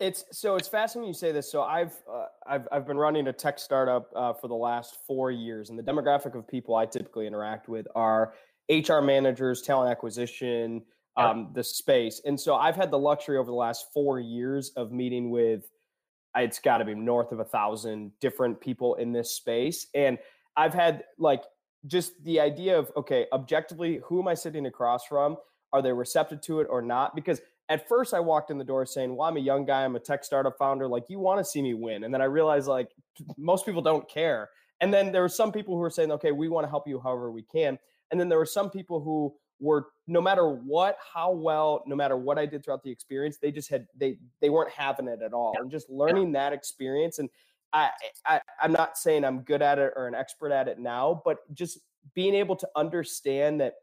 It's 0.01 0.25
so 0.33 0.57
it's 0.57 0.69
fascinating 0.69 1.09
you 1.09 1.15
say 1.15 1.33
this. 1.33 1.53
So 1.53 1.63
I've 1.63 1.95
uh, 2.13 2.25
I've 2.47 2.67
I've 2.73 2.87
been 2.87 2.97
running 2.97 3.29
a 3.29 3.33
tech 3.33 3.59
startup 3.59 4.11
uh, 4.17 4.33
for 4.33 4.49
the 4.49 4.55
last 4.55 4.97
four 5.07 5.31
years, 5.31 5.71
and 5.71 5.79
the 5.79 5.83
demographic 5.83 6.35
of 6.35 6.49
people 6.49 6.75
I 6.75 6.87
typically 6.87 7.27
interact 7.27 7.69
with 7.69 7.87
are 7.95 8.33
HR 8.69 9.01
managers, 9.01 9.63
talent 9.63 9.91
acquisition, 9.91 10.83
um, 11.17 11.51
the 11.55 11.63
space. 11.63 12.21
And 12.25 12.39
so 12.41 12.55
I've 12.55 12.77
had 12.77 12.91
the 12.91 12.99
luxury 12.99 13.37
over 13.37 13.51
the 13.51 13.57
last 13.57 13.87
four 13.93 14.21
years 14.21 14.71
of 14.77 14.93
meeting 14.93 15.31
with, 15.31 15.71
it's 16.35 16.59
got 16.59 16.79
to 16.79 16.85
be 16.85 16.95
north 16.95 17.33
of 17.33 17.41
a 17.41 17.45
thousand 17.45 18.13
different 18.21 18.61
people 18.61 18.95
in 18.95 19.13
this 19.13 19.33
space. 19.33 19.89
And 19.95 20.19
I've 20.57 20.73
had 20.73 21.05
like 21.19 21.43
just 21.87 22.23
the 22.25 22.41
idea 22.41 22.79
of, 22.79 22.91
okay, 22.97 23.27
objectively, 23.33 24.01
who 24.05 24.21
am 24.21 24.29
I 24.29 24.35
sitting 24.35 24.67
across 24.67 25.05
from? 25.07 25.37
Are 25.73 25.83
they 25.83 25.93
receptive 25.93 26.41
to 26.43 26.61
it 26.61 26.67
or 26.71 26.81
not? 26.81 27.15
Because 27.15 27.41
at 27.69 27.89
first 27.89 28.15
I 28.15 28.21
walked 28.21 28.51
in 28.51 28.59
the 28.59 28.65
door 28.65 28.85
saying, 28.87 29.17
well, 29.17 29.29
I'm 29.29 29.37
a 29.37 29.41
young 29.41 29.65
guy, 29.65 29.85
I'm 29.85 29.97
a 29.97 30.01
tech 30.01 30.25
startup 30.25 30.57
founder. 30.59 30.87
Like, 30.87 31.05
you 31.09 31.19
want 31.19 31.39
to 31.41 31.45
see 31.45 31.63
me 31.63 31.75
win. 31.75 32.05
And 32.05 32.13
then 32.13 32.21
I 32.21 32.27
realized, 32.27 32.67
like, 32.67 32.89
most 33.37 33.65
people 33.65 33.83
don't 33.83 34.09
care. 34.09 34.51
And 34.81 34.93
then 34.93 35.13
there 35.13 35.23
were 35.23 35.29
some 35.29 35.53
people 35.53 35.75
who 35.75 35.81
were 35.81 35.91
saying, 35.91 36.11
okay, 36.13 36.33
we 36.33 36.49
want 36.49 36.65
to 36.65 36.69
help 36.69 36.89
you 36.89 37.01
however 37.01 37.31
we 37.31 37.43
can. 37.43 37.79
And 38.11 38.21
then 38.21 38.29
there 38.29 38.39
were 38.39 38.47
some 38.47 38.69
people 38.69 39.01
who 39.01 39.35
were 39.61 39.87
no 40.07 40.21
matter 40.21 40.49
what, 40.49 40.97
how 41.15 41.33
well, 41.33 41.83
no 41.87 41.95
matter 41.95 42.17
what 42.17 42.39
I 42.39 42.47
did 42.47 42.65
throughout 42.65 42.83
the 42.83 42.91
experience, 42.91 43.39
they 43.39 43.53
just 43.53 43.71
had 43.71 43.87
they 43.97 44.19
they 44.41 44.51
weren't 44.51 44.71
having 44.71 45.09
it 45.09 45.21
at 45.23 45.33
all. 45.33 45.55
And 45.59 45.71
just 45.71 45.89
learning 45.91 46.33
that 46.33 46.53
experience, 46.53 47.19
and 47.19 47.29
I, 47.73 47.91
I 48.27 48.41
I'm 48.61 48.73
not 48.73 48.99
saying 48.99 49.25
I'm 49.25 49.41
good 49.41 49.63
at 49.63 49.79
it 49.79 49.93
or 49.97 50.09
an 50.09 50.15
expert 50.15 50.53
at 50.53 50.69
it 50.69 50.79
now, 50.79 51.23
but 51.25 51.39
just 51.55 51.79
being 52.15 52.35
able 52.35 52.57
to 52.57 52.69
understand 52.77 53.61
that 53.61 53.75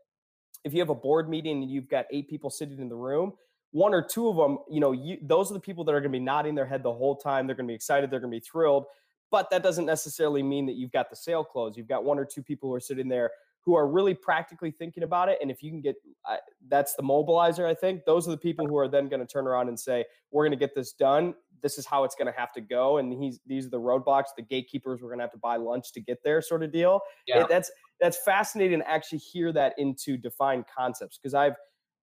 if 0.65 0.73
you 0.73 0.79
have 0.79 0.89
a 0.89 0.95
board 0.95 1.29
meeting 1.29 1.61
and 1.61 1.71
you've 1.71 1.89
got 1.89 2.05
eight 2.11 2.29
people 2.29 2.49
sitting 2.49 2.79
in 2.79 2.89
the 2.89 2.95
room 2.95 3.33
one 3.71 3.93
or 3.93 4.01
two 4.01 4.27
of 4.27 4.35
them 4.35 4.57
you 4.69 4.81
know 4.81 4.91
you, 4.91 5.17
those 5.21 5.49
are 5.49 5.53
the 5.53 5.59
people 5.59 5.85
that 5.85 5.93
are 5.93 6.01
going 6.01 6.11
to 6.11 6.17
be 6.17 6.19
nodding 6.19 6.53
their 6.53 6.65
head 6.65 6.83
the 6.83 6.91
whole 6.91 7.15
time 7.15 7.47
they're 7.47 7.55
going 7.55 7.65
to 7.65 7.71
be 7.71 7.75
excited 7.75 8.11
they're 8.11 8.19
going 8.19 8.31
to 8.31 8.35
be 8.35 8.41
thrilled 8.41 8.85
but 9.31 9.49
that 9.51 9.63
doesn't 9.63 9.85
necessarily 9.85 10.41
mean 10.41 10.65
that 10.65 10.75
you've 10.75 10.91
got 10.91 11.09
the 11.09 11.15
sale 11.15 11.43
closed. 11.43 11.77
You've 11.77 11.87
got 11.87 12.03
one 12.03 12.17
or 12.17 12.25
two 12.25 12.41
people 12.41 12.69
who 12.69 12.75
are 12.75 12.79
sitting 12.79 13.07
there 13.07 13.31
who 13.65 13.75
are 13.75 13.87
really 13.87 14.13
practically 14.13 14.71
thinking 14.71 15.03
about 15.03 15.29
it. 15.29 15.37
And 15.41 15.51
if 15.51 15.61
you 15.61 15.69
can 15.69 15.81
get 15.81 15.95
uh, 16.29 16.37
that's 16.67 16.95
the 16.95 17.03
mobilizer, 17.03 17.65
I 17.65 17.73
think 17.73 18.05
those 18.05 18.27
are 18.27 18.31
the 18.31 18.37
people 18.37 18.67
who 18.67 18.77
are 18.77 18.87
then 18.87 19.09
going 19.09 19.19
to 19.19 19.25
turn 19.25 19.47
around 19.47 19.67
and 19.67 19.79
say, 19.79 20.05
"We're 20.31 20.43
going 20.43 20.57
to 20.57 20.65
get 20.65 20.75
this 20.75 20.93
done. 20.93 21.33
This 21.61 21.77
is 21.77 21.85
how 21.85 22.03
it's 22.03 22.15
going 22.15 22.31
to 22.31 22.39
have 22.39 22.51
to 22.53 22.61
go." 22.61 22.97
And 22.97 23.11
he's 23.13 23.39
these 23.45 23.65
are 23.65 23.69
the 23.69 23.79
roadblocks, 23.79 24.27
the 24.35 24.43
gatekeepers. 24.43 25.01
We're 25.01 25.09
going 25.09 25.19
to 25.19 25.23
have 25.23 25.31
to 25.33 25.37
buy 25.37 25.57
lunch 25.57 25.91
to 25.93 26.01
get 26.01 26.23
there, 26.23 26.41
sort 26.41 26.63
of 26.63 26.71
deal. 26.71 27.01
Yeah. 27.27 27.41
It, 27.41 27.49
that's 27.49 27.71
that's 27.99 28.17
fascinating 28.17 28.79
to 28.79 28.89
actually 28.89 29.19
hear 29.19 29.51
that 29.53 29.73
into 29.77 30.17
defined 30.17 30.65
concepts 30.75 31.17
because 31.17 31.33
I've 31.33 31.55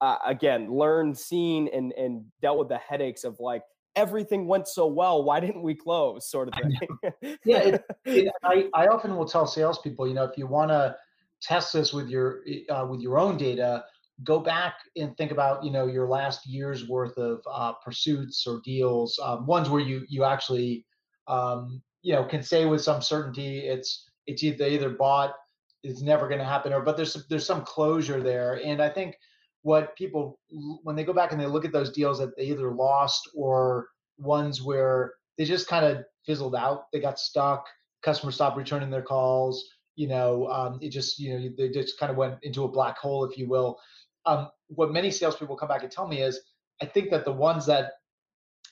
uh, 0.02 0.18
again 0.26 0.72
learned, 0.72 1.18
seen, 1.18 1.70
and 1.74 1.94
and 1.94 2.26
dealt 2.42 2.60
with 2.60 2.70
the 2.70 2.78
headaches 2.78 3.24
of 3.24 3.40
like 3.40 3.64
everything 3.96 4.48
went 4.48 4.68
so 4.68 4.88
well. 4.88 5.24
Why 5.24 5.40
didn't 5.40 5.62
we 5.62 5.76
close? 5.76 6.30
Sort 6.30 6.50
of 6.50 6.56
thing. 6.56 7.38
yeah, 7.46 7.60
it, 7.60 7.84
it, 8.06 8.34
I 8.44 8.70
I 8.74 8.88
often 8.88 9.16
will 9.16 9.28
tell 9.28 9.48
salespeople, 9.48 10.08
you 10.08 10.14
know, 10.14 10.26
if 10.26 10.38
you 10.38 10.48
want 10.48 10.72
to 10.72 10.96
test 11.44 11.74
this 11.74 11.94
with 11.94 12.10
your 12.10 12.42
uh, 12.70 12.88
with 12.90 13.02
your 13.02 13.18
own 13.20 13.38
data, 13.38 13.84
go 14.24 14.40
back 14.40 14.76
and 14.96 15.16
think 15.18 15.32
about 15.32 15.64
you 15.64 15.72
know 15.72 15.88
your 15.88 16.08
last 16.08 16.46
year's 16.46 16.88
worth 16.88 17.18
of 17.18 17.42
uh, 17.52 17.74
pursuits 17.84 18.46
or 18.48 18.62
deals, 18.64 19.20
um, 19.24 19.46
ones 19.46 19.70
where 19.70 19.82
you 19.82 20.06
you 20.08 20.24
actually 20.24 20.86
um, 21.28 21.82
you 22.02 22.14
know 22.14 22.24
can 22.24 22.44
say 22.44 22.66
with 22.66 22.82
some 22.82 23.02
certainty 23.02 23.60
it's 23.60 24.10
it's 24.28 24.44
either 24.44 24.66
either 24.66 24.90
bought 24.90 25.34
it's 25.84 26.02
never 26.02 26.28
going 26.28 26.40
to 26.40 26.46
happen 26.46 26.72
or 26.72 26.82
but 26.82 26.96
there's 26.96 27.26
there's 27.30 27.46
some 27.46 27.64
closure 27.64 28.22
there. 28.22 28.62
And 28.64 28.82
i 28.82 28.90
think 28.90 29.18
what 29.64 29.96
people 29.96 30.40
when 30.84 30.96
they 30.96 31.04
go 31.04 31.14
back 31.14 31.32
and 31.32 31.42
they 31.42 31.46
look 31.46 31.66
at 31.66 31.72
those 31.72 31.92
deals 31.92 32.20
that 32.20 32.36
they 32.38 32.44
either 32.44 32.72
lost 32.72 33.30
or 33.34 33.88
ones 34.18 34.62
where 34.62 35.14
they 35.38 35.46
just 35.46 35.68
kind 35.68 35.86
of 35.86 36.04
fizzled 36.26 36.56
out 36.56 36.86
they 36.92 37.00
got 37.00 37.18
stuck 37.18 37.66
customers 38.04 38.36
stopped 38.36 38.58
returning 38.58 38.90
their 38.90 39.02
calls 39.02 39.66
you 39.96 40.08
know 40.08 40.48
um, 40.48 40.80
it 40.82 40.90
just 40.90 41.20
you 41.20 41.38
know 41.38 41.50
they 41.58 41.70
just 41.70 42.00
kind 42.00 42.12
of 42.12 42.18
went 42.18 42.36
into 42.44 42.64
a 42.64 42.72
black 42.72 42.98
hole 42.98 43.24
if 43.26 43.38
you 43.38 43.48
will 43.48 43.80
um, 44.26 44.50
what 44.68 44.92
many 44.92 45.12
salespeople 45.12 45.56
come 45.56 45.70
back 45.70 45.84
and 45.84 45.92
tell 45.92 46.08
me 46.08 46.22
is 46.22 46.40
i 46.82 46.86
think 46.86 47.10
that 47.10 47.26
the 47.26 47.32
ones 47.32 47.66
that 47.66 47.94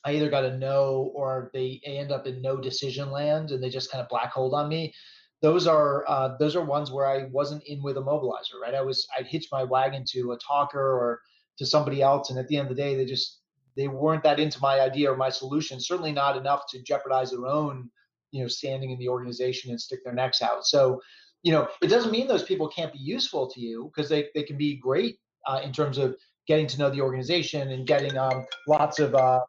i 0.05 0.11
either 0.11 0.29
got 0.29 0.45
a 0.45 0.57
no 0.57 1.11
or 1.15 1.51
they 1.53 1.81
end 1.85 2.11
up 2.11 2.25
in 2.25 2.41
no 2.41 2.57
decision 2.57 3.11
land 3.11 3.51
and 3.51 3.61
they 3.63 3.69
just 3.69 3.91
kind 3.91 4.01
of 4.01 4.09
black 4.09 4.31
hold 4.31 4.53
on 4.53 4.69
me 4.69 4.93
those 5.41 5.65
are 5.65 6.05
uh, 6.07 6.37
those 6.39 6.55
are 6.55 6.63
ones 6.63 6.91
where 6.91 7.05
I 7.05 7.25
wasn't 7.31 7.63
in 7.65 7.81
with 7.81 7.97
a 7.97 8.01
mobilizer, 8.01 8.61
right? 8.61 8.75
I 8.75 8.81
was 8.81 9.07
I'd 9.17 9.25
hitch 9.25 9.47
my 9.51 9.63
wagon 9.63 10.05
to 10.09 10.31
a 10.33 10.37
talker 10.37 10.79
or 10.79 11.19
to 11.57 11.65
somebody 11.65 12.01
else, 12.01 12.29
and 12.29 12.39
at 12.39 12.47
the 12.47 12.57
end 12.57 12.69
of 12.69 12.75
the 12.75 12.81
day, 12.81 12.95
they 12.95 13.05
just 13.05 13.39
they 13.75 13.87
weren't 13.87 14.23
that 14.23 14.39
into 14.39 14.59
my 14.61 14.79
idea 14.79 15.11
or 15.11 15.17
my 15.17 15.29
solution. 15.29 15.79
Certainly 15.79 16.11
not 16.11 16.37
enough 16.37 16.63
to 16.69 16.83
jeopardize 16.83 17.31
their 17.31 17.47
own, 17.47 17.89
you 18.31 18.41
know, 18.41 18.47
standing 18.47 18.91
in 18.91 18.99
the 18.99 19.09
organization 19.09 19.71
and 19.71 19.79
stick 19.79 20.03
their 20.03 20.13
necks 20.13 20.41
out. 20.41 20.65
So, 20.65 21.01
you 21.43 21.51
know, 21.51 21.67
it 21.81 21.87
doesn't 21.87 22.11
mean 22.11 22.27
those 22.27 22.43
people 22.43 22.67
can't 22.67 22.93
be 22.93 22.99
useful 22.99 23.49
to 23.49 23.59
you 23.59 23.91
because 23.93 24.09
they 24.09 24.29
they 24.35 24.43
can 24.43 24.57
be 24.57 24.75
great 24.75 25.17
uh, 25.47 25.61
in 25.63 25.71
terms 25.71 25.97
of 25.97 26.15
getting 26.47 26.67
to 26.67 26.79
know 26.79 26.89
the 26.89 27.01
organization 27.01 27.71
and 27.71 27.87
getting 27.87 28.17
um, 28.17 28.45
lots 28.67 28.99
of 28.99 29.15
uh, 29.15 29.41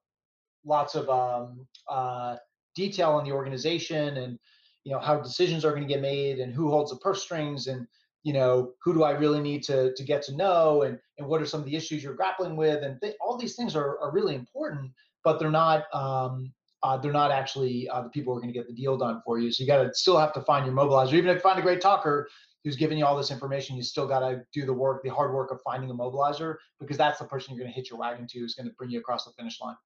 lots 0.65 0.95
of 0.95 1.09
um, 1.09 1.67
uh, 1.89 2.37
detail 2.75 3.11
on 3.11 3.25
the 3.25 3.33
organization 3.33 4.17
and 4.19 4.39
you 4.85 4.93
know 4.93 4.99
how 4.99 5.21
decisions 5.21 5.65
are 5.65 5.71
going 5.71 5.87
to 5.87 5.93
get 5.93 6.01
made 6.01 6.39
and 6.39 6.53
who 6.53 6.71
holds 6.71 6.91
the 6.91 6.97
purse 6.99 7.23
strings 7.23 7.67
and 7.67 7.87
you 8.25 8.33
know 8.33 8.73
who 8.83 8.95
do 8.95 9.03
i 9.03 9.11
really 9.11 9.41
need 9.41 9.63
to 9.63 9.95
to 9.95 10.03
get 10.03 10.23
to 10.23 10.37
know 10.37 10.83
and 10.83 10.99
and 11.19 11.27
what 11.27 11.41
are 11.43 11.47
some 11.47 11.61
of 11.61 11.67
the 11.67 11.77
issues 11.77 12.03
you're 12.03 12.15
grappling 12.15 12.57
with 12.57 12.83
and 12.83 13.01
th- 13.01 13.17
all 13.21 13.37
these 13.37 13.55
things 13.55 13.77
are, 13.77 13.99
are 14.01 14.13
really 14.13 14.35
important 14.35 14.91
but 15.25 15.39
they're 15.39 15.51
not 15.51 15.85
um, 15.95 16.53
uh, 16.83 16.97
they're 16.97 17.13
not 17.13 17.31
actually 17.31 17.89
uh, 17.89 18.03
the 18.03 18.09
people 18.09 18.33
who 18.33 18.39
are 18.39 18.43
going 18.43 18.53
to 18.53 18.59
get 18.59 18.67
the 18.67 18.75
deal 18.75 18.97
done 18.97 19.21
for 19.25 19.39
you 19.39 19.51
so 19.53 19.63
you 19.63 19.67
got 19.67 19.83
to 19.83 19.93
still 19.95 20.19
have 20.19 20.33
to 20.33 20.41
find 20.43 20.67
your 20.67 20.75
mobilizer 20.75 21.15
even 21.15 21.29
if 21.29 21.37
you 21.37 21.41
find 21.41 21.59
a 21.59 21.63
great 21.63 21.81
talker 21.81 22.29
who's 22.65 22.77
giving 22.77 22.99
you 22.99 23.05
all 23.05 23.17
this 23.17 23.31
information 23.31 23.77
you 23.77 23.83
still 23.83 24.07
got 24.07 24.21
to 24.21 24.43
do 24.53 24.65
the 24.65 24.73
work 24.73 25.03
the 25.03 25.09
hard 25.09 25.33
work 25.33 25.51
of 25.51 25.61
finding 25.63 25.91
a 25.91 25.95
mobilizer 25.95 26.57
because 26.81 26.97
that's 26.97 27.19
the 27.19 27.25
person 27.25 27.55
you're 27.55 27.63
going 27.63 27.73
to 27.73 27.79
hit 27.79 27.91
your 27.91 27.99
wagon 27.99 28.27
to 28.27 28.39
who's 28.39 28.55
going 28.55 28.67
to 28.67 28.75
bring 28.75 28.91
you 28.91 28.99
across 28.99 29.25
the 29.25 29.33
finish 29.33 29.61
line 29.61 29.77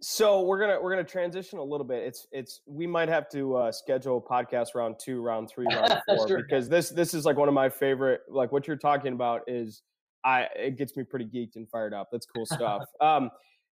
so 0.00 0.42
we're 0.42 0.60
gonna 0.60 0.80
we're 0.80 0.90
gonna 0.90 1.02
transition 1.02 1.58
a 1.58 1.62
little 1.62 1.86
bit. 1.86 2.04
It's 2.04 2.26
it's 2.30 2.60
we 2.66 2.86
might 2.86 3.08
have 3.08 3.28
to 3.30 3.56
uh, 3.56 3.72
schedule 3.72 4.24
podcast 4.24 4.76
round 4.76 4.96
two, 5.00 5.20
round 5.20 5.50
three, 5.50 5.66
round 5.66 5.92
four 6.08 6.28
sure. 6.28 6.42
because 6.42 6.68
this 6.68 6.90
this 6.90 7.14
is 7.14 7.24
like 7.24 7.36
one 7.36 7.48
of 7.48 7.54
my 7.54 7.68
favorite. 7.68 8.20
Like 8.28 8.52
what 8.52 8.68
you're 8.68 8.76
talking 8.76 9.12
about 9.12 9.42
is 9.48 9.82
I 10.24 10.46
it 10.54 10.78
gets 10.78 10.96
me 10.96 11.02
pretty 11.02 11.24
geeked 11.24 11.56
and 11.56 11.68
fired 11.68 11.94
up. 11.94 12.10
That's 12.12 12.26
cool 12.26 12.46
stuff. 12.46 12.84
um, 13.00 13.30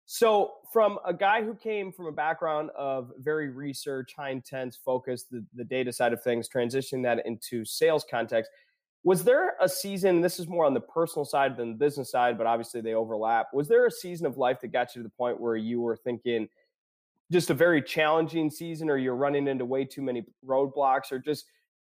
so 0.04 0.54
from 0.72 0.98
a 1.06 1.14
guy 1.14 1.42
who 1.42 1.54
came 1.54 1.92
from 1.92 2.06
a 2.06 2.12
background 2.12 2.70
of 2.76 3.12
very 3.18 3.48
research, 3.48 4.14
high 4.16 4.30
intense, 4.30 4.76
focused, 4.76 5.30
the, 5.30 5.44
the 5.54 5.64
data 5.64 5.92
side 5.92 6.12
of 6.12 6.22
things, 6.22 6.48
transitioning 6.48 7.02
that 7.04 7.24
into 7.26 7.64
sales 7.64 8.04
context 8.10 8.50
was 9.04 9.24
there 9.24 9.54
a 9.60 9.68
season 9.68 10.20
this 10.20 10.38
is 10.38 10.46
more 10.46 10.64
on 10.64 10.74
the 10.74 10.80
personal 10.80 11.24
side 11.24 11.56
than 11.56 11.70
the 11.70 11.76
business 11.76 12.10
side 12.10 12.38
but 12.38 12.46
obviously 12.46 12.80
they 12.80 12.94
overlap 12.94 13.48
was 13.52 13.68
there 13.68 13.86
a 13.86 13.90
season 13.90 14.26
of 14.26 14.36
life 14.36 14.60
that 14.60 14.68
got 14.68 14.94
you 14.94 15.02
to 15.02 15.08
the 15.08 15.14
point 15.14 15.40
where 15.40 15.56
you 15.56 15.80
were 15.80 15.96
thinking 15.96 16.48
just 17.30 17.50
a 17.50 17.54
very 17.54 17.82
challenging 17.82 18.50
season 18.50 18.90
or 18.90 18.96
you're 18.96 19.16
running 19.16 19.48
into 19.48 19.64
way 19.64 19.84
too 19.84 20.02
many 20.02 20.24
roadblocks 20.46 21.10
or 21.10 21.18
just 21.18 21.46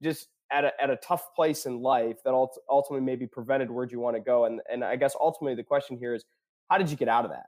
just 0.01 0.27
at 0.51 0.65
a, 0.65 0.81
at 0.81 0.89
a 0.89 0.97
tough 0.97 1.33
place 1.35 1.65
in 1.65 1.81
life 1.81 2.17
that 2.23 2.33
ultimately 2.69 3.03
maybe 3.03 3.25
prevented 3.25 3.71
where 3.71 3.87
you 3.89 3.99
want 3.99 4.15
to 4.15 4.21
go? 4.21 4.45
And 4.45 4.61
and 4.71 4.83
i 4.83 4.95
guess 4.95 5.15
ultimately 5.19 5.55
the 5.55 5.63
question 5.63 5.97
here 5.97 6.13
is 6.13 6.23
how 6.69 6.77
did 6.77 6.89
you 6.89 6.97
get 6.97 7.07
out 7.07 7.25
of 7.25 7.31
that 7.31 7.47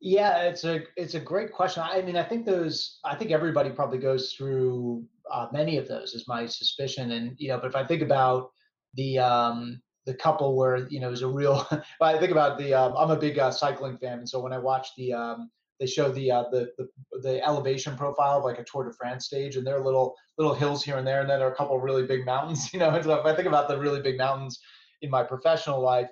yeah, 0.00 0.44
it's 0.44 0.64
a 0.64 0.82
it's 0.96 1.14
a 1.14 1.20
great 1.20 1.52
question. 1.52 1.82
I 1.86 2.00
mean, 2.00 2.16
I 2.16 2.22
think 2.22 2.46
those. 2.46 2.98
I 3.04 3.14
think 3.14 3.30
everybody 3.30 3.70
probably 3.70 3.98
goes 3.98 4.32
through 4.32 5.04
uh, 5.30 5.48
many 5.52 5.76
of 5.76 5.86
those, 5.86 6.14
is 6.14 6.26
my 6.26 6.46
suspicion. 6.46 7.12
And 7.12 7.34
you 7.38 7.48
know, 7.48 7.58
but 7.58 7.68
if 7.68 7.76
I 7.76 7.84
think 7.84 8.00
about 8.02 8.50
the 8.94 9.18
um, 9.18 9.80
the 10.06 10.14
couple 10.14 10.56
where 10.56 10.88
you 10.88 11.00
know 11.00 11.08
there's 11.08 11.22
a 11.22 11.28
real. 11.28 11.66
I 12.00 12.18
think 12.18 12.32
about 12.32 12.58
the. 12.58 12.72
Um, 12.72 12.94
I'm 12.96 13.10
a 13.10 13.16
big 13.16 13.38
uh, 13.38 13.50
cycling 13.50 13.98
fan, 13.98 14.20
and 14.20 14.28
so 14.28 14.40
when 14.40 14.54
I 14.54 14.58
watch 14.58 14.88
the 14.96 15.12
um, 15.12 15.50
they 15.78 15.86
show 15.86 16.10
the, 16.10 16.30
uh, 16.30 16.44
the 16.50 16.70
the 16.78 16.88
the 17.22 17.46
elevation 17.46 17.94
profile 17.94 18.38
of 18.38 18.44
like 18.44 18.58
a 18.58 18.64
Tour 18.64 18.84
de 18.84 18.92
France 18.94 19.26
stage, 19.26 19.56
and 19.56 19.66
there 19.66 19.76
are 19.76 19.84
little 19.84 20.14
little 20.38 20.54
hills 20.54 20.82
here 20.82 20.96
and 20.96 21.06
there, 21.06 21.20
and 21.20 21.28
then 21.28 21.40
there 21.40 21.48
are 21.48 21.52
a 21.52 21.56
couple 21.56 21.78
really 21.78 22.06
big 22.06 22.24
mountains. 22.24 22.70
You 22.72 22.80
know, 22.80 22.90
and 22.90 23.04
so 23.04 23.14
if 23.14 23.26
I 23.26 23.34
think 23.34 23.48
about 23.48 23.68
the 23.68 23.78
really 23.78 24.00
big 24.00 24.16
mountains 24.16 24.60
in 25.02 25.10
my 25.10 25.22
professional 25.22 25.82
life, 25.82 26.08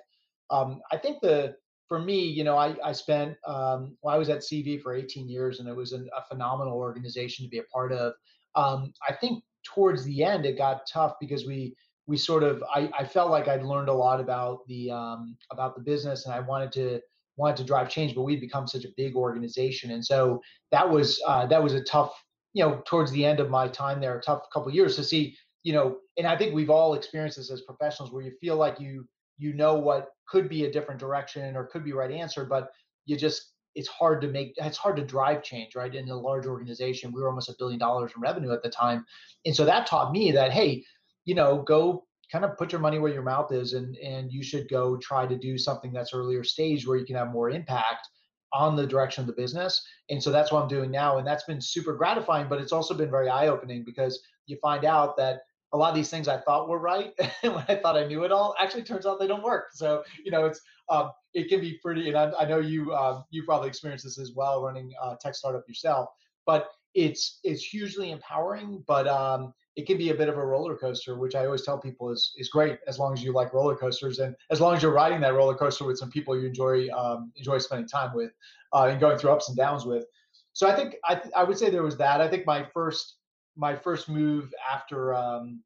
um, 0.51 0.79
I 0.91 0.97
think 0.97 1.21
the 1.21 1.55
for 1.89 1.99
me, 1.99 2.23
you 2.23 2.43
know, 2.43 2.55
I, 2.55 2.75
I 2.85 2.91
spent, 2.93 3.35
um, 3.45 3.97
well, 4.01 4.13
I 4.13 4.17
was 4.17 4.29
at 4.29 4.39
CEB 4.39 4.81
for 4.81 4.93
18 4.93 5.27
years 5.27 5.59
and 5.59 5.67
it 5.67 5.75
was 5.75 5.91
an, 5.91 6.07
a 6.15 6.21
phenomenal 6.23 6.75
organization 6.75 7.43
to 7.45 7.49
be 7.49 7.57
a 7.57 7.63
part 7.63 7.91
of. 7.91 8.13
Um, 8.55 8.93
I 9.07 9.13
think 9.13 9.43
towards 9.65 10.05
the 10.05 10.23
end, 10.23 10.45
it 10.45 10.57
got 10.57 10.87
tough 10.91 11.15
because 11.19 11.47
we, 11.47 11.75
we 12.05 12.15
sort 12.15 12.43
of, 12.43 12.63
I, 12.73 12.91
I 12.97 13.05
felt 13.05 13.31
like 13.31 13.47
I'd 13.47 13.63
learned 13.63 13.89
a 13.89 13.93
lot 13.93 14.19
about 14.19 14.67
the, 14.67 14.91
um, 14.91 15.35
about 15.51 15.75
the 15.75 15.81
business 15.81 16.25
and 16.25 16.33
I 16.33 16.39
wanted 16.39 16.71
to, 16.73 17.01
wanted 17.37 17.57
to 17.57 17.63
drive 17.63 17.89
change, 17.89 18.13
but 18.13 18.21
we'd 18.21 18.39
become 18.39 18.67
such 18.67 18.85
a 18.85 18.89
big 18.95 19.15
organization. 19.15 19.91
And 19.91 20.05
so 20.05 20.41
that 20.71 20.87
was, 20.87 21.19
uh, 21.25 21.47
that 21.47 21.61
was 21.61 21.73
a 21.73 21.83
tough, 21.83 22.13
you 22.53 22.63
know, 22.63 22.83
towards 22.85 23.11
the 23.11 23.25
end 23.25 23.39
of 23.39 23.49
my 23.49 23.67
time 23.67 23.99
there, 23.99 24.17
a 24.17 24.21
tough 24.21 24.43
couple 24.53 24.71
years 24.71 24.95
to 24.97 25.03
see, 25.03 25.35
you 25.63 25.73
know, 25.73 25.97
and 26.17 26.27
I 26.27 26.37
think 26.37 26.53
we've 26.53 26.69
all 26.69 26.93
experienced 26.93 27.37
this 27.37 27.49
as 27.49 27.61
professionals 27.61 28.11
where 28.11 28.23
you 28.23 28.31
feel 28.39 28.57
like 28.57 28.79
you, 28.79 29.07
you 29.39 29.53
know 29.53 29.73
what 29.73 30.09
could 30.27 30.47
be 30.47 30.65
a 30.65 30.71
different 30.71 30.99
direction 30.99 31.55
or 31.55 31.65
could 31.65 31.83
be 31.83 31.93
right 31.93 32.11
answer, 32.11 32.45
but 32.45 32.69
you 33.05 33.17
just 33.17 33.53
it's 33.75 33.87
hard 33.87 34.21
to 34.21 34.27
make 34.27 34.53
it's 34.57 34.77
hard 34.77 34.97
to 34.97 35.05
drive 35.05 35.41
change 35.41 35.75
right 35.75 35.95
in 35.95 36.09
a 36.09 36.15
large 36.15 36.45
organization. 36.45 37.11
We 37.11 37.21
were 37.21 37.29
almost 37.29 37.49
a 37.49 37.55
billion 37.57 37.79
dollars 37.79 38.11
in 38.15 38.21
revenue 38.21 38.51
at 38.51 38.61
the 38.61 38.69
time. 38.69 39.05
And 39.45 39.55
so 39.55 39.65
that 39.65 39.87
taught 39.87 40.11
me 40.11 40.31
that 40.33 40.51
hey 40.51 40.83
you 41.25 41.35
know 41.35 41.63
go 41.63 42.05
kind 42.31 42.45
of 42.45 42.57
put 42.57 42.71
your 42.71 42.81
money 42.81 42.99
where 42.99 43.11
your 43.11 43.23
mouth 43.23 43.51
is 43.51 43.73
and 43.73 43.95
and 43.97 44.31
you 44.31 44.43
should 44.43 44.69
go 44.69 44.97
try 44.97 45.25
to 45.25 45.37
do 45.37 45.57
something 45.57 45.91
that's 45.91 46.13
earlier 46.13 46.43
stage 46.43 46.85
where 46.85 46.97
you 46.97 47.05
can 47.05 47.15
have 47.15 47.31
more 47.31 47.49
impact 47.49 48.07
on 48.51 48.75
the 48.75 48.85
direction 48.85 49.21
of 49.21 49.27
the 49.27 49.41
business. 49.41 49.81
And 50.09 50.21
so 50.21 50.31
that's 50.31 50.51
what 50.51 50.63
i'm 50.63 50.67
doing 50.67 50.91
now. 50.91 51.19
And 51.19 51.25
that's 51.25 51.43
been 51.43 51.61
super 51.61 51.93
gratifying 51.93 52.49
but 52.49 52.59
it's 52.59 52.73
also 52.73 52.93
been 52.93 53.11
very 53.11 53.29
eye-opening 53.29 53.83
because 53.85 54.21
you 54.47 54.57
find 54.61 54.83
out 54.83 55.15
that 55.17 55.41
a 55.71 55.77
lot 55.77 55.89
of 55.89 55.95
these 55.95 56.09
things 56.09 56.27
I 56.27 56.37
thought 56.37 56.67
were 56.67 56.79
right 56.79 57.13
when 57.41 57.63
I 57.67 57.75
thought 57.75 57.97
I 57.97 58.05
knew 58.05 58.23
it 58.23 58.31
all 58.31 58.55
actually 58.59 58.83
turns 58.83 59.05
out 59.05 59.19
they 59.19 59.27
don't 59.27 59.43
work. 59.43 59.67
So 59.73 60.03
you 60.23 60.31
know 60.31 60.45
it's 60.45 60.61
um, 60.89 61.11
it 61.33 61.49
can 61.49 61.61
be 61.61 61.79
pretty, 61.81 62.07
and 62.07 62.17
I, 62.17 62.31
I 62.39 62.45
know 62.45 62.59
you 62.59 62.93
um, 62.95 63.23
you 63.29 63.43
probably 63.43 63.67
experienced 63.67 64.05
this 64.05 64.17
as 64.17 64.33
well 64.35 64.61
running 64.63 64.91
a 65.01 65.15
tech 65.19 65.35
startup 65.35 65.63
yourself. 65.67 66.09
But 66.45 66.69
it's 66.95 67.39
it's 67.43 67.63
hugely 67.63 68.11
empowering, 68.11 68.83
but 68.87 69.07
um, 69.07 69.53
it 69.75 69.85
can 69.85 69.97
be 69.97 70.09
a 70.09 70.15
bit 70.15 70.27
of 70.27 70.37
a 70.37 70.45
roller 70.45 70.75
coaster, 70.75 71.17
which 71.17 71.35
I 71.35 71.45
always 71.45 71.63
tell 71.63 71.77
people 71.77 72.09
is 72.09 72.33
is 72.37 72.49
great 72.49 72.79
as 72.87 72.97
long 72.97 73.13
as 73.13 73.23
you 73.23 73.31
like 73.31 73.53
roller 73.53 73.75
coasters 73.75 74.19
and 74.19 74.35
as 74.49 74.59
long 74.59 74.75
as 74.75 74.81
you're 74.81 74.91
riding 74.91 75.21
that 75.21 75.35
roller 75.35 75.55
coaster 75.55 75.85
with 75.85 75.97
some 75.97 76.09
people 76.09 76.39
you 76.39 76.47
enjoy 76.47 76.89
um, 76.89 77.31
enjoy 77.37 77.59
spending 77.59 77.87
time 77.87 78.15
with 78.15 78.31
uh, 78.73 78.87
and 78.89 78.99
going 78.99 79.17
through 79.17 79.31
ups 79.31 79.49
and 79.49 79.57
downs 79.57 79.85
with. 79.85 80.05
So 80.53 80.67
I 80.67 80.75
think 80.75 80.95
I 81.05 81.15
th- 81.15 81.33
I 81.35 81.43
would 81.43 81.57
say 81.57 81.69
there 81.69 81.83
was 81.83 81.97
that. 81.97 82.21
I 82.21 82.27
think 82.27 82.45
my 82.45 82.65
first 82.73 83.18
my 83.59 83.75
first 83.75 84.09
move 84.09 84.53
after 84.71 85.13
um, 85.13 85.61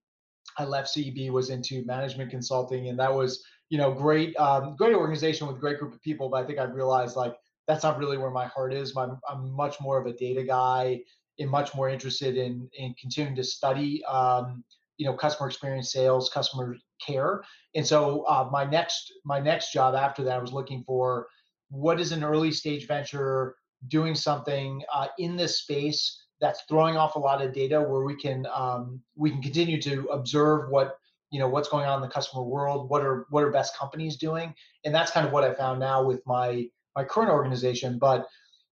I 0.58 0.66
left 0.66 0.94
CEB 0.96 1.30
was 1.30 1.50
into 1.52 1.86
management 1.86 2.32
consulting, 2.32 2.90
and 2.90 3.00
that 3.00 3.14
was 3.14 3.44
you 3.70 3.78
know 3.78 3.92
great 3.94 4.36
um, 4.38 4.76
great 4.76 4.96
organization 4.96 5.48
with 5.48 5.60
great 5.60 5.80
group 5.80 5.94
of 5.94 6.02
people. 6.02 6.28
But 6.28 6.44
I 6.44 6.48
think 6.48 6.60
I 6.60 6.64
realized 6.64 7.16
like 7.16 7.36
that's 7.68 7.84
not 7.84 8.00
really 8.00 8.18
where 8.18 8.32
my 8.32 8.48
heart 8.48 8.74
is. 8.74 8.96
My, 8.96 9.08
I'm 9.30 9.52
much 9.52 9.80
more 9.80 9.98
of 10.00 10.08
a 10.08 10.14
data 10.14 10.44
guy, 10.44 11.02
and 11.40 11.50
much 11.50 11.76
more 11.76 11.90
interested 11.90 12.36
in 12.36 12.68
in 12.78 12.96
continuing 13.00 13.36
to 13.36 13.44
study 13.44 14.04
um, 14.06 14.64
you 14.98 15.06
know 15.06 15.14
customer 15.14 15.48
experience 15.48 15.92
sales 15.92 16.30
customer 16.30 16.76
care 17.06 17.44
and 17.76 17.86
so 17.86 18.24
uh, 18.28 18.48
my 18.52 18.64
next 18.64 19.14
my 19.26 19.40
next 19.40 19.74
job 19.74 19.96
after 19.96 20.24
that 20.24 20.38
i 20.38 20.42
was 20.42 20.54
looking 20.54 20.84
for 20.86 21.28
what 21.70 22.00
is 22.00 22.12
an 22.12 22.24
early 22.24 22.52
stage 22.52 22.88
venture 22.88 23.56
doing 23.88 24.16
something 24.16 24.82
uh, 24.94 25.08
in 25.18 25.36
this 25.36 25.60
space 25.60 26.23
that's 26.42 26.62
throwing 26.68 26.98
off 26.98 27.16
a 27.16 27.20
lot 27.20 27.42
of 27.42 27.54
data 27.54 27.82
where 27.82 28.04
we 28.04 28.16
can 28.16 28.46
um, 28.54 29.02
we 29.16 29.30
can 29.30 29.42
continue 29.42 29.82
to 29.82 30.06
observe 30.08 30.70
what 30.70 30.98
you 31.32 31.40
know 31.40 31.48
what's 31.48 31.70
going 31.70 31.86
on 31.86 32.02
in 32.02 32.08
the 32.08 32.14
customer 32.14 32.44
world 32.44 32.90
what 32.90 33.02
are 33.02 33.26
what 33.30 33.44
are 33.44 33.52
best 33.52 33.78
companies 33.78 34.18
doing. 34.18 34.54
And 34.86 34.94
that's 34.94 35.12
kind 35.12 35.26
of 35.26 35.32
what 35.32 35.44
i 35.44 35.54
found 35.54 35.80
now 35.80 36.04
with 36.04 36.22
my 36.26 36.68
my 36.96 37.04
current 37.04 37.32
organization. 37.32 37.98
But 37.98 38.28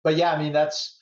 but 0.05 0.17
yeah 0.17 0.33
i 0.33 0.39
mean 0.39 0.53
that's 0.53 1.01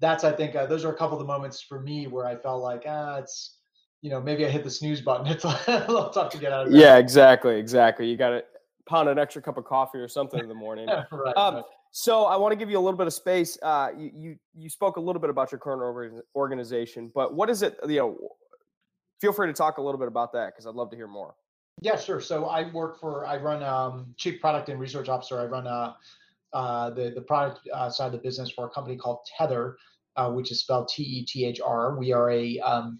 that's 0.00 0.24
i 0.24 0.32
think 0.32 0.54
uh, 0.54 0.66
those 0.66 0.84
are 0.84 0.92
a 0.92 0.96
couple 0.96 1.18
of 1.18 1.26
the 1.26 1.32
moments 1.32 1.62
for 1.62 1.80
me 1.80 2.06
where 2.06 2.26
i 2.26 2.36
felt 2.36 2.62
like 2.62 2.84
ah 2.86 3.16
it's 3.16 3.58
you 4.02 4.10
know 4.10 4.20
maybe 4.20 4.44
i 4.44 4.48
hit 4.48 4.64
the 4.64 4.70
snooze 4.70 5.00
button. 5.00 5.26
It's 5.30 5.44
a 5.44 5.86
little 5.88 6.10
tough 6.10 6.30
to 6.32 6.38
get 6.38 6.52
out 6.52 6.66
of 6.66 6.72
bed. 6.72 6.80
yeah 6.80 6.96
exactly 6.96 7.56
exactly. 7.58 8.08
You 8.08 8.16
got 8.16 8.30
to 8.30 8.44
pound 8.86 9.08
an 9.08 9.18
extra 9.18 9.40
cup 9.42 9.56
of 9.56 9.64
coffee 9.64 9.98
or 9.98 10.08
something 10.08 10.40
in 10.40 10.48
the 10.48 10.54
morning. 10.54 10.88
Right, 11.10 11.36
um, 11.36 11.54
right. 11.56 11.64
So 11.96 12.24
I 12.24 12.36
want 12.36 12.50
to 12.50 12.56
give 12.56 12.68
you 12.68 12.76
a 12.76 12.80
little 12.80 12.98
bit 12.98 13.06
of 13.06 13.12
space. 13.12 13.56
Uh, 13.62 13.90
you, 13.96 14.10
you, 14.16 14.36
you 14.52 14.68
spoke 14.68 14.96
a 14.96 15.00
little 15.00 15.20
bit 15.20 15.30
about 15.30 15.52
your 15.52 15.60
current 15.60 16.20
organization, 16.34 17.12
but 17.14 17.34
what 17.34 17.48
is 17.48 17.62
it? 17.62 17.78
You 17.86 17.98
know, 17.98 18.18
feel 19.20 19.32
free 19.32 19.46
to 19.46 19.52
talk 19.52 19.78
a 19.78 19.80
little 19.80 20.00
bit 20.00 20.08
about 20.08 20.32
that 20.32 20.46
because 20.46 20.66
I'd 20.66 20.74
love 20.74 20.90
to 20.90 20.96
hear 20.96 21.06
more. 21.06 21.36
Yeah, 21.82 21.96
sure. 21.96 22.20
So 22.20 22.46
I 22.46 22.68
work 22.72 22.98
for 22.98 23.28
I 23.28 23.36
run 23.36 23.62
um, 23.62 24.12
chief 24.16 24.40
product 24.40 24.70
and 24.70 24.80
research 24.80 25.08
officer. 25.08 25.38
I 25.38 25.44
run 25.44 25.68
uh, 25.68 25.92
uh, 26.52 26.90
the 26.90 27.12
the 27.14 27.20
product 27.20 27.60
uh, 27.72 27.88
side 27.88 28.06
of 28.06 28.12
the 28.12 28.18
business 28.18 28.50
for 28.50 28.66
a 28.66 28.70
company 28.70 28.96
called 28.96 29.20
Tethr, 29.38 29.74
uh, 30.16 30.32
which 30.32 30.50
is 30.50 30.62
spelled 30.62 30.88
T 30.88 31.04
E 31.04 31.24
T 31.24 31.44
H 31.44 31.60
R. 31.64 31.96
We 31.96 32.12
are 32.12 32.28
a 32.28 32.58
um, 32.58 32.98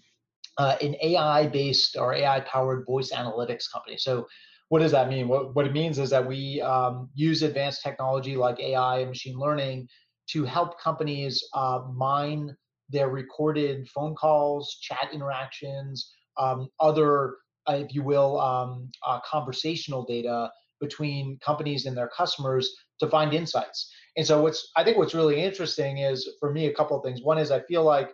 uh, 0.57 0.77
an 0.81 0.95
AI 1.01 1.47
based 1.47 1.97
or 1.97 2.13
AI 2.13 2.39
powered 2.41 2.85
voice 2.85 3.11
analytics 3.11 3.69
company. 3.69 3.97
So 3.97 4.25
what 4.69 4.79
does 4.79 4.91
that 4.91 5.09
mean? 5.09 5.27
What, 5.27 5.55
what 5.55 5.65
it 5.65 5.73
means 5.73 5.99
is 5.99 6.09
that 6.09 6.25
we 6.25 6.61
um, 6.61 7.09
use 7.13 7.43
advanced 7.43 7.83
technology 7.83 8.35
like 8.35 8.59
AI 8.59 8.99
and 8.99 9.09
machine 9.09 9.37
learning 9.37 9.87
to 10.31 10.43
help 10.43 10.79
companies 10.79 11.43
uh, 11.53 11.81
mine 11.93 12.55
their 12.89 13.09
recorded 13.09 13.87
phone 13.89 14.15
calls, 14.15 14.77
chat 14.81 15.09
interactions, 15.11 16.13
um, 16.37 16.69
other, 16.79 17.37
uh, 17.67 17.73
if 17.73 17.93
you 17.93 18.03
will, 18.03 18.39
um, 18.39 18.91
uh, 19.05 19.19
conversational 19.29 20.05
data 20.05 20.51
between 20.79 21.39
companies 21.43 21.85
and 21.85 21.95
their 21.95 22.09
customers 22.09 22.75
to 22.99 23.07
find 23.07 23.33
insights. 23.33 23.91
And 24.17 24.25
so, 24.25 24.41
what's 24.41 24.71
I 24.75 24.83
think 24.83 24.97
what's 24.97 25.13
really 25.13 25.41
interesting 25.41 25.99
is 25.99 26.29
for 26.39 26.51
me 26.51 26.67
a 26.67 26.73
couple 26.73 26.97
of 26.97 27.03
things. 27.03 27.21
One 27.23 27.37
is 27.37 27.51
I 27.51 27.61
feel 27.61 27.83
like 27.83 28.13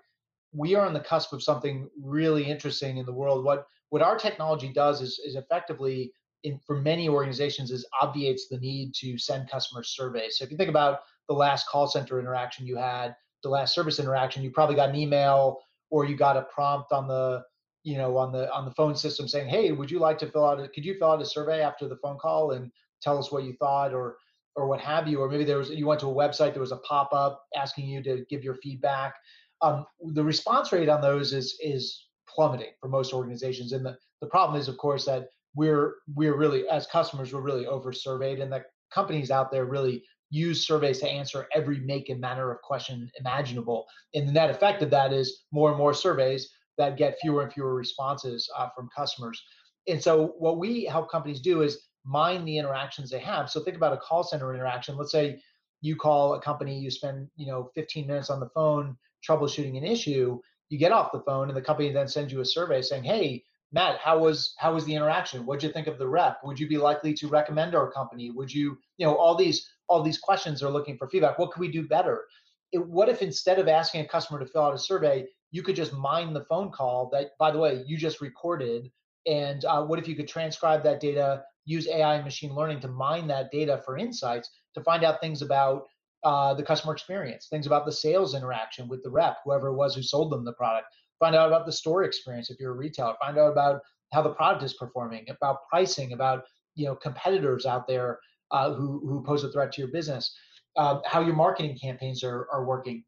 we 0.53 0.75
are 0.75 0.85
on 0.85 0.93
the 0.93 0.99
cusp 0.99 1.33
of 1.33 1.43
something 1.43 1.89
really 2.01 2.43
interesting 2.43 2.97
in 2.97 3.05
the 3.05 3.13
world. 3.13 3.43
What 3.43 3.65
what 3.89 4.01
our 4.01 4.17
technology 4.17 4.71
does 4.73 5.01
is 5.01 5.19
is 5.25 5.35
effectively 5.35 6.13
in, 6.43 6.59
for 6.65 6.81
many 6.81 7.07
organizations 7.07 7.71
is 7.71 7.85
obviates 8.01 8.47
the 8.47 8.57
need 8.57 8.93
to 8.95 9.17
send 9.17 9.49
customer 9.49 9.83
surveys. 9.83 10.37
So 10.37 10.43
if 10.43 10.51
you 10.51 10.57
think 10.57 10.69
about 10.69 10.99
the 11.27 11.33
last 11.33 11.67
call 11.67 11.87
center 11.87 12.19
interaction 12.19 12.65
you 12.65 12.77
had, 12.77 13.15
the 13.43 13.49
last 13.49 13.73
service 13.73 13.99
interaction, 13.99 14.43
you 14.43 14.51
probably 14.51 14.75
got 14.75 14.89
an 14.89 14.95
email 14.95 15.59
or 15.89 16.05
you 16.05 16.15
got 16.15 16.37
a 16.37 16.43
prompt 16.43 16.91
on 16.91 17.07
the 17.07 17.43
you 17.83 17.97
know 17.97 18.15
on 18.17 18.31
the 18.31 18.51
on 18.53 18.65
the 18.65 18.71
phone 18.71 18.95
system 18.95 19.27
saying, 19.27 19.47
"Hey, 19.49 19.71
would 19.71 19.89
you 19.89 19.99
like 19.99 20.17
to 20.19 20.27
fill 20.27 20.45
out 20.45 20.59
a 20.59 20.67
could 20.67 20.85
you 20.85 20.95
fill 20.97 21.11
out 21.11 21.21
a 21.21 21.25
survey 21.25 21.61
after 21.61 21.87
the 21.87 21.97
phone 21.97 22.17
call 22.17 22.51
and 22.51 22.71
tell 23.01 23.17
us 23.17 23.31
what 23.31 23.43
you 23.43 23.53
thought 23.53 23.93
or 23.93 24.17
or 24.55 24.67
what 24.67 24.79
have 24.79 25.07
you?" 25.07 25.19
Or 25.19 25.29
maybe 25.29 25.43
there 25.43 25.57
was 25.57 25.69
you 25.69 25.87
went 25.87 25.99
to 26.01 26.09
a 26.09 26.13
website, 26.13 26.53
there 26.53 26.61
was 26.61 26.71
a 26.71 26.77
pop 26.77 27.09
up 27.13 27.43
asking 27.55 27.87
you 27.87 28.03
to 28.03 28.25
give 28.29 28.43
your 28.43 28.55
feedback. 28.55 29.15
Um, 29.61 29.85
the 30.13 30.23
response 30.23 30.71
rate 30.71 30.89
on 30.89 31.01
those 31.01 31.33
is 31.33 31.57
is 31.61 32.07
plummeting 32.27 32.73
for 32.79 32.87
most 32.87 33.13
organizations, 33.13 33.73
and 33.73 33.85
the 33.85 33.97
the 34.21 34.27
problem 34.27 34.59
is, 34.59 34.67
of 34.67 34.77
course, 34.77 35.05
that 35.05 35.29
we're 35.55 35.95
we're 36.13 36.37
really 36.37 36.67
as 36.69 36.87
customers 36.87 37.33
we're 37.33 37.41
really 37.41 37.65
over 37.67 37.91
surveyed 37.91 38.39
and 38.39 38.51
the 38.51 38.63
companies 38.93 39.31
out 39.31 39.51
there 39.51 39.65
really 39.65 40.03
use 40.29 40.65
surveys 40.65 40.99
to 40.99 41.09
answer 41.09 41.47
every 41.53 41.79
make 41.81 42.09
and 42.09 42.19
manner 42.19 42.51
of 42.51 42.61
question 42.61 43.09
imaginable. 43.19 43.85
And 44.15 44.27
the 44.27 44.31
net 44.31 44.49
effect 44.49 44.81
of 44.81 44.89
that 44.91 45.11
is 45.11 45.43
more 45.51 45.69
and 45.69 45.77
more 45.77 45.93
surveys 45.93 46.49
that 46.77 46.97
get 46.97 47.17
fewer 47.21 47.43
and 47.43 47.51
fewer 47.51 47.75
responses 47.75 48.49
uh, 48.57 48.69
from 48.73 48.89
customers. 48.95 49.41
And 49.89 50.01
so 50.01 50.35
what 50.39 50.57
we 50.57 50.85
help 50.85 51.11
companies 51.11 51.41
do 51.41 51.63
is 51.63 51.87
mine 52.05 52.45
the 52.45 52.57
interactions 52.57 53.09
they 53.09 53.19
have. 53.19 53.49
So 53.49 53.61
think 53.61 53.75
about 53.75 53.93
a 53.93 53.97
call 53.97 54.23
center 54.23 54.53
interaction. 54.53 54.95
Let's 54.95 55.11
say 55.11 55.41
you 55.81 55.95
call 55.95 56.35
a 56.35 56.41
company 56.41 56.79
you 56.79 56.89
spend 56.89 57.27
you 57.35 57.47
know 57.47 57.69
15 57.75 58.07
minutes 58.07 58.29
on 58.29 58.39
the 58.39 58.49
phone 58.53 58.95
troubleshooting 59.27 59.77
an 59.77 59.83
issue 59.83 60.39
you 60.69 60.77
get 60.77 60.91
off 60.91 61.11
the 61.11 61.23
phone 61.25 61.49
and 61.49 61.57
the 61.57 61.61
company 61.61 61.91
then 61.91 62.07
sends 62.07 62.31
you 62.31 62.39
a 62.39 62.45
survey 62.45 62.81
saying 62.81 63.03
hey 63.03 63.43
Matt, 63.73 63.99
how 63.99 64.19
was 64.19 64.53
how 64.57 64.73
was 64.73 64.85
the 64.85 64.95
interaction? 64.95 65.45
What'd 65.45 65.63
you 65.63 65.71
think 65.71 65.87
of 65.87 65.97
the 65.97 66.07
rep? 66.07 66.39
Would 66.43 66.59
you 66.59 66.67
be 66.67 66.77
likely 66.77 67.13
to 67.13 67.27
recommend 67.27 67.73
our 67.73 67.89
company? 67.89 68.29
Would 68.31 68.53
you, 68.53 68.77
you 68.97 69.05
know, 69.05 69.15
all 69.15 69.35
these 69.35 69.65
all 69.91 70.01
these 70.01 70.17
questions 70.17 70.63
are 70.63 70.69
looking 70.69 70.97
for 70.97 71.09
feedback. 71.09 71.37
What 71.37 71.51
could 71.51 71.59
we 71.59 71.69
do 71.69 71.85
better? 71.85 72.23
It, 72.71 72.87
what 72.87 73.09
if 73.09 73.21
instead 73.21 73.59
of 73.59 73.67
asking 73.67 74.01
a 74.01 74.07
customer 74.07 74.39
to 74.39 74.45
fill 74.45 74.63
out 74.63 74.73
a 74.73 74.79
survey, 74.79 75.27
you 75.51 75.61
could 75.61 75.75
just 75.75 75.91
mine 75.91 76.33
the 76.33 76.45
phone 76.45 76.71
call 76.71 77.09
that, 77.11 77.31
by 77.37 77.51
the 77.51 77.59
way, 77.59 77.83
you 77.85 77.97
just 77.97 78.21
recorded? 78.21 78.89
And 79.27 79.65
uh, 79.65 79.83
what 79.83 79.99
if 79.99 80.07
you 80.07 80.15
could 80.15 80.29
transcribe 80.29 80.81
that 80.83 81.01
data, 81.01 81.43
use 81.65 81.89
AI 81.89 82.15
and 82.15 82.23
machine 82.23 82.55
learning 82.55 82.79
to 82.79 82.87
mine 82.87 83.27
that 83.27 83.51
data 83.51 83.81
for 83.85 83.97
insights 83.97 84.49
to 84.75 84.81
find 84.81 85.03
out 85.03 85.19
things 85.19 85.41
about 85.41 85.87
uh, 86.23 86.53
the 86.53 86.63
customer 86.63 86.93
experience, 86.93 87.47
things 87.49 87.67
about 87.67 87.85
the 87.85 87.91
sales 87.91 88.33
interaction 88.33 88.87
with 88.87 89.03
the 89.03 89.09
rep, 89.09 89.39
whoever 89.43 89.67
it 89.67 89.75
was 89.75 89.93
who 89.93 90.01
sold 90.01 90.31
them 90.31 90.45
the 90.45 90.53
product, 90.53 90.87
find 91.21 91.35
out 91.35 91.47
about 91.47 91.65
the 91.65 91.71
store 91.71 92.03
experience 92.03 92.49
if 92.49 92.59
you're 92.59 92.73
a 92.73 92.77
retailer 92.77 93.15
find 93.21 93.37
out 93.37 93.51
about 93.51 93.79
how 94.11 94.21
the 94.21 94.33
product 94.33 94.63
is 94.63 94.73
performing 94.73 95.25
about 95.29 95.59
pricing 95.69 96.11
about 96.11 96.43
you 96.75 96.85
know 96.85 96.95
competitors 96.95 97.65
out 97.65 97.87
there 97.87 98.19
uh, 98.51 98.73
who 98.73 98.99
who 99.07 99.23
pose 99.23 99.45
a 99.45 99.51
threat 99.53 99.71
to 99.71 99.81
your 99.81 99.91
business 99.91 100.35
uh, 100.77 100.99
how 101.05 101.21
your 101.21 101.35
marketing 101.35 101.77
campaigns 101.81 102.23
are, 102.23 102.47
are 102.51 102.65
working. 102.65 103.03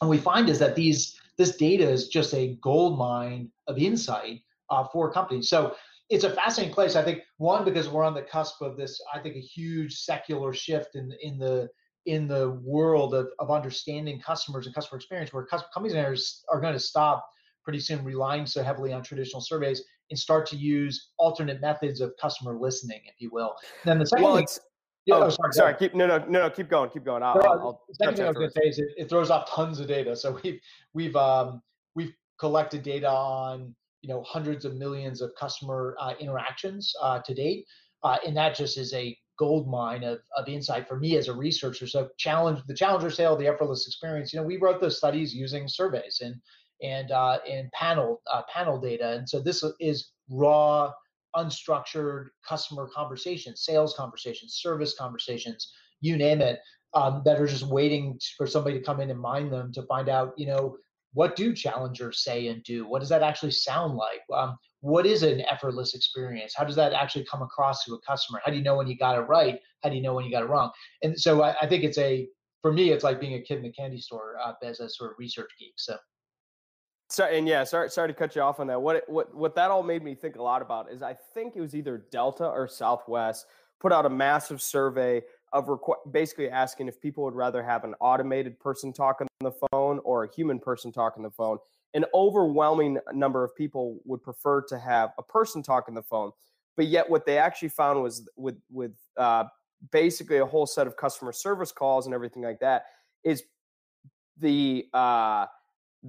And 0.00 0.10
we 0.10 0.18
find 0.18 0.48
is 0.48 0.58
that 0.58 0.76
these 0.76 1.18
this 1.38 1.56
data 1.56 1.88
is 1.88 2.08
just 2.08 2.34
a 2.34 2.58
gold 2.62 2.98
mine 2.98 3.50
of 3.66 3.78
insight 3.78 4.40
uh, 4.70 4.84
for 4.92 5.12
companies. 5.12 5.48
So 5.48 5.74
it's 6.08 6.24
a 6.24 6.30
fascinating 6.30 6.72
place 6.72 6.94
i 6.94 7.02
think 7.02 7.18
one 7.38 7.64
because 7.64 7.88
we're 7.88 8.04
on 8.04 8.14
the 8.14 8.22
cusp 8.22 8.62
of 8.62 8.76
this 8.76 9.00
i 9.12 9.18
think 9.18 9.34
a 9.34 9.40
huge 9.40 9.92
secular 9.92 10.52
shift 10.52 10.94
in 10.94 11.12
in 11.20 11.36
the 11.36 11.68
in 12.04 12.28
the 12.28 12.50
world 12.62 13.12
of, 13.12 13.26
of 13.40 13.50
understanding 13.50 14.20
customers 14.20 14.66
and 14.66 14.74
customer 14.74 14.98
experience 14.98 15.32
where 15.32 15.44
companies 15.74 15.96
are, 15.96 16.14
are 16.54 16.60
going 16.60 16.72
to 16.72 16.78
stop 16.78 17.28
pretty 17.66 17.80
soon 17.80 18.04
relying 18.04 18.46
so 18.46 18.62
heavily 18.62 18.92
on 18.92 19.02
traditional 19.02 19.42
surveys 19.42 19.82
and 20.10 20.18
start 20.18 20.46
to 20.46 20.56
use 20.56 21.10
alternate 21.18 21.60
methods 21.60 22.00
of 22.00 22.12
customer 22.20 22.56
listening, 22.56 23.00
if 23.06 23.14
you 23.18 23.28
will. 23.32 23.56
then 23.84 23.98
the 23.98 24.06
second 24.06 24.24
well, 24.24 24.36
thing, 24.36 24.46
yeah, 25.04 25.16
oh, 25.16 25.22
oh, 25.24 25.28
sorry, 25.30 25.52
sorry. 25.52 25.74
Keep, 25.74 25.96
no, 25.96 26.06
no, 26.06 26.18
no, 26.18 26.42
no. 26.42 26.50
Keep 26.50 26.68
going. 26.68 26.90
Keep 26.90 27.04
going. 27.04 27.24
I'll, 27.24 27.34
well, 27.34 27.58
I'll 27.60 27.82
the 27.88 27.94
second 27.96 28.16
thing 28.16 28.24
I 28.24 28.28
was 28.28 28.36
going 28.36 28.50
to 28.50 28.60
say 28.60 28.68
is 28.68 28.78
it, 28.78 28.88
it, 28.96 29.08
throws 29.08 29.30
off 29.30 29.50
tons 29.50 29.80
of 29.80 29.88
data. 29.88 30.14
So 30.14 30.38
we've 30.42 30.60
we've 30.94 31.16
um, 31.16 31.60
we've 31.96 32.14
collected 32.38 32.84
data 32.84 33.10
on 33.10 33.74
you 34.02 34.08
know 34.08 34.22
hundreds 34.22 34.64
of 34.64 34.76
millions 34.76 35.20
of 35.20 35.32
customer 35.38 35.96
uh, 35.98 36.14
interactions 36.20 36.92
uh, 37.02 37.20
to 37.20 37.34
date, 37.34 37.66
uh, 38.04 38.18
and 38.24 38.36
that 38.36 38.54
just 38.54 38.78
is 38.78 38.94
a 38.94 39.16
gold 39.38 39.68
mine 39.68 40.02
of, 40.02 40.20
of 40.36 40.48
insight 40.48 40.88
for 40.88 40.98
me 40.98 41.16
as 41.16 41.28
a 41.28 41.34
researcher. 41.34 41.86
So 41.86 42.08
challenge 42.16 42.60
the 42.66 42.74
challenger 42.74 43.10
sale, 43.10 43.36
the 43.36 43.48
effortless 43.48 43.86
experience. 43.86 44.32
You 44.32 44.40
know, 44.40 44.46
we 44.46 44.56
wrote 44.56 44.80
those 44.80 44.96
studies 44.96 45.34
using 45.34 45.68
surveys 45.68 46.20
and 46.22 46.34
and 46.82 47.10
uh, 47.10 47.38
and 47.48 47.70
panel 47.72 48.22
uh, 48.32 48.42
panel 48.52 48.80
data. 48.80 49.12
And 49.12 49.28
so 49.28 49.40
this 49.40 49.64
is 49.80 50.12
raw, 50.30 50.92
unstructured 51.34 52.26
customer 52.46 52.88
conversations, 52.94 53.64
sales 53.64 53.94
conversations, 53.96 54.54
service 54.54 54.94
conversations, 54.98 55.72
you 56.00 56.16
name 56.16 56.40
it, 56.40 56.60
um, 56.94 57.22
that 57.24 57.40
are 57.40 57.46
just 57.46 57.66
waiting 57.66 58.18
for 58.36 58.46
somebody 58.46 58.78
to 58.78 58.84
come 58.84 59.00
in 59.00 59.10
and 59.10 59.20
mine 59.20 59.50
them 59.50 59.72
to 59.72 59.82
find 59.82 60.08
out, 60.08 60.32
you 60.36 60.46
know, 60.46 60.76
what 61.12 61.36
do 61.36 61.54
challengers 61.54 62.22
say 62.22 62.48
and 62.48 62.62
do? 62.64 62.86
What 62.86 63.00
does 63.00 63.08
that 63.08 63.22
actually 63.22 63.52
sound 63.52 63.96
like? 63.96 64.20
Um, 64.34 64.56
what 64.80 65.06
is 65.06 65.22
an 65.22 65.40
effortless 65.50 65.94
experience? 65.94 66.54
How 66.54 66.64
does 66.64 66.76
that 66.76 66.92
actually 66.92 67.24
come 67.24 67.42
across 67.42 67.84
to 67.84 67.94
a 67.94 68.00
customer? 68.00 68.40
How 68.44 68.50
do 68.50 68.58
you 68.58 68.62
know 68.62 68.76
when 68.76 68.86
you 68.86 68.96
got 68.96 69.18
it 69.18 69.22
right? 69.22 69.58
How 69.82 69.88
do 69.88 69.96
you 69.96 70.02
know 70.02 70.14
when 70.14 70.24
you 70.24 70.30
got 70.30 70.42
it 70.42 70.48
wrong? 70.48 70.70
And 71.02 71.18
so 71.18 71.42
I, 71.42 71.56
I 71.62 71.66
think 71.66 71.84
it's 71.84 71.98
a, 71.98 72.28
for 72.62 72.72
me, 72.72 72.90
it's 72.90 73.04
like 73.04 73.20
being 73.20 73.34
a 73.34 73.40
kid 73.40 73.58
in 73.58 73.64
a 73.64 73.72
candy 73.72 73.98
store 73.98 74.36
uh, 74.44 74.52
as 74.62 74.80
a 74.80 74.88
sort 74.88 75.12
of 75.12 75.16
research 75.18 75.50
geek. 75.58 75.74
So. 75.76 75.96
So 77.08 77.24
and 77.24 77.46
yeah, 77.46 77.64
sorry, 77.64 77.88
sorry 77.90 78.08
to 78.08 78.14
cut 78.14 78.34
you 78.34 78.42
off 78.42 78.58
on 78.58 78.66
that. 78.66 78.80
What 78.80 79.04
what 79.08 79.34
what 79.34 79.54
that 79.54 79.70
all 79.70 79.82
made 79.82 80.02
me 80.02 80.14
think 80.14 80.36
a 80.36 80.42
lot 80.42 80.62
about 80.62 80.90
is 80.90 81.02
I 81.02 81.14
think 81.34 81.54
it 81.56 81.60
was 81.60 81.74
either 81.74 82.04
Delta 82.10 82.46
or 82.46 82.66
Southwest 82.66 83.46
put 83.80 83.92
out 83.92 84.06
a 84.06 84.10
massive 84.10 84.60
survey 84.60 85.22
of 85.52 85.66
requ- 85.66 86.10
basically 86.10 86.50
asking 86.50 86.88
if 86.88 87.00
people 87.00 87.22
would 87.24 87.34
rather 87.34 87.62
have 87.62 87.84
an 87.84 87.94
automated 88.00 88.58
person 88.58 88.92
talk 88.92 89.20
on 89.20 89.28
the 89.40 89.52
phone 89.70 90.00
or 90.02 90.24
a 90.24 90.34
human 90.34 90.58
person 90.58 90.90
talk 90.90 91.14
on 91.16 91.22
the 91.22 91.30
phone. 91.30 91.58
An 91.94 92.04
overwhelming 92.12 92.98
number 93.12 93.44
of 93.44 93.54
people 93.54 94.00
would 94.04 94.22
prefer 94.22 94.62
to 94.62 94.78
have 94.78 95.10
a 95.18 95.22
person 95.22 95.62
talk 95.62 95.84
on 95.88 95.94
the 95.94 96.02
phone, 96.02 96.32
but 96.76 96.86
yet 96.86 97.08
what 97.08 97.24
they 97.24 97.38
actually 97.38 97.68
found 97.68 98.02
was 98.02 98.28
with 98.36 98.56
with 98.70 98.92
uh, 99.16 99.44
basically 99.92 100.38
a 100.38 100.46
whole 100.46 100.66
set 100.66 100.86
of 100.86 100.96
customer 100.96 101.32
service 101.32 101.70
calls 101.70 102.06
and 102.06 102.14
everything 102.14 102.42
like 102.42 102.58
that 102.60 102.86
is 103.22 103.44
the 104.38 104.86
uh, 104.92 105.46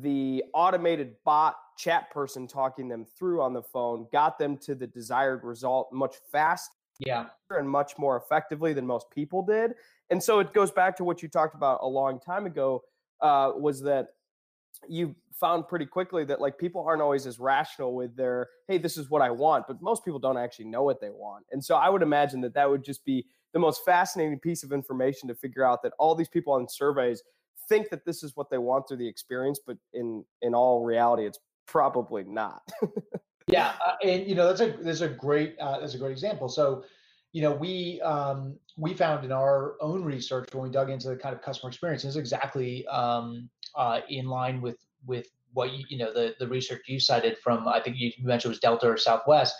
the 0.01 0.43
automated 0.53 1.15
bot 1.25 1.55
chat 1.77 2.09
person 2.11 2.47
talking 2.47 2.87
them 2.87 3.05
through 3.17 3.41
on 3.41 3.53
the 3.53 3.61
phone 3.61 4.07
got 4.11 4.37
them 4.37 4.57
to 4.57 4.75
the 4.75 4.87
desired 4.87 5.43
result 5.43 5.89
much 5.93 6.15
faster 6.31 6.73
yeah. 6.99 7.25
and 7.51 7.69
much 7.69 7.93
more 7.97 8.17
effectively 8.17 8.73
than 8.73 8.85
most 8.85 9.09
people 9.11 9.43
did. 9.43 9.73
And 10.09 10.21
so 10.21 10.39
it 10.39 10.53
goes 10.53 10.71
back 10.71 10.95
to 10.97 11.03
what 11.03 11.21
you 11.21 11.29
talked 11.29 11.55
about 11.55 11.79
a 11.81 11.87
long 11.87 12.19
time 12.19 12.45
ago 12.45 12.83
uh, 13.21 13.51
was 13.55 13.81
that 13.83 14.07
you 14.87 15.15
found 15.39 15.67
pretty 15.67 15.85
quickly 15.85 16.23
that 16.25 16.41
like 16.41 16.57
people 16.57 16.83
aren't 16.87 17.01
always 17.01 17.25
as 17.27 17.39
rational 17.39 17.95
with 17.95 18.15
their 18.15 18.47
hey 18.67 18.77
this 18.77 18.97
is 18.97 19.09
what 19.09 19.21
i 19.21 19.29
want 19.29 19.65
but 19.67 19.79
most 19.81 20.03
people 20.03 20.19
don't 20.19 20.37
actually 20.37 20.65
know 20.65 20.83
what 20.83 20.99
they 20.99 21.09
want. 21.09 21.45
And 21.51 21.63
so 21.63 21.75
i 21.75 21.89
would 21.89 22.01
imagine 22.01 22.41
that 22.41 22.53
that 22.53 22.69
would 22.69 22.83
just 22.83 23.03
be 23.05 23.25
the 23.53 23.59
most 23.59 23.83
fascinating 23.85 24.39
piece 24.39 24.63
of 24.63 24.71
information 24.71 25.27
to 25.29 25.35
figure 25.35 25.63
out 25.63 25.81
that 25.83 25.93
all 25.99 26.15
these 26.15 26.27
people 26.27 26.53
on 26.53 26.67
surveys 26.67 27.23
think 27.69 27.89
that 27.89 28.05
this 28.05 28.23
is 28.23 28.35
what 28.35 28.49
they 28.49 28.57
want 28.57 28.87
through 28.87 28.97
the 28.97 29.07
experience 29.07 29.59
but 29.65 29.77
in 29.93 30.23
in 30.41 30.53
all 30.53 30.83
reality 30.83 31.25
it's 31.25 31.39
probably 31.67 32.23
not 32.23 32.61
yeah 33.47 33.73
uh, 33.85 33.95
and 34.03 34.27
you 34.27 34.35
know 34.35 34.47
that's 34.47 34.61
a 34.61 34.75
that's 34.83 35.01
a 35.01 35.09
great 35.09 35.55
uh, 35.59 35.79
that's 35.79 35.93
a 35.93 35.97
great 35.97 36.11
example 36.11 36.47
so 36.47 36.83
you 37.33 37.41
know 37.41 37.51
we 37.51 38.01
um, 38.01 38.57
we 38.77 38.93
found 38.93 39.25
in 39.25 39.31
our 39.31 39.75
own 39.81 40.03
research 40.03 40.49
when 40.53 40.63
we 40.63 40.69
dug 40.69 40.89
into 40.89 41.09
the 41.09 41.15
kind 41.15 41.35
of 41.35 41.41
customer 41.41 41.69
experience 41.69 42.03
is 42.03 42.15
exactly 42.15 42.85
um, 42.87 43.49
uh, 43.75 44.01
in 44.09 44.27
line 44.27 44.61
with 44.61 44.77
with 45.05 45.27
what 45.53 45.71
you, 45.71 45.85
you 45.89 45.97
know 45.97 46.13
the 46.13 46.35
the 46.39 46.47
research 46.47 46.81
you 46.87 46.99
cited 46.99 47.37
from 47.37 47.67
I 47.67 47.79
think 47.79 47.97
you 47.99 48.11
mentioned 48.21 48.51
it 48.51 48.55
was 48.55 48.59
Delta 48.59 48.87
or 48.87 48.97
Southwest. 48.97 49.55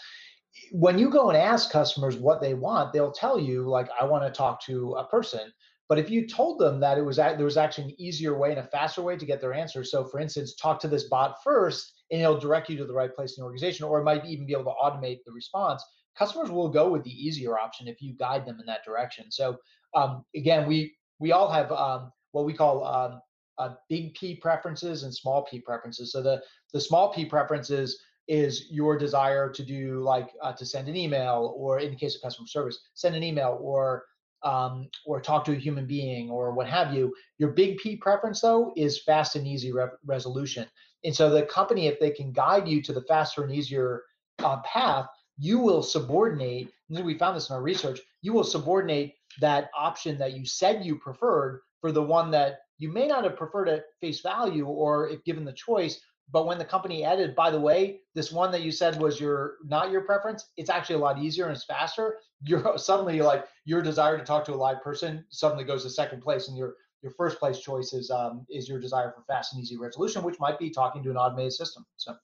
When 0.72 0.98
you 0.98 1.10
go 1.10 1.30
and 1.30 1.38
ask 1.38 1.72
customers 1.72 2.16
what 2.16 2.42
they 2.42 2.56
want, 2.56 2.94
they'll 2.94 3.12
tell 3.12 3.40
you 3.40 3.70
like 3.70 3.90
I 4.00 4.06
want 4.06 4.24
to 4.24 4.32
talk 4.32 4.62
to 4.64 4.94
a 4.94 5.08
person. 5.08 5.52
But 5.90 6.00
if 6.00 6.10
you 6.10 6.28
told 6.28 6.60
them 6.60 6.80
that 6.82 6.98
it 6.98 7.06
was 7.06 7.16
there 7.16 7.38
was 7.46 7.58
actually 7.58 7.86
an 7.86 8.02
easier 8.02 8.38
way 8.38 8.52
and 8.52 8.60
a 8.60 8.68
faster 8.68 9.02
way 9.02 9.16
to 9.16 9.26
get 9.26 9.40
their 9.40 9.54
answer, 9.54 9.84
so 9.84 10.04
for 10.04 10.20
instance, 10.20 10.56
talk 10.56 10.80
to 10.82 10.88
this 10.88 11.06
bot 11.06 11.38
first, 11.44 11.94
and 12.12 12.22
it'll 12.22 12.40
direct 12.40 12.70
you 12.70 12.78
to 12.78 12.86
the 12.86 12.94
right 12.94 13.14
place 13.16 13.38
in 13.38 13.42
the 13.42 13.46
organization, 13.46 13.86
or 13.86 14.00
it 14.00 14.04
might 14.04 14.26
even 14.26 14.46
be 14.46 14.54
able 14.54 14.66
to 14.66 14.76
automate 14.84 15.20
the 15.26 15.32
response. 15.32 15.84
Customers 16.18 16.50
will 16.50 16.70
go 16.70 16.90
with 16.90 17.04
the 17.04 17.12
easier 17.12 17.58
option 17.58 17.88
if 17.88 18.02
you 18.02 18.14
guide 18.18 18.46
them 18.46 18.60
in 18.60 18.66
that 18.66 18.84
direction. 18.84 19.32
So 19.32 19.58
um, 19.96 20.26
again, 20.36 20.68
we 20.68 20.96
we 21.20 21.32
all 21.32 21.50
have 21.50 21.72
um, 21.72 22.12
what 22.32 22.46
we 22.46 22.54
call 22.54 22.86
um, 22.86 23.22
uh, 23.58 23.76
big 23.88 24.14
P 24.16 24.36
preferences 24.36 25.04
and 25.04 25.14
small 25.14 25.46
P 25.46 25.62
preferences. 25.62 26.12
So 26.12 26.22
the 26.22 26.42
the 26.74 26.82
small 26.82 27.14
P 27.14 27.26
preferences 27.26 27.98
is 28.28 28.68
your 28.70 28.98
desire 28.98 29.50
to 29.50 29.64
do 29.64 30.02
like 30.04 30.32
uh, 30.44 30.52
to 30.54 30.66
send 30.66 30.90
an 30.90 30.98
email, 30.98 31.54
or 31.56 31.80
in 31.80 31.92
the 31.92 31.98
case 31.98 32.16
of 32.16 32.22
customer 32.22 32.48
service, 32.48 32.78
send 32.94 33.16
an 33.16 33.24
email 33.24 33.58
or 33.62 34.04
um, 34.44 34.90
or 35.06 35.20
talk 35.20 35.46
to 35.46 35.54
a 35.54 35.56
human 35.56 35.86
being 35.86 36.30
or 36.30 36.52
what 36.54 36.68
have 36.68 36.94
you. 36.94 37.14
Your 37.38 37.52
big 37.52 37.78
P 37.78 37.96
preference 37.96 38.42
though 38.42 38.74
is 38.76 39.02
fast 39.04 39.36
and 39.36 39.48
easy 39.48 39.72
re- 39.72 39.88
resolution. 40.06 40.68
And 41.04 41.16
so 41.16 41.30
the 41.30 41.44
company, 41.44 41.88
if 41.88 42.00
they 42.00 42.12
can 42.12 42.32
guide 42.32 42.68
you 42.68 42.82
to 42.84 42.94
the 42.94 43.04
faster 43.04 43.44
and 43.44 43.54
easier 43.54 44.04
uh, 44.40 44.58
path, 44.62 45.08
you 45.38 45.60
will 45.60 45.84
subordinate. 45.84 46.70
we 46.90 47.18
found 47.18 47.38
this 47.38 47.50
in 47.50 47.56
our 47.56 47.62
research. 47.62 48.00
You 48.22 48.34
will 48.34 48.44
subordinate 48.44 49.16
that 49.40 49.70
option 49.78 50.18
that 50.18 50.34
you 50.34 50.46
said 50.46 50.84
you 50.84 50.98
preferred 50.98 51.62
for 51.82 51.92
the 51.92 52.02
one 52.02 52.32
that 52.32 52.60
you 52.80 52.92
may 52.92 53.08
not 53.08 53.24
have 53.24 53.36
preferred 53.36 53.70
at 53.70 53.86
face 54.02 54.22
value 54.22 54.66
or 54.66 55.10
if 55.10 55.24
given 55.24 55.46
the 55.46 55.54
choice 55.54 56.00
but 56.32 56.46
when 56.46 56.58
the 56.58 56.66
company 56.66 57.04
added 57.04 57.36
by 57.36 57.50
the 57.50 57.60
way 57.60 58.02
this 58.14 58.32
one 58.32 58.52
that 58.52 58.62
you 58.62 58.72
said 58.72 59.00
was 59.00 59.20
your 59.20 59.56
not 59.66 59.92
your 59.92 60.02
preference 60.02 60.50
it's 60.58 60.70
actually 60.70 60.96
a 60.96 61.00
lot 61.00 61.20
easier 61.20 61.46
and 61.46 61.56
it's 61.56 61.66
faster. 61.66 62.18
You're 62.44 62.78
suddenly 62.78 63.22
like 63.22 63.46
your 63.66 63.82
desire 63.82 64.18
to 64.18 64.24
talk 64.24 64.46
to 64.46 64.54
a 64.54 64.56
live 64.56 64.82
person 64.82 65.26
suddenly 65.30 65.64
goes 65.64 65.84
to 65.84 65.90
second 65.90 66.22
place 66.22 66.48
and 66.48 66.58
your 66.58 66.76
your 67.04 67.12
first 67.12 67.40
place 67.40 67.60
choice 67.60 67.94
is 67.94 68.10
um, 68.10 68.46
is 68.50 68.68
your 68.68 68.80
desire 68.80 69.14
for 69.16 69.24
fast 69.24 69.54
and 69.54 69.62
easy 69.62 69.78
resolution 69.78 70.24
which 70.24 70.40
might 70.40 70.60
be 70.60 70.70
talking 70.70 71.04
to 71.04 71.10
an 71.10 71.18
automated 71.18 71.54
system 71.54 71.86
so. 71.98 72.16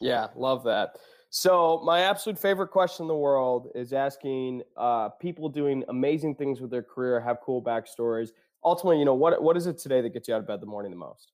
Yeah 0.00 0.28
love 0.36 0.64
that. 0.64 0.96
So 1.30 1.82
my 1.84 2.02
absolute 2.02 2.38
favorite 2.38 2.68
question 2.68 3.04
in 3.04 3.08
the 3.08 3.16
world 3.16 3.68
is 3.74 3.92
asking 3.92 4.62
uh, 4.76 5.08
people 5.08 5.48
doing 5.48 5.82
amazing 5.88 6.36
things 6.36 6.60
with 6.60 6.70
their 6.70 6.82
career 6.82 7.18
have 7.20 7.38
cool 7.44 7.60
backstories. 7.60 8.28
Ultimately, 8.62 9.00
you 9.00 9.04
know, 9.04 9.14
what 9.14 9.42
what 9.42 9.56
is 9.56 9.66
it 9.66 9.78
today 9.78 10.00
that 10.00 10.12
gets 10.12 10.28
you 10.28 10.34
out 10.34 10.40
of 10.40 10.46
bed 10.46 10.60
the 10.60 10.66
morning 10.66 10.92
the 10.92 10.96
most? 10.96 11.33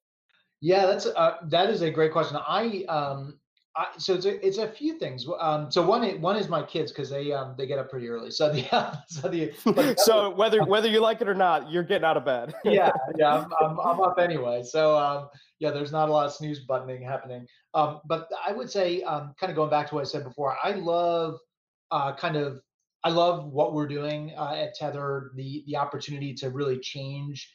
Yeah, 0.61 0.87
that's 0.87 1.07
uh, 1.07 1.37
that 1.49 1.71
is 1.71 1.83
a 1.83 1.91
great 1.91 2.13
question. 2.13 2.39
I 2.47 2.85
um 2.89 3.39
I, 3.77 3.87
so 3.99 4.15
it's 4.15 4.27
a, 4.27 4.45
it's 4.47 4.59
a 4.59 4.69
few 4.69 4.99
things. 4.99 5.27
Um, 5.39 5.71
so 5.71 5.85
one 5.87 6.21
one 6.21 6.37
is 6.37 6.49
my 6.49 6.63
kids 6.63 6.91
because 6.93 7.09
they 7.09 7.33
um 7.33 7.55
they 7.57 7.67
get 7.67 7.79
up 7.79 7.89
pretty 7.89 8.09
early. 8.09 8.31
So 8.31 8.53
the 8.53 8.67
uh, 8.75 8.97
so 9.09 9.29
the 9.29 9.53
so 9.99 10.31
whether 10.31 10.65
whether 10.65 10.89
you 10.89 11.01
like 11.01 11.21
it 11.21 11.29
or 11.29 11.35
not, 11.35 11.71
you're 11.71 11.85
getting 11.85 12.05
out 12.05 12.17
of 12.17 12.25
bed. 12.25 12.55
yeah, 12.65 12.91
yeah, 13.17 13.39
I'm, 13.39 13.53
I'm, 13.61 13.81
I'm 13.81 14.01
up 14.01 14.17
anyway. 14.19 14.63
So 14.65 14.99
um 14.99 15.29
yeah, 15.61 15.71
there's 15.71 15.93
not 15.93 16.09
a 16.09 16.13
lot 16.13 16.27
of 16.27 16.33
snooze 16.33 16.61
buttoning 16.61 17.03
happening. 17.03 17.47
Um, 17.75 18.01
but 18.07 18.29
I 18.47 18.53
would 18.53 18.71
say 18.71 19.03
um 19.03 19.35
kind 19.39 19.51
of 19.51 19.57
going 19.57 19.71
back 19.71 19.89
to 19.89 19.95
what 19.95 20.03
I 20.03 20.05
said 20.05 20.25
before, 20.25 20.57
I 20.63 20.73
love 20.73 21.39
uh 21.91 22.15
kind 22.15 22.37
of 22.37 22.61
I 23.03 23.11
love 23.11 23.47
what 23.47 23.73
we're 23.73 23.87
doing 23.89 24.35
uh, 24.37 24.53
at 24.55 24.79
Tethr. 24.79 25.29
The 25.37 25.65
the 25.67 25.77
opportunity 25.77 26.35
to 26.35 26.51
really 26.51 26.79
change, 26.81 27.51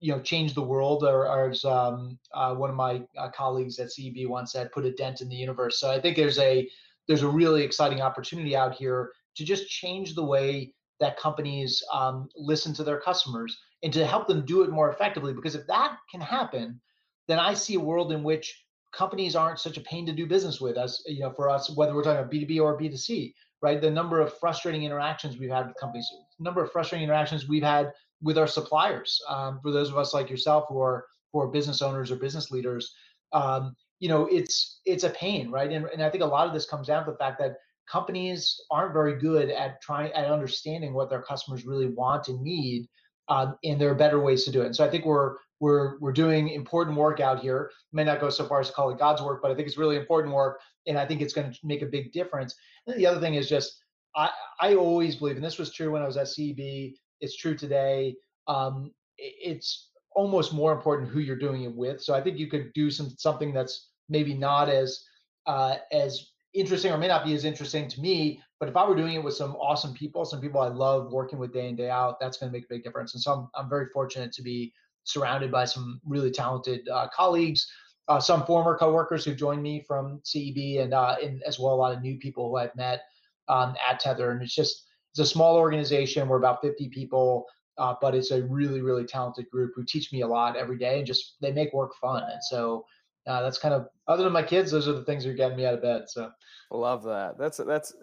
you 0.00 0.12
know, 0.12 0.20
change 0.20 0.54
the 0.54 0.62
world, 0.62 1.04
or, 1.04 1.28
or 1.28 1.50
as 1.50 1.64
um, 1.64 2.18
uh, 2.34 2.54
one 2.54 2.70
of 2.70 2.76
my 2.76 3.02
uh, 3.16 3.30
colleagues 3.30 3.78
at 3.78 3.88
CEB 3.88 4.28
once 4.28 4.52
said, 4.52 4.72
put 4.72 4.84
a 4.84 4.92
dent 4.92 5.20
in 5.20 5.28
the 5.28 5.36
universe. 5.36 5.80
So 5.80 5.90
I 5.90 6.00
think 6.00 6.16
there's 6.16 6.38
a 6.38 6.68
there's 7.06 7.22
a 7.22 7.28
really 7.28 7.62
exciting 7.62 8.00
opportunity 8.00 8.56
out 8.56 8.74
here 8.74 9.12
to 9.36 9.44
just 9.44 9.68
change 9.68 10.14
the 10.14 10.24
way 10.24 10.72
that 11.00 11.18
companies 11.18 11.82
um, 11.92 12.28
listen 12.36 12.72
to 12.74 12.84
their 12.84 13.00
customers 13.00 13.58
and 13.82 13.92
to 13.92 14.06
help 14.06 14.26
them 14.26 14.44
do 14.46 14.62
it 14.62 14.70
more 14.70 14.90
effectively. 14.90 15.34
Because 15.34 15.54
if 15.54 15.66
that 15.66 15.96
can 16.10 16.20
happen, 16.20 16.80
then 17.28 17.38
I 17.38 17.52
see 17.52 17.74
a 17.74 17.80
world 17.80 18.12
in 18.12 18.22
which 18.22 18.64
companies 18.92 19.36
aren't 19.36 19.58
such 19.58 19.76
a 19.76 19.82
pain 19.82 20.06
to 20.06 20.12
do 20.12 20.24
business 20.24 20.60
with 20.60 20.78
as 20.78 21.02
you 21.06 21.20
know 21.20 21.32
for 21.32 21.48
us 21.48 21.74
whether 21.76 21.94
we're 21.94 22.04
talking 22.04 22.20
about 22.20 22.30
b2b 22.30 22.60
or 22.60 22.78
b2c 22.78 23.34
right? 23.64 23.80
The 23.80 23.90
number 23.90 24.20
of 24.20 24.36
frustrating 24.38 24.82
interactions 24.82 25.38
we've 25.38 25.50
had 25.50 25.66
with 25.66 25.76
companies, 25.80 26.06
number 26.38 26.62
of 26.62 26.70
frustrating 26.70 27.02
interactions 27.02 27.48
we've 27.48 27.62
had 27.62 27.92
with 28.24 28.38
our 28.38 28.48
suppliers. 28.48 29.20
Um, 29.28 29.60
for 29.62 29.70
those 29.70 29.90
of 29.90 29.98
us 29.98 30.14
like 30.14 30.28
yourself 30.28 30.64
who 30.68 30.80
are 30.80 31.06
who 31.32 31.40
are 31.40 31.48
business 31.48 31.82
owners 31.82 32.10
or 32.10 32.16
business 32.16 32.50
leaders, 32.50 32.92
um, 33.32 33.76
you 34.00 34.08
know, 34.08 34.26
it's 34.26 34.80
it's 34.84 35.04
a 35.04 35.10
pain, 35.10 35.50
right? 35.50 35.70
And, 35.70 35.86
and 35.86 36.02
I 36.02 36.10
think 36.10 36.24
a 36.24 36.26
lot 36.26 36.48
of 36.48 36.54
this 36.54 36.66
comes 36.66 36.88
down 36.88 37.04
to 37.04 37.12
the 37.12 37.18
fact 37.18 37.38
that 37.38 37.56
companies 37.90 38.58
aren't 38.70 38.94
very 38.94 39.18
good 39.18 39.50
at 39.50 39.80
trying 39.82 40.12
at 40.12 40.30
understanding 40.30 40.94
what 40.94 41.10
their 41.10 41.22
customers 41.22 41.66
really 41.66 41.86
want 41.86 42.28
and 42.28 42.40
need, 42.42 42.88
um, 43.28 43.56
and 43.62 43.80
there 43.80 43.90
are 43.90 43.94
better 43.94 44.20
ways 44.20 44.44
to 44.44 44.50
do 44.50 44.62
it. 44.62 44.66
And 44.66 44.76
so 44.76 44.84
I 44.84 44.90
think 44.90 45.04
we're 45.04 45.36
we're 45.60 45.98
we're 46.00 46.12
doing 46.12 46.48
important 46.48 46.96
work 46.96 47.20
out 47.20 47.40
here. 47.40 47.70
May 47.92 48.04
not 48.04 48.20
go 48.20 48.30
so 48.30 48.46
far 48.46 48.60
as 48.60 48.68
to 48.68 48.74
call 48.74 48.90
it 48.90 48.98
God's 48.98 49.22
work, 49.22 49.40
but 49.42 49.50
I 49.50 49.54
think 49.54 49.68
it's 49.68 49.78
really 49.78 49.96
important 49.96 50.34
work, 50.34 50.60
and 50.86 50.98
I 50.98 51.06
think 51.06 51.20
it's 51.20 51.34
going 51.34 51.52
to 51.52 51.58
make 51.62 51.82
a 51.82 51.86
big 51.86 52.12
difference. 52.12 52.54
And 52.86 52.98
the 52.98 53.06
other 53.06 53.20
thing 53.20 53.34
is 53.34 53.48
just 53.48 53.82
I 54.16 54.30
I 54.60 54.74
always 54.74 55.16
believe, 55.16 55.36
and 55.36 55.44
this 55.44 55.58
was 55.58 55.72
true 55.72 55.90
when 55.90 56.02
I 56.02 56.06
was 56.06 56.16
at 56.16 56.26
CEB. 56.26 56.94
It's 57.24 57.36
true 57.36 57.56
today. 57.56 58.16
Um, 58.46 58.92
it's 59.18 59.90
almost 60.14 60.52
more 60.52 60.72
important 60.72 61.10
who 61.10 61.20
you're 61.20 61.36
doing 61.36 61.64
it 61.64 61.74
with. 61.74 62.00
So 62.02 62.14
I 62.14 62.20
think 62.20 62.38
you 62.38 62.46
could 62.46 62.72
do 62.72 62.90
some 62.90 63.10
something 63.18 63.52
that's 63.52 63.90
maybe 64.08 64.34
not 64.34 64.68
as 64.68 65.04
uh, 65.46 65.76
as 65.92 66.30
interesting 66.52 66.92
or 66.92 66.98
may 66.98 67.08
not 67.08 67.24
be 67.24 67.34
as 67.34 67.44
interesting 67.44 67.88
to 67.88 68.00
me. 68.00 68.40
But 68.60 68.68
if 68.68 68.76
I 68.76 68.88
were 68.88 68.94
doing 68.94 69.14
it 69.14 69.24
with 69.24 69.34
some 69.34 69.56
awesome 69.56 69.92
people, 69.92 70.24
some 70.24 70.40
people 70.40 70.60
I 70.60 70.68
love 70.68 71.12
working 71.12 71.38
with 71.38 71.52
day 71.52 71.68
in 71.68 71.76
day 71.76 71.90
out, 71.90 72.20
that's 72.20 72.38
going 72.38 72.50
to 72.50 72.56
make 72.56 72.64
a 72.64 72.74
big 72.74 72.84
difference. 72.84 73.14
And 73.14 73.22
so 73.22 73.32
I'm 73.32 73.48
I'm 73.54 73.68
very 73.68 73.86
fortunate 73.92 74.32
to 74.32 74.42
be 74.42 74.72
surrounded 75.04 75.50
by 75.50 75.64
some 75.64 76.00
really 76.04 76.30
talented 76.30 76.88
uh, 76.88 77.08
colleagues, 77.14 77.66
uh, 78.08 78.20
some 78.20 78.44
former 78.44 78.76
coworkers 78.76 79.24
who 79.24 79.34
joined 79.34 79.62
me 79.62 79.84
from 79.86 80.20
CEB, 80.24 80.80
and, 80.80 80.94
uh, 80.94 81.16
and 81.22 81.42
as 81.42 81.58
well 81.58 81.74
a 81.74 81.76
lot 81.76 81.94
of 81.94 82.02
new 82.02 82.18
people 82.18 82.48
who 82.48 82.56
I've 82.56 82.74
met 82.74 83.02
um, 83.48 83.74
at 83.86 84.00
Tethr. 84.00 84.32
And 84.32 84.42
it's 84.42 84.54
just 84.54 84.83
it's 85.14 85.20
a 85.20 85.32
small 85.32 85.56
organization. 85.56 86.28
We're 86.28 86.38
about 86.38 86.60
50 86.60 86.88
people, 86.88 87.46
uh, 87.78 87.94
but 88.00 88.14
it's 88.14 88.30
a 88.30 88.42
really 88.42 88.82
really 88.82 89.04
talented 89.04 89.48
group 89.50 89.72
who 89.74 89.84
teach 89.84 90.12
me 90.12 90.22
a 90.22 90.26
lot 90.26 90.56
every 90.56 90.76
day, 90.76 90.98
and 90.98 91.06
just 91.06 91.36
they 91.40 91.52
make 91.52 91.72
work 91.72 91.92
fun. 92.00 92.22
And 92.30 92.42
so. 92.42 92.84
Uh, 93.26 93.40
that's 93.40 93.56
kind 93.56 93.72
of 93.72 93.88
other 94.06 94.22
than 94.22 94.34
my 94.34 94.42
kids 94.42 94.70
those 94.70 94.86
are 94.86 94.92
the 94.92 95.02
things 95.04 95.24
that 95.24 95.30
are 95.30 95.32
getting 95.32 95.56
me 95.56 95.64
out 95.64 95.72
of 95.72 95.80
bed 95.80 96.02
so 96.08 96.30
love 96.70 97.02
that 97.02 97.38
that's 97.38 97.56
that's 97.56 97.94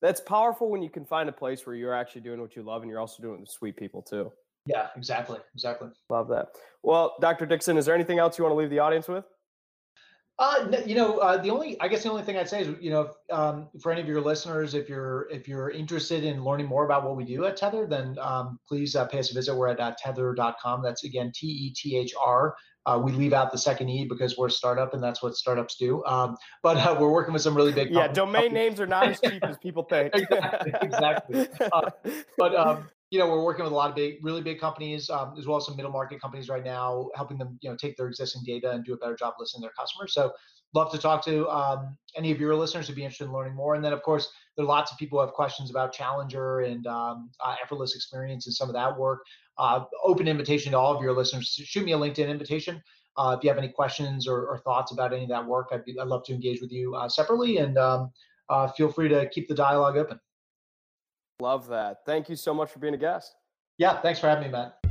that's 0.00 0.20
powerful 0.20 0.70
when 0.70 0.80
you 0.80 0.88
can 0.88 1.04
find 1.04 1.28
a 1.28 1.32
place 1.32 1.66
where 1.66 1.74
you're 1.74 1.92
actually 1.92 2.20
doing 2.20 2.40
what 2.40 2.54
you 2.54 2.62
love 2.62 2.82
and 2.82 2.88
you're 2.88 3.00
also 3.00 3.20
doing 3.20 3.38
it 3.38 3.40
with 3.40 3.50
sweet 3.50 3.76
people 3.76 4.00
too 4.00 4.30
yeah, 4.66 4.88
exactly. 4.96 5.38
Exactly. 5.54 5.88
Love 6.08 6.28
that. 6.28 6.48
Well, 6.82 7.16
Dr. 7.20 7.46
Dixon, 7.46 7.76
is 7.76 7.86
there 7.86 7.94
anything 7.94 8.18
else 8.18 8.38
you 8.38 8.44
want 8.44 8.52
to 8.52 8.56
leave 8.56 8.70
the 8.70 8.78
audience 8.78 9.08
with? 9.08 9.24
Uh, 10.38 10.66
you 10.86 10.94
know, 10.94 11.18
uh, 11.18 11.36
the 11.36 11.50
only, 11.50 11.80
I 11.80 11.88
guess 11.88 12.02
the 12.02 12.10
only 12.10 12.22
thing 12.22 12.36
I'd 12.36 12.48
say 12.48 12.62
is, 12.62 12.74
you 12.80 12.90
know, 12.90 13.10
um, 13.30 13.68
for 13.80 13.92
any 13.92 14.00
of 14.00 14.08
your 14.08 14.20
listeners, 14.20 14.74
if 14.74 14.88
you're, 14.88 15.28
if 15.30 15.46
you're 15.46 15.70
interested 15.70 16.24
in 16.24 16.42
learning 16.42 16.66
more 16.66 16.84
about 16.84 17.04
what 17.04 17.16
we 17.16 17.24
do 17.24 17.44
at 17.44 17.58
Tethr, 17.58 17.88
then 17.88 18.16
um, 18.18 18.58
please 18.66 18.96
uh, 18.96 19.04
pay 19.06 19.18
us 19.18 19.30
a 19.30 19.34
visit. 19.34 19.54
We're 19.54 19.68
at 19.68 19.78
uh, 19.78 19.94
tethr.com. 20.04 20.82
That's 20.82 21.04
again, 21.04 21.32
T-E-T-H-R. 21.34 22.56
Uh, 22.84 23.00
we 23.02 23.12
leave 23.12 23.32
out 23.32 23.52
the 23.52 23.58
second 23.58 23.88
E 23.90 24.04
because 24.04 24.36
we're 24.36 24.48
a 24.48 24.50
startup 24.50 24.92
and 24.94 25.02
that's 25.02 25.22
what 25.22 25.36
startups 25.36 25.76
do. 25.76 26.04
Um, 26.04 26.36
but 26.62 26.76
uh, 26.78 26.96
we're 26.98 27.12
working 27.12 27.32
with 27.32 27.42
some 27.42 27.54
really 27.54 27.72
big. 27.72 27.90
Yeah, 27.90 28.08
domain 28.08 28.52
names 28.52 28.80
are 28.80 28.86
not 28.86 29.08
as 29.08 29.20
cheap 29.20 29.44
as 29.44 29.56
people 29.58 29.84
think. 29.84 30.12
exactly. 30.16 30.72
exactly. 30.82 31.48
Uh, 31.72 31.90
but 32.36 32.56
um, 32.56 32.88
you 33.12 33.18
know, 33.18 33.28
we're 33.28 33.44
working 33.44 33.62
with 33.62 33.72
a 33.72 33.76
lot 33.76 33.90
of 33.90 33.94
big, 33.94 34.24
really 34.24 34.40
big 34.40 34.58
companies, 34.58 35.10
um, 35.10 35.34
as 35.38 35.46
well 35.46 35.58
as 35.58 35.66
some 35.66 35.76
middle 35.76 35.92
market 35.92 36.18
companies 36.18 36.48
right 36.48 36.64
now, 36.64 37.10
helping 37.14 37.36
them, 37.36 37.58
you 37.60 37.68
know, 37.68 37.76
take 37.76 37.94
their 37.94 38.08
existing 38.08 38.42
data 38.42 38.70
and 38.70 38.86
do 38.86 38.94
a 38.94 38.96
better 38.96 39.14
job 39.14 39.34
listening 39.38 39.60
to 39.60 39.66
their 39.66 39.74
customers. 39.78 40.14
So, 40.14 40.32
love 40.74 40.90
to 40.90 40.96
talk 40.96 41.22
to 41.26 41.46
um, 41.50 41.94
any 42.16 42.30
of 42.30 42.40
your 42.40 42.56
listeners 42.56 42.86
who'd 42.86 42.96
be 42.96 43.02
interested 43.02 43.26
in 43.26 43.32
learning 43.34 43.54
more. 43.54 43.74
And 43.74 43.84
then, 43.84 43.92
of 43.92 44.02
course, 44.02 44.32
there 44.56 44.64
are 44.64 44.66
lots 44.66 44.90
of 44.90 44.96
people 44.96 45.18
who 45.18 45.26
have 45.26 45.34
questions 45.34 45.68
about 45.68 45.92
Challenger 45.92 46.60
and 46.60 46.86
um, 46.86 47.28
uh, 47.44 47.54
effortless 47.62 47.94
experience 47.94 48.46
and 48.46 48.54
some 48.54 48.70
of 48.70 48.74
that 48.74 48.98
work. 48.98 49.20
Uh, 49.58 49.84
open 50.02 50.26
invitation 50.26 50.72
to 50.72 50.78
all 50.78 50.96
of 50.96 51.02
your 51.02 51.12
listeners. 51.14 51.48
Shoot 51.62 51.84
me 51.84 51.92
a 51.92 51.98
LinkedIn 51.98 52.30
invitation. 52.30 52.82
Uh, 53.18 53.36
if 53.36 53.44
you 53.44 53.50
have 53.50 53.58
any 53.58 53.68
questions 53.68 54.26
or, 54.26 54.46
or, 54.46 54.56
thoughts 54.60 54.90
about 54.90 55.12
any 55.12 55.24
of 55.24 55.28
that 55.28 55.44
work, 55.44 55.68
I'd, 55.70 55.84
be, 55.84 55.94
I'd 56.00 56.08
love 56.08 56.24
to 56.24 56.32
engage 56.32 56.62
with 56.62 56.72
you 56.72 56.94
uh, 56.94 57.10
separately. 57.10 57.58
And 57.58 57.76
um, 57.76 58.10
uh, 58.48 58.68
feel 58.68 58.90
free 58.90 59.10
to 59.10 59.28
keep 59.28 59.48
the 59.48 59.54
dialogue 59.54 59.98
open. 59.98 60.18
Love 61.40 61.68
that. 61.68 61.98
Thank 62.06 62.28
you 62.28 62.36
so 62.36 62.54
much 62.54 62.70
for 62.70 62.78
being 62.78 62.94
a 62.94 62.98
guest. 62.98 63.34
Yeah, 63.78 64.00
thanks 64.00 64.20
for 64.20 64.28
having 64.28 64.44
me, 64.44 64.50
Matt. 64.50 64.81